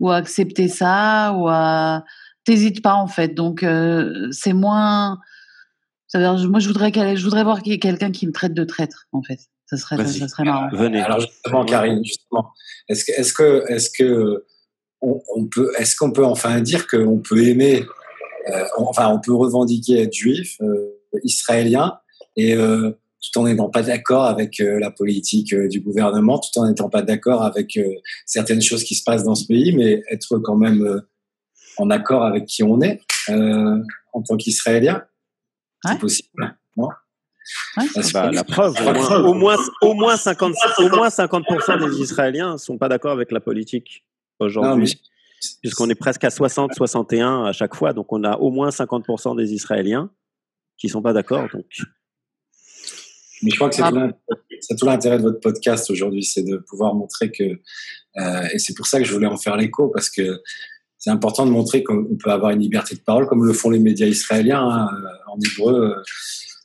[0.00, 2.04] ou à accepter ça ou à.
[2.42, 3.34] T'hésites pas en fait.
[3.34, 5.20] Donc euh, c'est moins.
[6.12, 9.38] moi, je voudrais, je voudrais voir quelqu'un qui me traite de traître en fait.
[9.66, 10.68] Ça serait, ça, serait marrant.
[10.72, 11.00] Venez.
[11.00, 12.50] Alors justement, Karine, justement,
[12.88, 14.44] est-ce que, est-ce que, est-ce que
[15.02, 17.84] on, peut, est-ce qu'on peut enfin dire qu'on peut aimer,
[18.48, 21.98] euh, enfin, on peut revendiquer être juif, euh, israélien,
[22.36, 26.88] et euh, tout en n'étant pas d'accord avec la politique du gouvernement, tout en n'étant
[26.88, 27.78] pas d'accord avec
[28.26, 31.02] certaines choses qui se passent dans ce pays, mais être quand même
[31.76, 35.04] en accord avec qui on est en tant qu'Israélien?
[35.84, 36.58] C'est possible.
[36.76, 36.88] Non?
[38.12, 38.74] Bah, la preuve,
[39.24, 43.40] au moins, au moins, 50, au moins 50% des Israéliens sont pas d'accord avec la
[43.40, 44.04] politique
[44.42, 45.00] aujourd'hui.
[45.60, 47.92] Puisqu'on est presque à 60, 61 à chaque fois.
[47.92, 50.10] Donc, on a au moins 50% des Israéliens
[50.76, 51.48] qui sont pas d'accord.
[51.52, 51.66] Donc.
[53.42, 53.76] Mais je crois que
[54.60, 58.74] c'est tout l'intérêt de votre podcast aujourd'hui, c'est de pouvoir montrer que, euh, et c'est
[58.74, 60.40] pour ça que je voulais en faire l'écho, parce que
[60.96, 63.80] c'est important de montrer qu'on peut avoir une liberté de parole, comme le font les
[63.80, 64.64] médias israéliens.
[64.64, 64.88] Hein,
[65.26, 66.02] en hébreu, euh,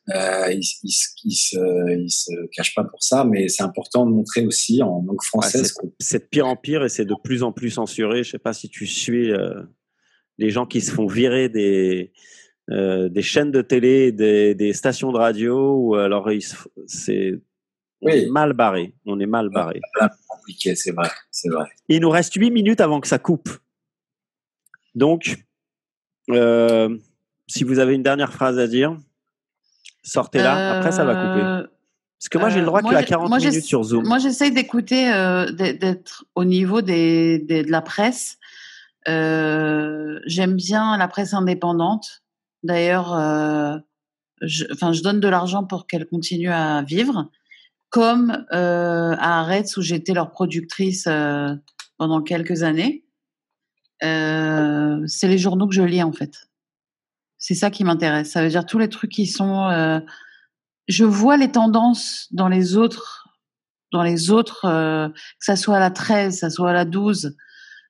[0.09, 5.03] ils, ils, se, se cachent pas pour ça, mais c'est important de montrer aussi en
[5.05, 5.73] langue française.
[5.99, 8.23] c'est de pire en pire et c'est de plus en plus censuré.
[8.23, 9.61] Je sais pas si tu suis euh,
[10.37, 12.11] les gens qui se font virer des
[12.69, 16.29] euh, des chaînes de télé, des, des, stations de radio, ou alors
[16.85, 17.39] c'est
[18.01, 18.29] oui.
[18.29, 18.93] mal barré.
[19.05, 19.79] On est mal barré.
[20.27, 21.69] compliqué, c'est vrai, c'est vrai.
[21.87, 23.49] Il nous reste huit minutes avant que ça coupe.
[24.95, 25.37] Donc,
[26.29, 26.97] euh,
[27.47, 28.97] si vous avez une dernière phrase à dire.
[30.07, 31.45] Sortez-la, après ça va couper.
[31.45, 31.63] Euh,
[32.19, 34.07] Parce que moi, j'ai le droit euh, y a 40 minutes sur Zoom.
[34.07, 38.37] Moi, j'essaye d'écouter, euh, d'être au niveau des, de la presse.
[39.05, 42.23] J'aime bien la presse indépendante.
[42.63, 43.09] D'ailleurs,
[44.41, 47.29] je, je donne de l'argent pour qu'elle continue à vivre.
[47.89, 51.55] comme euh, à Arrête où j'étais leur productrice euh,
[51.97, 53.05] pendant quelques années.
[54.03, 56.46] Euh, c'est les journaux que je lis en fait.
[57.39, 58.31] C'est ça qui m'intéresse.
[58.31, 59.69] Ça veut dire tous les trucs qui sont.
[59.69, 59.99] euh,
[60.87, 63.27] je vois les tendances dans les autres,
[63.91, 67.35] dans les autres, euh, que ça soit la 13, que ça soit la 12,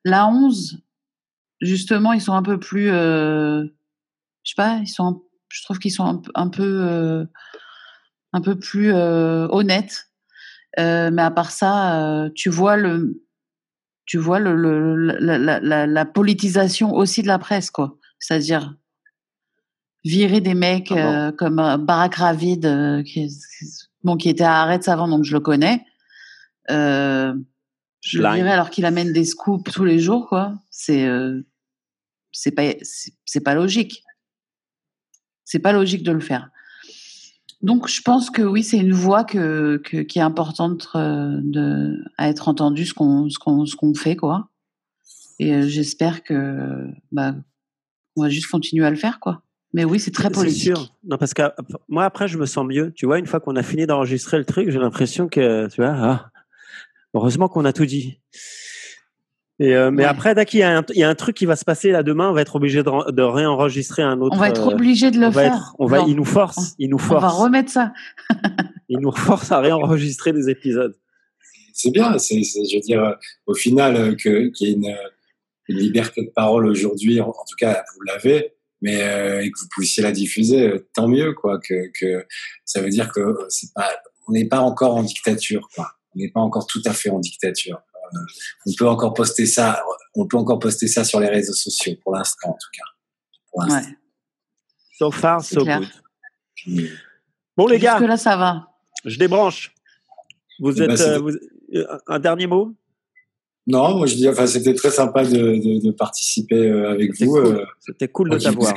[0.03, 0.82] la 11.
[1.61, 2.91] Justement, ils sont un peu plus.
[2.91, 3.64] Euh,
[4.44, 4.78] je sais pas.
[4.82, 5.24] Ils sont.
[5.49, 7.28] je trouve qu'ils sont un, peu-
[8.61, 10.11] plus honnêtes.
[10.78, 12.78] Mais à part ça, tu vois
[15.18, 17.98] la politisation aussi de la presse, quoi.
[18.19, 18.76] C'est-à-dire
[20.07, 23.29] virer des mecs Ah bon euh, comme euh, Barack Ravid, euh, qui,
[24.03, 25.84] bon, qui était à Arrête avant, donc je le connais.
[26.69, 30.55] Je le virais alors qu'il amène des scoops tous les jours, quoi.
[30.69, 31.07] C'est
[32.31, 32.73] c'est pas
[33.25, 34.03] c'est pas logique.
[35.45, 36.49] C'est pas logique de le faire.
[37.61, 42.29] Donc, je pense que oui, c'est une voix que, que- qui est importante de, à
[42.29, 44.49] être entendue, ce qu'on ce fait, quoi.
[45.39, 47.34] Et j'espère que bah,
[48.15, 49.41] on va juste continuer à le faire, quoi.
[49.77, 50.63] Mais oui, c'est très C'est politique.
[50.75, 50.91] sûr.
[51.07, 51.49] Non, parce que euh,
[51.87, 52.91] moi, après, je me sens mieux.
[52.95, 55.93] Tu vois, une fois qu'on a fini d'enregistrer le truc, j'ai l'impression que, tu vois,
[55.95, 56.31] ah,
[57.13, 58.19] heureusement qu'on a tout dit.
[59.59, 60.09] Et euh, mais Ouais.
[60.09, 61.91] après, dès qu'il y, a un- il y a un truc qui va se passer
[61.91, 64.35] là demain, on va être obligé de, re- de réenregistrer un autre.
[64.35, 65.53] On va être euh, obligé de le on va faire.
[65.53, 67.93] être- on va, il nous force, il nous on va force, remettre ça.
[68.89, 70.95] il nous force à réenregistrer des épisodes.
[71.73, 74.95] C'est bien, c'est, c'est- je veux dire, au final, qu'il y ait une,
[75.69, 79.59] une liberté de parole aujourd'hui, en, en tout cas, vous l'avez, mais euh, et que
[79.59, 81.59] vous puissiez la diffuser, euh, tant mieux, quoi.
[81.59, 82.25] Que, que
[82.65, 83.89] ça veut dire que c'est pas,
[84.27, 85.91] on n'est pas encore en dictature, quoi.
[86.15, 87.79] On n'est pas encore tout à fait en dictature.
[88.13, 88.17] Euh,
[88.65, 89.83] on peut encore poster ça,
[90.15, 92.83] on peut encore poster ça sur les réseaux sociaux, pour l'instant, en tout cas.
[93.51, 93.89] Pour l'instant.
[93.89, 93.95] Ouais.
[94.97, 95.81] So far, so clair.
[96.65, 96.89] good.
[97.55, 98.67] Bon les gars, Jusque là, ça va.
[99.05, 99.73] je débranche.
[100.59, 101.37] Vous Eh ben, êtes euh, vous-
[101.75, 102.73] euh, un dernier mot?
[103.68, 107.34] Non, moi je dis, enfin, c'était très sympa de, de, de participer euh, avec vous.
[107.34, 107.45] cool.
[107.57, 108.73] euh, C'était cool de t'avoir.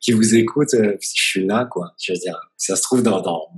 [0.00, 1.92] qui vous écoute, euh, je suis là, quoi.
[2.02, 3.48] Je veux dire, ça se trouve dans, dans,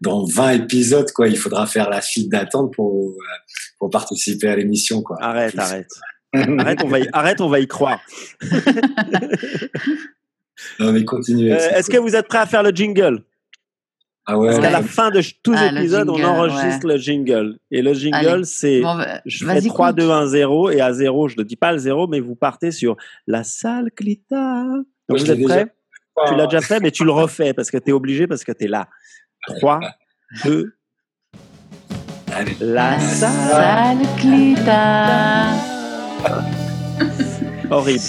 [0.00, 1.28] dans 20 épisodes, quoi.
[1.28, 3.14] Il faudra faire la file d'attente pour,
[3.78, 5.16] pour participer à l'émission, quoi.
[5.20, 5.60] Arrête, Plus.
[5.60, 5.88] arrête.
[6.32, 8.00] Arrête, on va y, arrête, on va y croire.
[10.80, 11.52] Non, mais continuez.
[11.52, 13.22] Euh, Est-ce que vous êtes prêts à faire le jingle?
[14.28, 14.84] Ah ouais, Parce qu'à la Ouais.
[14.84, 17.58] fin de tous les Ah, le épisodes, on jingle, enregistre le jingle.
[17.70, 18.44] Et le jingle, Allez.
[18.44, 19.96] c'est Bon, bah, je fais vas-y, 3, compte.
[19.98, 20.70] 2, 1, 0.
[20.70, 22.96] Et à 0, je ne dis pas le 0, mais vous partez sur
[23.28, 24.64] la salle Clita.
[25.08, 25.74] Donc, je vous l'ai êtes déjà prêts
[26.28, 28.50] Tu l'as déjà fait, mais tu le refais parce que tu es obligé, parce que
[28.52, 28.88] tu es là.
[29.46, 29.78] 3,
[30.44, 30.74] 2,
[32.34, 32.56] Allez.
[32.60, 33.30] la La salle.
[33.52, 35.46] salle Clita.
[37.70, 38.00] Horrible.